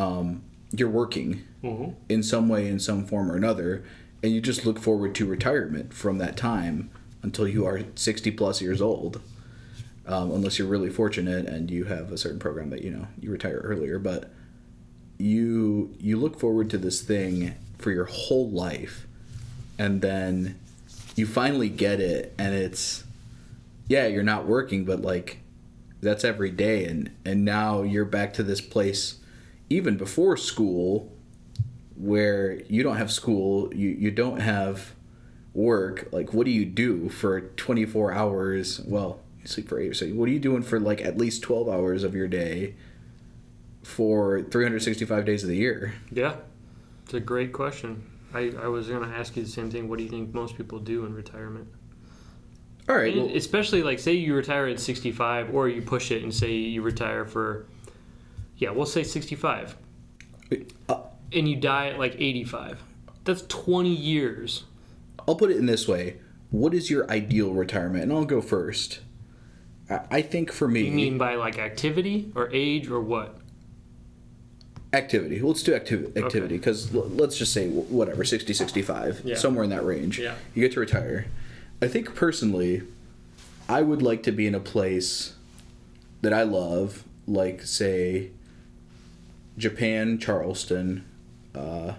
um, 0.00 0.42
you're 0.72 0.88
working 0.90 1.42
Mhm. 1.62 1.94
in 2.08 2.22
some 2.24 2.48
way 2.48 2.66
in 2.68 2.78
some 2.80 3.06
form 3.06 3.30
or 3.30 3.36
another 3.36 3.84
and 4.22 4.32
you 4.32 4.40
just 4.40 4.64
look 4.66 4.78
forward 4.80 5.14
to 5.14 5.26
retirement 5.26 5.92
from 5.94 6.18
that 6.18 6.36
time 6.36 6.90
until 7.22 7.46
you 7.46 7.64
are 7.66 7.82
60 7.94 8.30
plus 8.32 8.60
years 8.62 8.80
old 8.80 9.20
um, 10.10 10.32
unless 10.32 10.58
you're 10.58 10.66
really 10.66 10.90
fortunate 10.90 11.46
and 11.46 11.70
you 11.70 11.84
have 11.84 12.10
a 12.10 12.18
certain 12.18 12.40
program 12.40 12.70
that 12.70 12.82
you 12.82 12.90
know 12.90 13.06
you 13.20 13.30
retire 13.30 13.60
earlier. 13.62 13.98
But 13.98 14.30
you 15.18 15.94
you 15.98 16.16
look 16.16 16.38
forward 16.38 16.68
to 16.70 16.78
this 16.78 17.00
thing 17.00 17.54
for 17.78 17.92
your 17.92 18.06
whole 18.06 18.50
life 18.50 19.06
and 19.78 20.02
then 20.02 20.58
you 21.14 21.26
finally 21.26 21.68
get 21.68 22.00
it 22.00 22.34
and 22.38 22.54
it's 22.54 23.04
yeah 23.88 24.06
you're 24.06 24.22
not 24.22 24.46
working 24.46 24.84
but 24.84 25.00
like 25.00 25.38
that's 26.00 26.24
every 26.24 26.50
day. 26.50 26.84
And 26.86 27.10
and 27.24 27.44
now 27.44 27.82
you're 27.82 28.04
back 28.04 28.32
to 28.34 28.42
this 28.42 28.60
place 28.60 29.20
even 29.68 29.96
before 29.96 30.36
school 30.36 31.12
where 31.94 32.62
you 32.62 32.82
don't 32.82 32.96
have 32.96 33.12
school 33.12 33.72
you 33.72 33.90
you 33.90 34.10
don't 34.10 34.40
have 34.40 34.92
work. 35.54 36.08
Like 36.10 36.34
what 36.34 36.46
do 36.46 36.50
you 36.50 36.64
do 36.64 37.08
for 37.10 37.42
24 37.42 38.12
hours? 38.12 38.80
Well 38.80 39.20
you 39.42 39.48
sleep 39.48 39.68
for 39.68 39.78
8 39.78 39.94
so 39.96 40.06
what 40.08 40.28
are 40.28 40.32
you 40.32 40.38
doing 40.38 40.62
for 40.62 40.78
like 40.80 41.00
at 41.00 41.18
least 41.18 41.42
12 41.42 41.68
hours 41.68 42.04
of 42.04 42.14
your 42.14 42.28
day 42.28 42.74
for 43.82 44.42
365 44.42 45.24
days 45.24 45.42
of 45.42 45.48
the 45.48 45.56
year 45.56 45.94
Yeah, 46.10 46.36
it's 47.04 47.14
a 47.14 47.20
great 47.20 47.52
question. 47.52 48.04
I, 48.34 48.52
I 48.62 48.68
was 48.68 48.88
going 48.88 49.02
to 49.02 49.16
ask 49.16 49.36
you 49.36 49.42
the 49.42 49.48
same 49.48 49.70
thing. 49.70 49.88
What 49.88 49.98
do 49.98 50.04
you 50.04 50.10
think 50.10 50.32
most 50.32 50.56
people 50.56 50.78
do 50.78 51.04
in 51.06 51.14
retirement? 51.14 51.66
all 52.88 52.96
right 52.96 53.14
well, 53.16 53.30
especially 53.34 53.82
like 53.82 53.98
say 53.98 54.12
you 54.12 54.34
retire 54.34 54.66
at 54.66 54.80
65 54.80 55.54
or 55.54 55.68
you 55.68 55.80
push 55.82 56.10
it 56.10 56.22
and 56.22 56.34
say 56.34 56.50
you 56.50 56.82
retire 56.82 57.24
for 57.24 57.66
yeah 58.56 58.70
we'll 58.70 58.86
say 58.86 59.04
65 59.04 59.76
uh, 60.88 61.00
and 61.32 61.48
you 61.48 61.56
die 61.56 61.88
at 61.88 61.98
like 61.98 62.14
85 62.18 62.82
that's 63.24 63.42
20 63.42 63.90
years 63.90 64.64
I'll 65.30 65.36
put 65.36 65.50
it 65.50 65.58
in 65.58 65.66
this 65.66 65.86
way. 65.86 66.16
What 66.50 66.74
is 66.74 66.90
your 66.90 67.08
ideal 67.10 67.52
retirement? 67.52 68.02
And 68.02 68.12
I'll 68.12 68.24
go 68.24 68.40
first. 68.40 69.00
I 70.10 70.22
think 70.22 70.52
for 70.52 70.68
me, 70.68 70.82
you 70.84 70.92
mean 70.92 71.18
by 71.18 71.34
like 71.34 71.58
activity 71.58 72.30
or 72.36 72.48
age 72.52 72.88
or 72.88 73.00
what 73.00 73.36
activity. 74.92 75.40
Let's 75.40 75.62
do 75.62 75.74
activity 75.74 76.20
activity 76.20 76.56
because 76.58 76.92
let's 76.94 77.36
just 77.36 77.52
say 77.52 77.68
whatever 77.68 78.24
60, 78.24 78.52
65, 78.52 79.22
Yeah. 79.24 79.34
somewhere 79.36 79.64
in 79.64 79.70
that 79.70 79.84
range. 79.84 80.18
Yeah. 80.18 80.34
You 80.54 80.62
get 80.62 80.72
to 80.72 80.80
retire. 80.80 81.26
I 81.82 81.88
think 81.88 82.14
personally, 82.14 82.82
I 83.68 83.82
would 83.82 84.02
like 84.02 84.22
to 84.24 84.32
be 84.32 84.46
in 84.46 84.54
a 84.54 84.60
place 84.60 85.34
that 86.22 86.32
I 86.32 86.42
love, 86.42 87.04
like 87.26 87.62
say 87.62 88.30
Japan, 89.56 90.18
Charleston, 90.18 91.04
uh, 91.54 91.94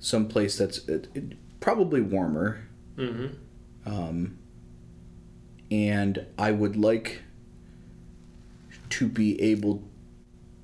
some 0.00 0.28
place 0.28 0.56
that's 0.58 0.78
it, 0.88 1.08
it, 1.14 1.36
probably 1.60 2.00
warmer. 2.00 2.60
mm-hmm 2.96 3.26
um, 3.86 4.36
and 5.70 6.26
I 6.38 6.50
would 6.52 6.76
like 6.76 7.22
to 8.90 9.08
be 9.08 9.40
able 9.40 9.82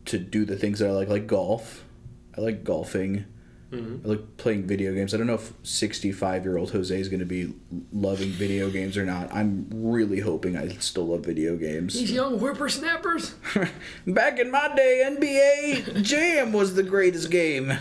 to 0.07 0.19
do 0.19 0.45
the 0.45 0.57
things 0.57 0.79
that 0.81 0.89
I 0.89 0.93
like, 0.93 1.09
like 1.09 1.27
golf. 1.27 1.85
I 2.37 2.41
like 2.41 2.65
golfing. 2.65 3.25
mm-hmm 3.73 4.05
I 4.05 4.09
like 4.09 4.37
playing 4.37 4.67
video 4.67 4.93
games. 4.95 5.15
I 5.15 5.17
don't 5.17 5.27
know 5.27 5.35
if 5.35 5.53
65 5.63 6.45
year 6.45 6.59
old 6.59 6.71
Jose 6.73 6.99
is 6.99 7.09
going 7.09 7.21
to 7.21 7.27
be 7.27 7.55
loving 7.93 8.31
video 8.31 8.71
games 8.71 8.97
or 8.97 9.05
not. 9.05 9.33
I'm 9.35 9.67
really 9.73 10.21
hoping 10.21 10.57
I 10.57 10.69
still 10.79 11.07
love 11.09 11.25
video 11.25 11.57
games. 11.57 11.95
These 11.95 12.13
young 12.13 12.39
whippersnappers 12.39 13.35
Back 14.07 14.39
in 14.39 14.51
my 14.51 14.75
day, 14.75 15.09
NBA 15.11 16.03
Jam 16.03 16.53
was 16.53 16.75
the 16.75 16.83
greatest 16.83 17.31
game. 17.31 17.73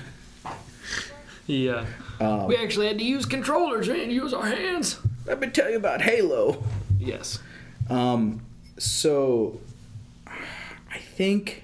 yeah 1.45 1.85
Um, 2.19 2.47
we 2.47 2.55
actually 2.55 2.87
had 2.87 2.97
to 2.99 3.03
use 3.03 3.25
controllers 3.25 3.87
and 3.89 4.11
use 4.11 4.33
our 4.33 4.45
hands 4.45 4.99
let 5.25 5.39
me 5.39 5.47
tell 5.47 5.69
you 5.69 5.77
about 5.77 6.01
Halo. 6.01 6.63
yes 6.99 7.39
Um, 7.89 8.41
so 8.77 9.59
I 10.93 10.97
think. 10.99 11.63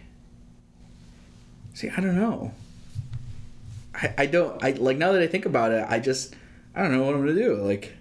See, 1.73 1.89
I 1.89 2.01
don't 2.01 2.15
know. 2.15 2.51
I, 3.93 4.13
I 4.19 4.25
don't 4.25 4.61
I 4.63 4.71
like 4.71 4.97
now 4.97 5.11
that 5.11 5.21
I 5.21 5.27
think 5.27 5.45
about 5.45 5.71
it. 5.71 5.86
I 5.88 5.99
just 5.99 6.36
I 6.75 6.82
don't 6.82 6.91
know 6.91 7.03
what 7.03 7.13
I'm 7.15 7.21
gonna 7.21 7.34
do. 7.34 7.55
Like, 7.55 7.93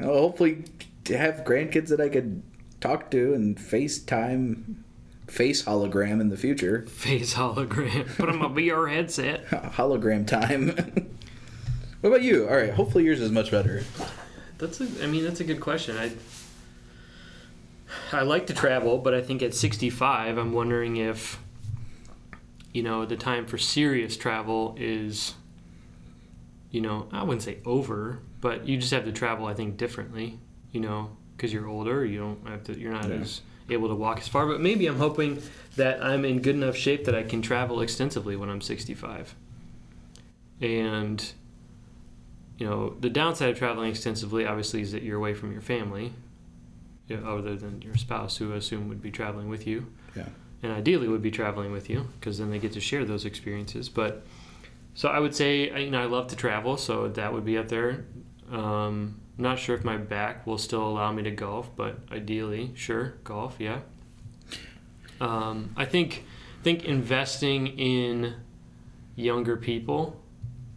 I'll 0.00 0.06
hopefully 0.18 0.64
have 1.08 1.44
grandkids 1.44 1.88
that 1.88 2.00
I 2.00 2.08
could 2.08 2.42
talk 2.80 3.10
to 3.12 3.34
and 3.34 3.56
FaceTime, 3.56 4.76
face 5.28 5.64
hologram 5.64 6.20
in 6.20 6.28
the 6.28 6.36
future. 6.36 6.82
face 6.88 7.34
hologram 7.34 8.06
put 8.16 8.28
on 8.28 8.38
my 8.38 8.46
VR 8.46 8.92
headset 8.92 9.46
hologram 9.50 10.26
time. 10.26 10.68
what 12.00 12.08
about 12.08 12.22
you? 12.22 12.48
All 12.48 12.56
right, 12.56 12.74
hopefully 12.74 13.04
yours 13.04 13.20
is 13.20 13.30
much 13.30 13.50
better. 13.50 13.84
That's 14.58 14.80
a, 14.80 14.88
I 15.02 15.06
mean, 15.06 15.24
that's 15.24 15.40
a 15.40 15.44
good 15.44 15.60
question. 15.60 15.96
I 15.96 16.12
I 18.12 18.22
like 18.22 18.46
to 18.48 18.54
travel, 18.54 18.98
but 18.98 19.14
I 19.14 19.20
think 19.22 19.42
at 19.42 19.54
65, 19.54 20.38
I'm 20.38 20.52
wondering 20.52 20.96
if 20.96 21.38
you 22.72 22.82
know 22.82 23.04
the 23.06 23.16
time 23.16 23.46
for 23.46 23.56
serious 23.58 24.16
travel 24.16 24.74
is 24.78 25.34
you 26.70 26.80
know 26.80 27.08
I 27.12 27.22
wouldn't 27.22 27.42
say 27.42 27.58
over, 27.64 28.18
but 28.40 28.66
you 28.66 28.76
just 28.78 28.92
have 28.92 29.04
to 29.04 29.12
travel. 29.12 29.46
I 29.46 29.54
think 29.54 29.76
differently. 29.76 30.38
You 30.72 30.80
know, 30.80 31.16
because 31.36 31.52
you're 31.52 31.68
older, 31.68 32.04
you 32.04 32.18
don't 32.18 32.46
have 32.48 32.64
to. 32.64 32.78
You're 32.78 32.92
not 32.92 33.08
Yeah. 33.08 33.16
as 33.16 33.40
able 33.70 33.88
to 33.88 33.94
walk 33.94 34.18
as 34.18 34.28
far. 34.28 34.46
But 34.46 34.60
maybe 34.60 34.86
I'm 34.86 34.98
hoping 34.98 35.40
that 35.76 36.02
I'm 36.04 36.24
in 36.24 36.40
good 36.42 36.54
enough 36.56 36.76
shape 36.76 37.04
that 37.04 37.14
I 37.14 37.22
can 37.22 37.40
travel 37.42 37.80
extensively 37.80 38.36
when 38.36 38.50
I'm 38.50 38.60
65. 38.60 39.34
And 40.60 41.32
you 42.58 42.66
know, 42.66 42.94
the 43.00 43.10
downside 43.10 43.50
of 43.50 43.58
traveling 43.58 43.90
extensively, 43.90 44.46
obviously, 44.46 44.80
is 44.80 44.92
that 44.92 45.02
you're 45.02 45.16
away 45.16 45.34
from 45.34 45.50
your 45.52 45.60
family, 45.60 46.12
other 47.10 47.56
than 47.56 47.82
your 47.82 47.96
spouse, 47.96 48.36
who 48.38 48.52
I 48.52 48.56
assume 48.56 48.88
would 48.88 49.02
be 49.02 49.10
traveling 49.10 49.48
with 49.48 49.66
you. 49.66 49.86
Yeah. 50.16 50.28
And 50.62 50.72
ideally 50.72 51.08
would 51.08 51.22
be 51.22 51.30
traveling 51.30 51.72
with 51.72 51.90
you, 51.90 52.08
because 52.18 52.38
then 52.38 52.50
they 52.50 52.58
get 52.58 52.72
to 52.72 52.80
share 52.80 53.04
those 53.04 53.24
experiences. 53.26 53.88
But 53.90 54.24
so 54.94 55.08
I 55.10 55.18
would 55.18 55.34
say, 55.34 55.70
I- 55.70 55.78
you 55.78 55.90
know, 55.90 56.00
I 56.00 56.06
love 56.06 56.28
to 56.28 56.36
travel, 56.36 56.76
so 56.78 57.08
that 57.08 57.32
would 57.32 57.44
be 57.44 57.58
up 57.58 57.68
there. 57.68 58.04
Um, 58.50 59.20
not 59.36 59.58
sure 59.58 59.74
if 59.76 59.84
my 59.84 59.96
back 59.98 60.46
will 60.46 60.58
still 60.58 60.86
allow 60.86 61.12
me 61.12 61.22
to 61.24 61.30
golf, 61.30 61.70
but 61.76 61.98
ideally, 62.10 62.70
sure, 62.74 63.14
golf, 63.24 63.56
yeah. 63.58 63.80
Um, 65.20 65.70
I 65.76 65.84
think 65.84 66.24
think 66.62 66.84
investing 66.86 67.66
in 67.78 68.34
younger 69.16 69.54
people 69.56 70.18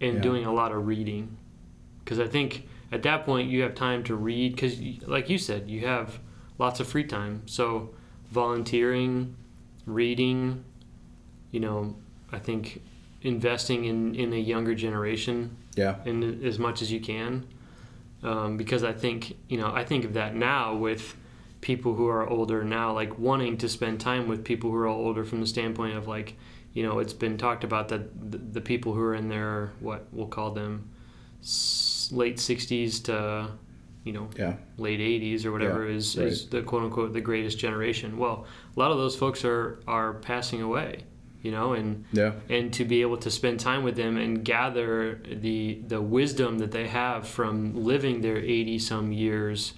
and 0.01 0.15
Yeah. 0.15 0.21
doing 0.21 0.43
a 0.45 0.51
lot 0.51 0.73
of 0.73 0.85
reading 0.85 1.37
because 2.03 2.19
I 2.19 2.27
think 2.27 2.67
at 2.91 3.03
that 3.03 3.25
point 3.25 3.49
you 3.49 3.61
have 3.61 3.75
time 3.75 4.03
to 4.03 4.15
read 4.15 4.53
because 4.55 4.79
like 5.07 5.29
you 5.29 5.37
said 5.37 5.69
you 5.69 5.85
have 5.85 6.19
lots 6.57 6.79
of 6.79 6.87
free 6.87 7.03
time 7.03 7.41
so 7.45 7.89
volunteering 8.31 9.35
reading 9.85 10.63
you 11.51 11.59
know 11.59 11.95
I 12.31 12.39
think 12.39 12.81
investing 13.21 13.85
in 13.85 14.15
in 14.15 14.33
a 14.33 14.37
younger 14.39 14.75
generation 14.75 15.55
Yeah. 15.75 15.95
in 16.05 16.43
as 16.45 16.59
much 16.59 16.81
as 16.81 16.91
you 16.91 16.99
can 16.99 17.45
um, 18.23 18.57
because 18.57 18.83
I 18.83 18.93
think 18.93 19.35
you 19.47 19.57
know 19.57 19.71
I 19.73 19.83
think 19.83 20.05
of 20.05 20.13
that 20.13 20.35
now 20.35 20.75
with 20.75 21.15
people 21.61 21.95
who 21.95 22.07
are 22.07 22.27
older 22.29 22.63
now 22.63 22.93
like 22.93 23.17
wanting 23.17 23.57
to 23.57 23.67
spend 23.69 23.99
time 23.99 24.27
with 24.27 24.43
people 24.43 24.69
who 24.69 24.77
are 24.77 24.87
older 24.87 25.23
from 25.25 25.39
the 25.41 25.47
standpoint 25.47 25.95
of 25.97 26.07
like 26.07 26.35
you 26.73 26.83
know 26.83 26.99
it's 26.99 27.13
been 27.13 27.37
talked 27.37 27.63
about 27.63 27.89
that 27.89 28.31
the, 28.31 28.37
the 28.37 28.61
people 28.61 28.93
who 28.93 29.01
are 29.01 29.15
in 29.15 29.27
their 29.29 29.71
what 29.79 30.05
we'll 30.11 30.27
call 30.27 30.51
them 30.51 30.89
late 32.11 32.37
60s 32.37 33.03
to 33.05 33.51
you 34.03 34.13
know 34.13 34.29
Yeah. 34.37 34.53
late 34.77 34.99
80s 34.99 35.45
or 35.45 35.51
whatever 35.51 35.85
Yeah, 35.89 35.95
is, 35.95 36.17
right. 36.17 36.27
is 36.27 36.47
the 36.47 36.61
quote 36.61 36.83
unquote 36.83 37.13
the 37.13 37.21
greatest 37.21 37.59
generation 37.59 38.17
well 38.17 38.45
a 38.75 38.79
lot 38.79 38.91
of 38.91 38.97
those 38.97 39.15
folks 39.15 39.43
are 39.43 39.79
are 39.87 40.13
passing 40.13 40.61
away 40.61 41.03
you 41.41 41.51
know 41.51 41.73
and 41.73 42.05
Yeah. 42.13 42.33
and 42.49 42.71
to 42.73 42.85
be 42.85 43.01
able 43.01 43.17
to 43.17 43.29
spend 43.29 43.59
time 43.59 43.83
with 43.83 43.95
them 43.95 44.17
and 44.17 44.43
gather 44.45 45.19
the 45.29 45.81
the 45.87 46.01
wisdom 46.01 46.59
that 46.59 46.71
they 46.71 46.87
have 46.87 47.27
from 47.27 47.83
living 47.83 48.21
their 48.21 48.37
80 48.37 48.79
some 48.79 49.11
years 49.11 49.73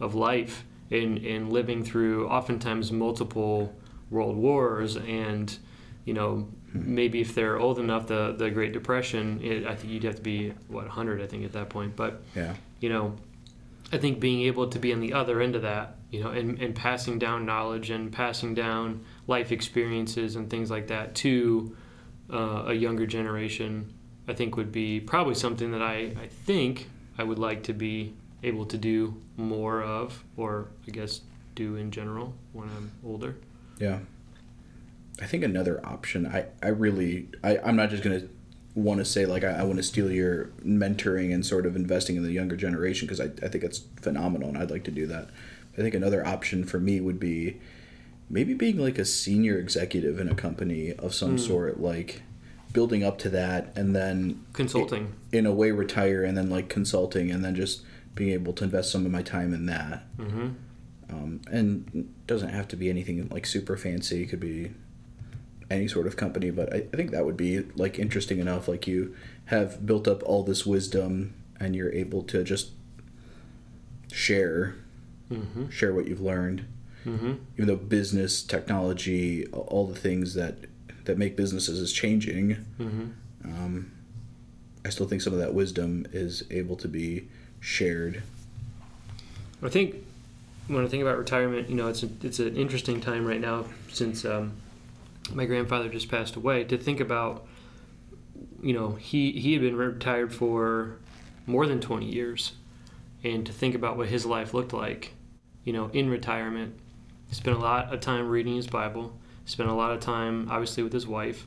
of 0.00 0.14
life 0.14 0.64
and 0.90 1.18
and 1.18 1.52
living 1.52 1.82
through 1.84 2.28
oftentimes 2.28 2.92
multiple 2.92 3.74
world 4.10 4.36
wars 4.36 4.96
and 4.96 5.58
you 6.04 6.14
know 6.14 6.48
maybe 6.74 7.20
if 7.20 7.34
they're 7.34 7.58
old 7.58 7.78
enough 7.78 8.06
the 8.06 8.34
the 8.38 8.50
great 8.50 8.72
depression 8.72 9.40
it, 9.42 9.66
i 9.66 9.74
think 9.74 9.92
you'd 9.92 10.04
have 10.04 10.16
to 10.16 10.22
be 10.22 10.52
what 10.68 10.84
100 10.84 11.20
i 11.20 11.26
think 11.26 11.44
at 11.44 11.52
that 11.52 11.68
point 11.68 11.94
but 11.96 12.22
Yeah. 12.34 12.54
you 12.80 12.88
know, 12.88 13.14
I 13.94 13.98
think 13.98 14.20
being 14.20 14.42
able 14.42 14.68
to 14.68 14.78
be 14.78 14.90
on 14.94 15.00
the 15.00 15.12
other 15.12 15.42
end 15.42 15.54
of 15.54 15.62
that, 15.62 15.96
you 16.10 16.22
know, 16.24 16.30
and, 16.30 16.58
and 16.62 16.74
passing 16.74 17.18
down 17.18 17.44
knowledge 17.44 17.90
and 17.90 18.10
passing 18.10 18.54
down 18.54 19.04
life 19.26 19.52
experiences 19.52 20.34
and 20.34 20.48
things 20.48 20.70
like 20.70 20.86
that 20.86 21.14
to 21.16 21.76
uh, 22.32 22.64
a 22.68 22.72
younger 22.72 23.04
generation, 23.06 23.92
I 24.26 24.32
think 24.32 24.56
would 24.56 24.72
be 24.72 24.98
probably 24.98 25.34
something 25.34 25.72
that 25.72 25.82
I, 25.82 26.14
I 26.18 26.28
think 26.46 26.88
I 27.18 27.22
would 27.22 27.38
like 27.38 27.64
to 27.64 27.74
be 27.74 28.14
able 28.42 28.64
to 28.66 28.78
do 28.78 29.20
more 29.36 29.82
of, 29.82 30.24
or 30.38 30.68
I 30.88 30.90
guess 30.90 31.20
do 31.54 31.76
in 31.76 31.90
general 31.90 32.32
when 32.54 32.68
I'm 32.70 32.90
older. 33.04 33.36
Yeah. 33.78 33.98
I 35.22 35.26
think 35.26 35.44
another 35.44 35.80
option, 35.86 36.26
I, 36.26 36.46
I 36.62 36.68
really, 36.68 37.28
I, 37.44 37.58
I'm 37.58 37.76
not 37.76 37.90
just 37.90 38.02
going 38.02 38.20
to 38.20 38.28
want 38.74 38.98
to 38.98 39.04
say, 39.04 39.24
like, 39.24 39.44
I, 39.44 39.60
I 39.60 39.62
want 39.62 39.76
to 39.76 39.82
steal 39.82 40.10
your 40.10 40.46
mentoring 40.64 41.32
and 41.32 41.46
sort 41.46 41.64
of 41.64 41.76
investing 41.76 42.16
in 42.16 42.24
the 42.24 42.32
younger 42.32 42.56
generation 42.56 43.06
because 43.06 43.20
I, 43.20 43.26
I 43.44 43.48
think 43.48 43.62
it's 43.62 43.78
phenomenal 44.00 44.48
and 44.48 44.58
I'd 44.58 44.70
like 44.70 44.82
to 44.84 44.90
do 44.90 45.06
that. 45.06 45.28
I 45.74 45.76
think 45.82 45.94
another 45.94 46.26
option 46.26 46.64
for 46.64 46.80
me 46.80 47.00
would 47.00 47.20
be 47.20 47.60
maybe 48.28 48.52
being 48.54 48.78
like 48.78 48.98
a 48.98 49.04
senior 49.04 49.58
executive 49.58 50.18
in 50.18 50.28
a 50.28 50.34
company 50.34 50.92
of 50.94 51.14
some 51.14 51.36
Mm. 51.36 51.40
sort, 51.46 51.80
like 51.80 52.22
building 52.72 53.04
up 53.04 53.18
to 53.18 53.28
that 53.28 53.72
and 53.76 53.94
then 53.94 54.42
Consulting. 54.54 55.12
in 55.30 55.46
a 55.46 55.52
way 55.52 55.70
retire 55.70 56.24
and 56.24 56.36
then 56.36 56.48
like 56.50 56.68
consulting 56.70 57.30
and 57.30 57.44
then 57.44 57.54
just 57.54 57.82
being 58.14 58.30
able 58.30 58.52
to 58.54 58.64
invest 58.64 58.90
some 58.90 59.04
of 59.06 59.12
my 59.12 59.22
time 59.22 59.54
in 59.54 59.66
that. 59.66 60.04
Mm-hmm. 60.18 60.48
Um, 61.10 61.40
and 61.50 62.12
doesn't 62.26 62.48
have 62.48 62.66
to 62.68 62.76
be 62.76 62.88
anything 62.88 63.28
like 63.30 63.46
super 63.46 63.76
fancy. 63.76 64.22
It 64.22 64.26
could 64.30 64.40
be 64.40 64.72
any 65.72 65.88
sort 65.88 66.06
of 66.06 66.16
company, 66.16 66.50
but 66.50 66.72
I, 66.72 66.78
I 66.92 66.96
think 66.96 67.10
that 67.10 67.24
would 67.24 67.36
be 67.36 67.60
like 67.76 67.98
interesting 67.98 68.38
enough. 68.38 68.68
Like 68.68 68.86
you 68.86 69.14
have 69.46 69.84
built 69.86 70.06
up 70.08 70.22
all 70.24 70.42
this 70.42 70.64
wisdom 70.66 71.34
and 71.60 71.74
you're 71.76 71.92
able 71.92 72.22
to 72.24 72.44
just 72.44 72.70
share 74.12 74.74
Mm-hmm. 75.30 75.70
share 75.70 75.94
what 75.94 76.06
you've 76.06 76.20
learned. 76.20 76.66
Mm-hmm. 77.06 77.32
Even 77.56 77.66
though 77.66 77.76
business, 77.76 78.42
technology, 78.42 79.46
all 79.46 79.86
the 79.86 79.98
things 79.98 80.34
that 80.34 80.56
that 81.04 81.16
make 81.16 81.36
businesses 81.36 81.78
is 81.78 81.90
changing, 81.90 82.56
Mm-hmm. 82.78 83.04
um, 83.44 83.90
I 84.84 84.90
still 84.90 85.06
think 85.06 85.22
some 85.22 85.32
of 85.32 85.38
that 85.38 85.54
wisdom 85.54 86.06
is 86.12 86.42
able 86.50 86.76
to 86.76 86.88
be 86.88 87.28
shared. 87.60 88.22
I 89.62 89.68
think 89.70 89.94
when 90.66 90.84
I 90.84 90.88
think 90.88 91.02
about 91.02 91.16
retirement, 91.16 91.70
you 91.70 91.76
know, 91.76 91.88
it's 91.88 92.02
a, 92.02 92.08
it's 92.22 92.40
an 92.40 92.56
interesting 92.56 93.00
time 93.00 93.24
right 93.24 93.40
now 93.40 93.64
since 93.90 94.24
um, 94.26 94.52
my 95.32 95.44
grandfather 95.44 95.88
just 95.88 96.08
passed 96.08 96.36
away. 96.36 96.64
To 96.64 96.78
think 96.78 97.00
about, 97.00 97.46
you 98.62 98.72
know, 98.72 98.92
he 98.92 99.32
he 99.32 99.52
had 99.52 99.62
been 99.62 99.76
retired 99.76 100.32
for 100.32 100.98
more 101.46 101.66
than 101.66 101.80
twenty 101.80 102.06
years, 102.06 102.52
and 103.22 103.46
to 103.46 103.52
think 103.52 103.74
about 103.74 103.96
what 103.96 104.08
his 104.08 104.26
life 104.26 104.54
looked 104.54 104.72
like, 104.72 105.14
you 105.64 105.72
know, 105.72 105.90
in 105.92 106.10
retirement, 106.10 106.74
spent 107.30 107.56
a 107.56 107.60
lot 107.60 107.92
of 107.92 108.00
time 108.00 108.28
reading 108.28 108.56
his 108.56 108.66
Bible, 108.66 109.18
spent 109.44 109.68
a 109.68 109.74
lot 109.74 109.92
of 109.92 110.00
time 110.00 110.48
obviously 110.50 110.82
with 110.82 110.92
his 110.92 111.06
wife, 111.06 111.46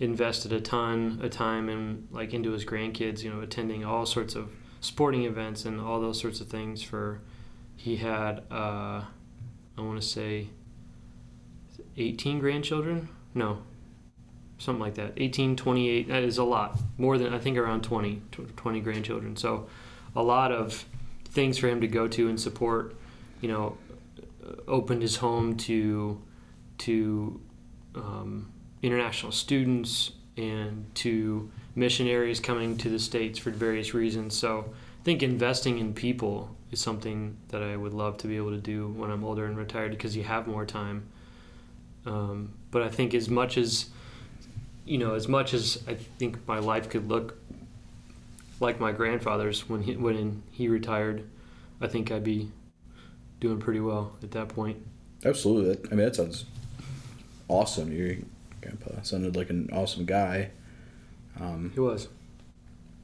invested 0.00 0.52
a 0.52 0.60
ton 0.60 1.20
of 1.22 1.30
time 1.30 1.68
in 1.68 2.08
like 2.10 2.34
into 2.34 2.52
his 2.52 2.64
grandkids, 2.64 3.22
you 3.22 3.32
know, 3.32 3.40
attending 3.40 3.84
all 3.84 4.06
sorts 4.06 4.34
of 4.34 4.50
sporting 4.80 5.24
events 5.24 5.64
and 5.64 5.80
all 5.80 6.00
those 6.00 6.20
sorts 6.20 6.40
of 6.40 6.48
things 6.48 6.82
for 6.82 7.20
he 7.76 7.96
had 7.96 8.42
uh, 8.50 9.02
I 9.76 9.80
want 9.80 10.00
to 10.00 10.06
say 10.06 10.48
18 11.98 12.38
grandchildren? 12.38 13.08
No. 13.34 13.58
Something 14.58 14.80
like 14.80 14.94
that. 14.94 15.12
18 15.16 15.56
28 15.56 16.08
that 16.08 16.22
is 16.22 16.38
a 16.38 16.44
lot. 16.44 16.78
More 16.96 17.18
than 17.18 17.32
I 17.32 17.38
think 17.38 17.56
around 17.56 17.82
20 17.82 18.22
20 18.56 18.80
grandchildren. 18.80 19.36
So 19.36 19.68
a 20.16 20.22
lot 20.22 20.52
of 20.52 20.84
things 21.26 21.58
for 21.58 21.68
him 21.68 21.80
to 21.80 21.86
go 21.86 22.08
to 22.08 22.28
and 22.28 22.40
support 22.40 22.96
you 23.40 23.48
know 23.48 23.76
uh, 24.44 24.54
opened 24.66 25.02
his 25.02 25.16
home 25.16 25.56
to 25.56 26.20
to 26.78 27.40
um, 27.94 28.52
international 28.82 29.32
students 29.32 30.12
and 30.36 30.86
to 30.94 31.50
missionaries 31.74 32.40
coming 32.40 32.76
to 32.78 32.88
the 32.88 32.98
states 32.98 33.38
for 33.38 33.50
various 33.50 33.94
reasons. 33.94 34.36
So 34.36 34.72
I 35.00 35.04
think 35.04 35.22
investing 35.22 35.78
in 35.78 35.94
people 35.94 36.54
is 36.70 36.80
something 36.80 37.36
that 37.48 37.62
I 37.62 37.76
would 37.76 37.94
love 37.94 38.18
to 38.18 38.26
be 38.26 38.36
able 38.36 38.50
to 38.50 38.60
do 38.60 38.88
when 38.88 39.10
I'm 39.10 39.24
older 39.24 39.46
and 39.46 39.56
retired 39.56 39.90
because 39.92 40.16
you 40.16 40.24
have 40.24 40.46
more 40.46 40.66
time. 40.66 41.08
Um, 42.08 42.54
but 42.70 42.82
I 42.82 42.88
think 42.88 43.14
as 43.14 43.28
much 43.28 43.56
as 43.58 43.86
you 44.84 44.96
know, 44.98 45.14
as 45.14 45.28
much 45.28 45.52
as 45.52 45.82
I 45.86 45.94
think 45.94 46.46
my 46.48 46.58
life 46.58 46.88
could 46.88 47.08
look 47.08 47.36
like 48.60 48.80
my 48.80 48.92
grandfather's 48.92 49.68
when 49.68 49.82
he 49.82 49.96
when 49.96 50.42
he 50.50 50.68
retired, 50.68 51.24
I 51.80 51.86
think 51.86 52.10
I'd 52.10 52.24
be 52.24 52.50
doing 53.40 53.60
pretty 53.60 53.80
well 53.80 54.16
at 54.22 54.30
that 54.32 54.48
point. 54.48 54.78
Absolutely. 55.24 55.74
That, 55.74 55.86
I 55.92 55.94
mean, 55.96 56.04
that 56.06 56.16
sounds 56.16 56.44
awesome. 57.48 57.92
Your 57.92 58.16
grandpa 58.62 59.02
sounded 59.02 59.36
like 59.36 59.50
an 59.50 59.68
awesome 59.72 60.04
guy. 60.06 60.50
Um, 61.40 61.70
He 61.74 61.80
was. 61.80 62.08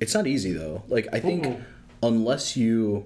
it's 0.01 0.15
not 0.15 0.27
easy 0.27 0.53
though. 0.53 0.83
Like 0.89 1.07
I 1.13 1.21
think 1.21 1.45
Mm-mm. 1.45 1.63
unless 2.03 2.57
you 2.57 3.05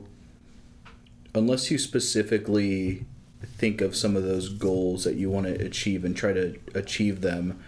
unless 1.35 1.71
you 1.71 1.79
specifically 1.79 3.05
think 3.45 3.81
of 3.81 3.95
some 3.97 4.17
of 4.17 4.23
those 4.25 4.49
goals 4.49 5.05
that 5.05 5.15
you 5.17 5.31
want 5.31 5.47
to 5.47 5.55
achieve 5.65 6.05
and 6.05 6.17
try 6.17 6.33
to 6.33 6.57
achieve 6.75 7.21
them 7.21 7.59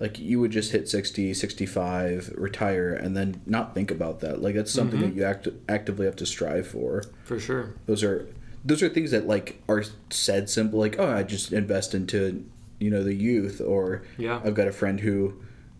like 0.00 0.18
you 0.18 0.40
would 0.40 0.50
just 0.50 0.72
hit 0.72 0.88
60 0.88 1.32
65 1.32 2.32
retire 2.36 2.92
and 2.92 3.16
then 3.16 3.40
not 3.46 3.74
think 3.74 3.90
about 3.90 4.20
that 4.20 4.42
like 4.42 4.54
that's 4.56 4.72
something 4.72 4.98
Mhm. 5.00 5.02
that 5.02 5.14
you 5.14 5.24
act- 5.24 5.48
actively 5.68 6.06
have 6.06 6.16
to 6.16 6.26
strive 6.26 6.66
for 6.66 7.04
For 7.24 7.38
sure. 7.38 7.74
those 7.86 8.02
are 8.02 8.26
those 8.64 8.82
are 8.82 8.88
things 8.88 9.10
that 9.12 9.26
like 9.26 9.62
are 9.68 9.84
said 10.10 10.48
simple 10.50 10.78
like 10.80 10.96
oh 10.98 11.08
i 11.08 11.22
just 11.22 11.52
invest 11.52 11.94
into 11.94 12.44
you 12.80 12.90
know 12.90 13.04
the 13.04 13.14
youth 13.14 13.60
or 13.60 14.02
Yeah. 14.18 14.40
i've 14.44 14.54
got 14.54 14.66
a 14.68 14.72
friend 14.72 15.00
who 15.00 15.34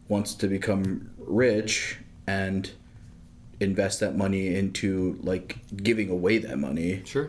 wants 0.09 0.34
to 0.36 0.47
become 0.47 1.11
rich 1.18 1.97
and 2.26 2.70
invest 3.61 4.01
that 4.01 4.16
money 4.16 4.55
into 4.55 5.18
like 5.22 5.59
giving 5.76 6.11
away 6.11 6.38
that 6.38 6.59
money 6.59 7.03
Sure. 7.05 7.28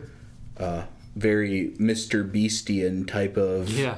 uh 0.58 0.84
very 1.16 1.74
mr 1.80 2.30
beastian 2.30 3.06
type 3.08 3.38
of 3.38 3.70
Yeah. 3.70 3.98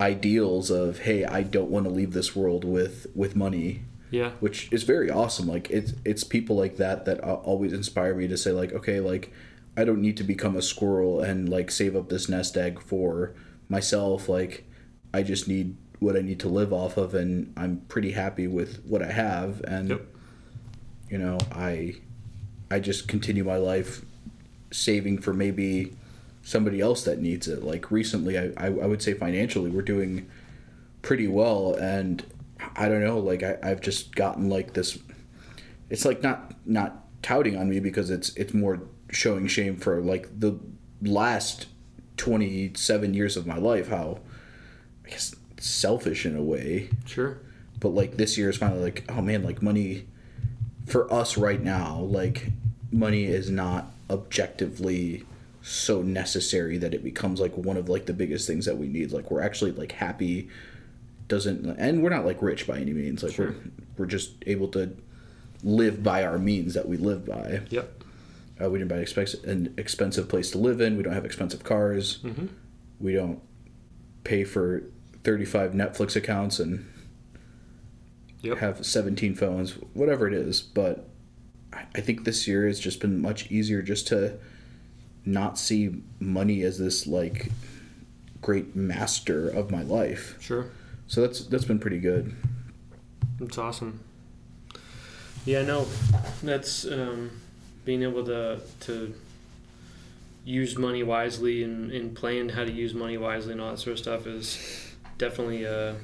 ideals 0.00 0.70
of 0.70 1.00
hey 1.00 1.24
i 1.24 1.42
don't 1.42 1.70
want 1.70 1.84
to 1.86 1.90
leave 1.90 2.12
this 2.12 2.34
world 2.36 2.64
with 2.64 3.06
with 3.14 3.34
money 3.36 3.82
Yeah. 4.10 4.30
which 4.40 4.68
is 4.72 4.84
very 4.84 5.10
awesome. 5.10 5.46
Like 5.48 5.68
it's 5.70 5.92
it's 6.04 6.22
people 6.22 6.54
like 6.56 6.76
that 6.76 7.04
that 7.06 7.18
always 7.20 7.72
inspire 7.72 8.14
me 8.14 8.28
to 8.28 8.36
say 8.36 8.52
like, 8.52 8.72
okay, 8.72 9.00
like 9.00 9.32
I 9.76 9.82
don't 9.84 10.00
need 10.00 10.16
to 10.18 10.22
become 10.24 10.54
a 10.56 10.62
squirrel 10.62 11.20
and 11.20 11.48
like 11.48 11.68
save 11.72 11.96
up 11.96 12.08
this 12.10 12.28
nest 12.28 12.56
egg 12.56 12.80
for 12.80 13.34
myself. 13.68 14.28
Like 14.28 14.62
I 15.12 15.24
just 15.24 15.48
need 15.48 15.74
what 15.98 16.16
I 16.16 16.20
need 16.20 16.38
to 16.40 16.48
live 16.48 16.72
off 16.72 16.96
of, 16.96 17.14
and 17.14 17.52
I'm 17.56 17.80
pretty 17.88 18.12
happy 18.12 18.46
with 18.46 18.84
what 18.84 19.02
I 19.02 19.10
have. 19.10 19.60
And 19.66 19.88
Yep. 19.90 20.02
you 21.10 21.18
know, 21.18 21.38
I 21.50 21.96
I 22.70 22.78
just 22.78 23.08
continue 23.08 23.42
my 23.42 23.56
life 23.58 24.04
saving 24.70 25.18
for 25.22 25.32
maybe 25.34 25.96
somebody 26.44 26.80
else 26.80 27.02
that 27.04 27.20
needs 27.20 27.48
it. 27.48 27.64
Like 27.64 27.90
recently, 27.90 28.38
I 28.38 28.52
I, 28.56 28.66
I 28.66 28.86
would 28.86 29.02
say 29.02 29.14
financially, 29.14 29.70
we're 29.70 29.82
doing 29.82 30.28
pretty 31.02 31.28
well 31.28 31.74
and 31.74 32.24
i 32.76 32.88
don't 32.88 33.04
know 33.04 33.18
like 33.18 33.42
I, 33.42 33.58
i've 33.62 33.82
just 33.82 34.14
gotten 34.14 34.48
like 34.48 34.72
this 34.72 34.98
it's 35.90 36.06
like 36.06 36.22
not 36.22 36.54
not 36.64 37.04
touting 37.22 37.58
on 37.58 37.68
me 37.68 37.78
because 37.78 38.08
it's 38.08 38.30
it's 38.36 38.54
more 38.54 38.80
showing 39.10 39.46
shame 39.46 39.76
for 39.76 40.00
like 40.00 40.40
the 40.40 40.58
last 41.02 41.66
27 42.16 43.12
years 43.12 43.36
of 43.36 43.46
my 43.46 43.58
life 43.58 43.88
how 43.88 44.20
i 45.04 45.10
guess 45.10 45.34
selfish 45.58 46.24
in 46.24 46.34
a 46.36 46.42
way 46.42 46.88
Sure. 47.04 47.36
but 47.80 47.90
like 47.90 48.16
this 48.16 48.38
year 48.38 48.48
is 48.48 48.56
finally 48.56 48.80
like 48.82 49.04
oh 49.10 49.20
man 49.20 49.42
like 49.42 49.60
money 49.60 50.06
for 50.86 51.12
us 51.12 51.36
right 51.36 51.62
now 51.62 51.98
like 51.98 52.46
money 52.90 53.24
is 53.26 53.50
not 53.50 53.92
objectively 54.08 55.24
so 55.66 56.02
necessary 56.02 56.76
that 56.76 56.92
it 56.92 57.02
becomes 57.02 57.40
like 57.40 57.56
one 57.56 57.76
of 57.78 57.88
like 57.88 58.04
the 58.04 58.12
biggest 58.12 58.46
things 58.46 58.66
that 58.66 58.76
we 58.76 58.86
need 58.86 59.10
like 59.12 59.30
we're 59.30 59.40
actually 59.40 59.72
like 59.72 59.92
happy 59.92 60.46
doesn't 61.26 61.64
and 61.78 62.02
we're 62.02 62.10
not 62.10 62.26
like 62.26 62.42
rich 62.42 62.66
by 62.66 62.78
any 62.78 62.92
means 62.92 63.22
like 63.22 63.32
Sure. 63.32 63.46
we're, 63.52 63.56
we're 63.96 64.06
just 64.06 64.32
able 64.46 64.68
to 64.68 64.94
live 65.62 66.02
by 66.02 66.22
our 66.22 66.38
means 66.38 66.74
that 66.74 66.86
we 66.86 66.98
live 66.98 67.24
by 67.24 67.62
Yep. 67.70 68.02
uh, 68.62 68.68
we 68.68 68.78
didn't 68.78 68.90
buy 68.90 69.06
an 69.50 69.72
expensive 69.78 70.28
place 70.28 70.50
to 70.50 70.58
live 70.58 70.82
in 70.82 70.98
we 70.98 71.02
don't 71.02 71.14
have 71.14 71.24
expensive 71.24 71.64
cars 71.64 72.18
Mm-hmm. 72.22 72.46
we 73.00 73.14
don't 73.14 73.40
pay 74.22 74.44
for 74.44 74.82
35 75.22 75.72
netflix 75.72 76.14
accounts 76.14 76.58
and 76.60 76.84
Yep. 78.42 78.58
have 78.58 78.84
17 78.84 79.34
phones, 79.36 79.70
whatever 79.94 80.28
it 80.28 80.34
is. 80.34 80.60
But 80.60 81.08
I 81.72 81.86
I 81.94 82.00
think 82.02 82.24
this 82.24 82.46
year 82.46 82.66
has 82.66 82.78
just 82.78 83.00
been 83.00 83.22
much 83.22 83.50
easier 83.50 83.80
just 83.80 84.06
to 84.08 84.34
not 85.24 85.58
see 85.58 86.02
money 86.20 86.62
as 86.62 86.78
this 86.78 87.06
like 87.06 87.50
great 88.40 88.76
master 88.76 89.48
of 89.48 89.70
my 89.70 89.82
life. 89.82 90.36
Sure. 90.40 90.66
So 91.06 91.20
that's 91.22 91.44
that's 91.46 91.64
been 91.64 91.78
pretty 91.78 91.98
good. 91.98 92.34
That's 93.38 93.58
awesome. 93.58 94.00
Yeah, 95.44 95.62
no, 95.62 95.86
that's 96.42 96.86
um, 96.86 97.30
being 97.84 98.02
able 98.02 98.24
to 98.24 98.60
to 98.80 99.14
use 100.44 100.76
money 100.76 101.02
wisely 101.02 101.62
and, 101.62 101.90
and 101.90 102.14
plan 102.14 102.50
how 102.50 102.64
to 102.64 102.72
use 102.72 102.94
money 102.94 103.16
wisely 103.16 103.52
and 103.52 103.60
all 103.60 103.70
that 103.70 103.78
sort 103.78 103.94
of 103.94 103.98
stuff 103.98 104.26
is 104.26 104.94
definitely 105.16 105.66
uh, 105.66 105.94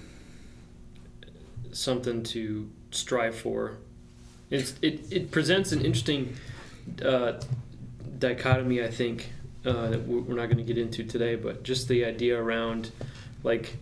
something 1.72 2.22
to 2.22 2.70
strive 2.90 3.34
for. 3.34 3.76
It's, 4.48 4.74
it, 4.82 5.12
it 5.12 5.30
presents 5.30 5.72
an 5.72 5.84
interesting 5.84 6.36
uh, 7.04 7.34
dichotomy 8.20 8.82
I 8.82 8.90
think 8.90 9.32
uh, 9.66 9.90
that 9.90 10.06
we- 10.06 10.20
we're 10.20 10.36
not 10.36 10.46
going 10.46 10.58
to 10.58 10.62
get 10.62 10.78
into 10.78 11.02
today, 11.04 11.34
but 11.34 11.62
just 11.64 11.88
the 11.88 12.04
idea 12.04 12.40
around 12.40 12.92
like 13.42 13.76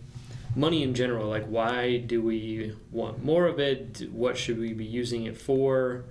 money 0.55 0.81
in 0.83 0.93
general. 0.93 1.29
Like, 1.29 1.45
why 1.45 1.97
do 1.97 2.21
we 2.21 2.73
want 2.91 3.23
more 3.23 3.45
of 3.45 3.59
it? 3.59 4.09
What 4.11 4.37
should 4.37 4.59
we 4.59 4.73
be 4.73 4.85
using 4.85 5.25
it 5.25 5.37
for? 5.37 6.03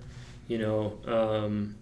You 0.47 0.57
know, 0.59 0.97
um, 1.05 1.75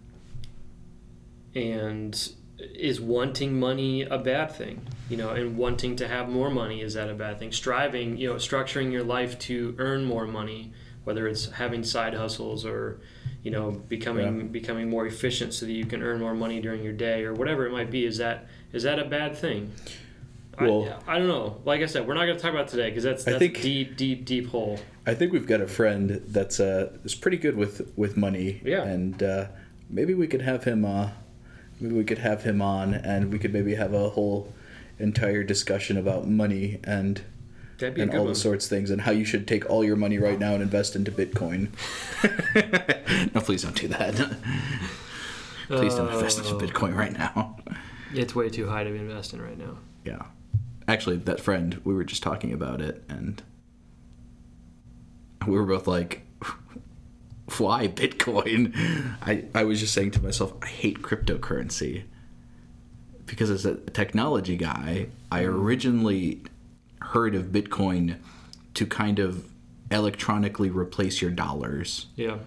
and 1.55 2.31
is 2.59 2.99
wanting 2.99 3.59
money 3.59 4.01
a 4.03 4.17
bad 4.17 4.51
thing? 4.51 4.81
You 5.09 5.17
know, 5.17 5.29
and 5.29 5.57
wanting 5.57 5.95
to 5.97 6.07
have 6.07 6.27
more 6.27 6.49
money 6.49 6.81
is 6.81 6.95
that 6.95 7.09
a 7.09 7.13
bad 7.13 7.39
thing? 7.39 7.51
Striving, 7.51 8.17
you 8.17 8.29
know, 8.29 8.35
structuring 8.35 8.91
your 8.91 9.03
life 9.03 9.37
to 9.39 9.75
earn 9.77 10.03
more 10.03 10.25
money, 10.27 10.73
whether 11.03 11.27
it's 11.27 11.51
having 11.51 11.83
side 11.83 12.13
hustles 12.13 12.65
or 12.65 12.99
you 13.47 13.51
know 13.51 13.71
becoming 13.87 14.37
Yeah. 14.37 14.43
becoming 14.59 14.89
more 14.89 15.05
efficient 15.07 15.53
so 15.53 15.65
that 15.65 15.71
you 15.71 15.85
can 15.85 16.03
earn 16.03 16.19
more 16.19 16.35
money 16.35 16.59
during 16.59 16.83
your 16.83 16.91
day 16.91 17.23
or 17.23 17.33
whatever 17.33 17.65
it 17.65 17.71
might 17.71 17.89
be 17.89 18.03
is 18.05 18.17
that 18.17 18.45
is 18.73 18.83
that 18.83 18.99
a 18.99 19.05
bad 19.05 19.37
thing 19.37 19.71
Well- 20.59 21.01
I, 21.07 21.15
I 21.15 21.17
don't 21.19 21.29
know 21.29 21.61
like 21.63 21.79
i 21.81 21.85
said 21.85 22.05
we're 22.05 22.15
not 22.19 22.25
going 22.25 22.35
to 22.35 22.43
talk 22.43 22.51
about 22.51 22.67
today 22.67 22.89
because 22.89 23.05
that's 23.05 23.25
I 23.25 23.39
think- 23.39 23.59
a 23.59 23.61
deep 23.61 23.95
deep 23.95 24.25
deep 24.25 24.47
hole 24.49 24.79
I 25.05 25.13
think 25.13 25.31
we've 25.31 25.47
got 25.47 25.61
a 25.61 25.67
friend 25.67 26.21
that's 26.27 26.59
uh 26.59 26.91
is 27.05 27.15
pretty 27.15 27.37
good 27.37 27.55
with 27.55 27.75
with 27.95 28.17
money. 28.17 28.59
Yeah. 28.65 28.83
And 28.83 29.23
uh, 29.23 29.45
maybe 29.89 30.13
we 30.13 30.27
could 30.27 30.41
have 30.41 30.65
him. 30.65 30.83
Uh, 30.83 31.11
maybe 31.79 31.95
we 31.95 32.03
could 32.03 32.17
have 32.17 32.43
him 32.43 32.61
on, 32.61 32.93
and 32.93 33.31
we 33.31 33.39
could 33.39 33.53
maybe 33.53 33.75
have 33.75 33.93
a 33.93 34.09
whole 34.09 34.51
entire 34.99 35.43
discussion 35.43 35.95
about 35.95 36.27
money 36.27 36.79
and 36.83 37.13
that'd 37.15 37.21
be 37.21 37.21
a 37.21 37.36
and 37.79 38.11
all 38.11 38.23
one 38.23 38.27
the 38.29 38.35
sorts 38.35 38.65
of 38.65 38.69
things, 38.69 38.89
and 38.89 39.01
how 39.01 39.11
you 39.11 39.25
should 39.25 39.47
take 39.47 39.69
all 39.69 39.83
your 39.83 39.95
money 39.95 40.17
right 40.17 40.39
now 40.39 40.53
and 40.53 40.63
invest 40.63 40.95
into 40.95 41.11
Bitcoin. 41.11 41.69
no, 43.35 43.41
please 43.41 43.63
don't 43.63 43.75
do 43.75 43.87
that. 43.89 44.15
please 45.67 45.95
don't 45.95 46.11
invest 46.11 46.39
into 46.39 46.55
Oh. 46.55 46.59
Bitcoin 46.59 46.95
right 46.95 47.13
now. 47.13 47.57
it's 48.13 48.35
way 48.35 48.49
too 48.49 48.67
high 48.67 48.83
to 48.83 48.93
invest 48.93 49.33
in 49.33 49.41
right 49.41 49.57
now 49.57 49.77
Yeah. 50.05 50.23
Actually, 50.87 51.17
that 51.17 51.39
friend, 51.41 51.81
we 51.83 51.93
were 51.93 52.05
just 52.05 52.23
talking 52.23 52.53
about 52.53 52.79
it, 52.81 53.03
and 53.09 53.43
we 55.45 55.53
were 55.53 55.65
both 55.65 55.85
like, 55.85 56.25
why 57.57 57.87
Bitcoin? 57.87 58.73
I, 59.21 59.45
I 59.53 59.65
was 59.65 59.79
just 59.79 59.93
saying 59.93 60.11
to 60.11 60.23
myself, 60.23 60.53
I 60.61 60.67
hate 60.67 61.01
cryptocurrency. 61.01 62.03
Because 63.25 63.49
as 63.49 63.65
a 63.65 63.75
technology 63.75 64.55
guy, 64.55 65.07
I 65.29 65.41
mm. 65.41 65.47
originally 65.47 66.41
heard 67.01 67.35
of 67.35 67.45
Bitcoin 67.47 68.17
to 68.73 68.85
kind 68.85 69.19
of 69.19 69.45
electronically 69.89 70.69
replace 70.69 71.21
your 71.21 71.31
dollars 71.31 72.07
yeah 72.15 72.37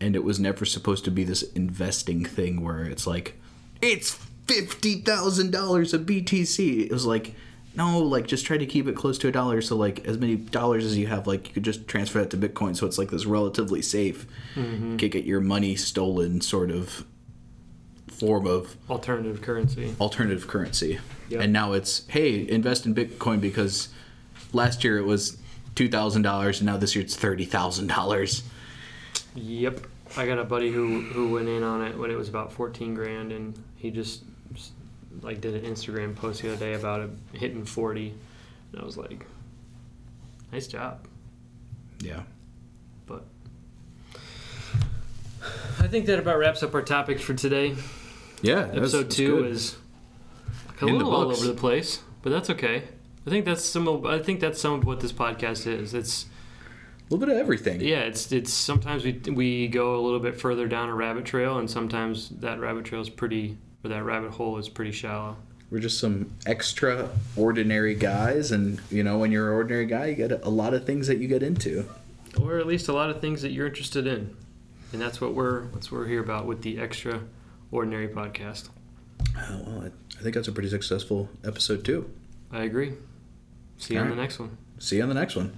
and 0.00 0.14
it 0.16 0.22
was 0.24 0.38
never 0.40 0.64
supposed 0.64 1.04
to 1.04 1.10
be 1.10 1.24
this 1.24 1.42
investing 1.54 2.24
thing 2.24 2.62
where 2.62 2.84
it's 2.84 3.06
like 3.06 3.40
it's 3.80 4.18
fifty 4.46 5.00
thousand 5.00 5.50
dollars 5.52 5.92
of 5.94 6.02
BTC. 6.02 6.84
It 6.86 6.92
was 6.92 7.04
like 7.06 7.34
no, 7.76 7.98
like 8.00 8.26
just 8.26 8.44
try 8.46 8.56
to 8.58 8.66
keep 8.66 8.88
it 8.88 8.96
close 8.96 9.18
to 9.18 9.28
a 9.28 9.32
dollar. 9.32 9.60
So 9.60 9.76
like 9.76 10.04
as 10.06 10.18
many 10.18 10.34
dollars 10.36 10.84
as 10.84 10.96
you 10.98 11.06
have, 11.08 11.26
like 11.28 11.48
you 11.48 11.54
could 11.54 11.62
just 11.64 11.86
transfer 11.86 12.18
that 12.20 12.30
to 12.30 12.36
Bitcoin. 12.36 12.76
So 12.76 12.86
it's 12.86 12.98
like 12.98 13.10
this 13.10 13.24
relatively 13.26 13.82
safe, 13.82 14.26
Mm-hmm. 14.56 14.96
get 14.96 15.14
your 15.24 15.40
money 15.40 15.76
stolen 15.76 16.40
sort 16.40 16.70
of 16.70 17.04
form 18.18 18.46
of 18.46 18.76
alternative 18.90 19.40
currency 19.42 19.94
alternative 20.00 20.46
currency. 20.46 20.98
Yep. 21.28 21.40
And 21.42 21.52
now 21.52 21.72
it's 21.72 22.06
hey, 22.08 22.48
invest 22.48 22.86
in 22.86 22.94
Bitcoin 22.94 23.40
because 23.40 23.88
last 24.52 24.82
year 24.82 24.98
it 24.98 25.04
was 25.04 25.38
two 25.74 25.88
thousand 25.88 26.22
dollars 26.22 26.60
and 26.60 26.66
now 26.66 26.76
this 26.76 26.94
year 26.94 27.04
it's 27.04 27.16
thirty 27.16 27.44
thousand 27.44 27.88
dollars. 27.88 28.42
Yep. 29.34 29.80
I 30.16 30.26
got 30.26 30.38
a 30.38 30.44
buddy 30.44 30.70
who 30.72 31.02
who 31.02 31.32
went 31.32 31.48
in 31.48 31.62
on 31.62 31.82
it 31.82 31.96
when 31.96 32.10
it 32.10 32.16
was 32.16 32.28
about 32.28 32.52
14 32.52 32.94
grand 32.94 33.30
and 33.30 33.62
he 33.76 33.90
just 33.90 34.22
just, 34.54 34.72
like 35.22 35.40
did 35.40 35.54
an 35.54 35.70
Instagram 35.70 36.16
post 36.16 36.42
the 36.42 36.52
other 36.52 36.58
day 36.58 36.74
about 36.74 37.00
it 37.00 37.10
hitting 37.32 37.64
40 37.64 38.14
and 38.72 38.80
I 38.80 38.84
was 38.84 38.96
like 38.96 39.26
nice 40.50 40.66
job. 40.66 41.06
Yeah. 42.00 42.22
But 43.06 43.24
I 45.78 45.86
think 45.88 46.06
that 46.06 46.18
about 46.18 46.38
wraps 46.38 46.62
up 46.62 46.74
our 46.74 46.82
topics 46.82 47.22
for 47.22 47.34
today. 47.34 47.76
Yeah. 48.42 48.68
Episode 48.72 49.04
that's 49.04 49.16
2 49.16 49.36
good. 49.36 49.50
is 49.50 49.76
a 50.80 50.86
In 50.86 50.94
little 50.98 51.14
all 51.14 51.30
over 51.30 51.46
the 51.46 51.54
place, 51.54 52.00
but 52.22 52.30
that's 52.30 52.50
okay. 52.50 52.84
I 53.26 53.30
think 53.30 53.44
that's 53.44 53.64
some 53.64 53.88
of 53.88 54.06
I 54.06 54.18
think 54.20 54.40
that's 54.40 54.60
some 54.60 54.74
of 54.74 54.84
what 54.84 55.00
this 55.00 55.12
podcast 55.12 55.66
is. 55.66 55.92
It's 55.94 56.24
A 56.24 57.14
little 57.14 57.26
bit 57.26 57.34
of 57.34 57.40
everything. 57.40 57.80
Yeah, 57.80 58.00
it's 58.00 58.30
it's 58.32 58.52
sometimes 58.52 59.04
we 59.04 59.12
we 59.32 59.68
go 59.68 59.96
a 59.96 60.02
little 60.02 60.20
bit 60.20 60.40
further 60.40 60.66
down 60.68 60.88
a 60.88 60.94
rabbit 60.94 61.24
trail, 61.24 61.58
and 61.58 61.68
sometimes 61.70 62.28
that 62.40 62.60
rabbit 62.60 62.84
trail 62.84 63.00
is 63.00 63.10
pretty, 63.10 63.58
or 63.84 63.88
that 63.90 64.02
rabbit 64.04 64.30
hole 64.32 64.56
is 64.58 64.68
pretty 64.68 64.92
shallow. 64.92 65.36
We're 65.70 65.80
just 65.80 65.98
some 66.00 66.32
extraordinary 66.46 67.94
guys, 67.94 68.52
and 68.52 68.80
you 68.90 69.02
know, 69.02 69.18
when 69.18 69.30
you're 69.32 69.48
an 69.50 69.54
ordinary 69.54 69.84
guy, 69.86 70.06
you 70.06 70.14
get 70.14 70.32
a 70.44 70.48
lot 70.48 70.72
of 70.74 70.86
things 70.86 71.06
that 71.08 71.18
you 71.18 71.28
get 71.28 71.42
into. 71.42 71.84
or 72.40 72.58
at 72.58 72.66
least 72.66 72.88
a 72.88 72.92
lot 72.92 73.10
of 73.10 73.20
things 73.20 73.42
that 73.42 73.50
you're 73.50 73.66
interested 73.66 74.06
in, 74.06 74.34
and 74.92 75.00
that's 75.02 75.20
what 75.20 75.34
we're 75.34 75.64
that's 75.74 75.90
what 75.92 75.98
we're 76.00 76.06
here 76.06 76.22
about 76.22 76.46
with 76.46 76.62
the 76.62 76.78
extra 76.80 77.20
ordinary 77.70 78.08
podcast. 78.08 78.68
Oh, 79.36 79.60
well, 79.66 79.82
I, 79.82 79.86
I 80.18 80.22
think 80.22 80.34
that's 80.34 80.48
a 80.48 80.52
pretty 80.52 80.68
successful 80.68 81.28
episode 81.44 81.84
too. 81.84 82.10
I 82.52 82.62
agree. 82.62 82.94
See 83.78 83.94
you 83.94 84.00
All 84.00 84.04
on 84.04 84.10
right. 84.10 84.16
the 84.16 84.22
next 84.22 84.38
one. 84.38 84.56
See 84.78 84.96
you 84.96 85.02
on 85.02 85.08
the 85.08 85.14
next 85.14 85.36
one. 85.36 85.52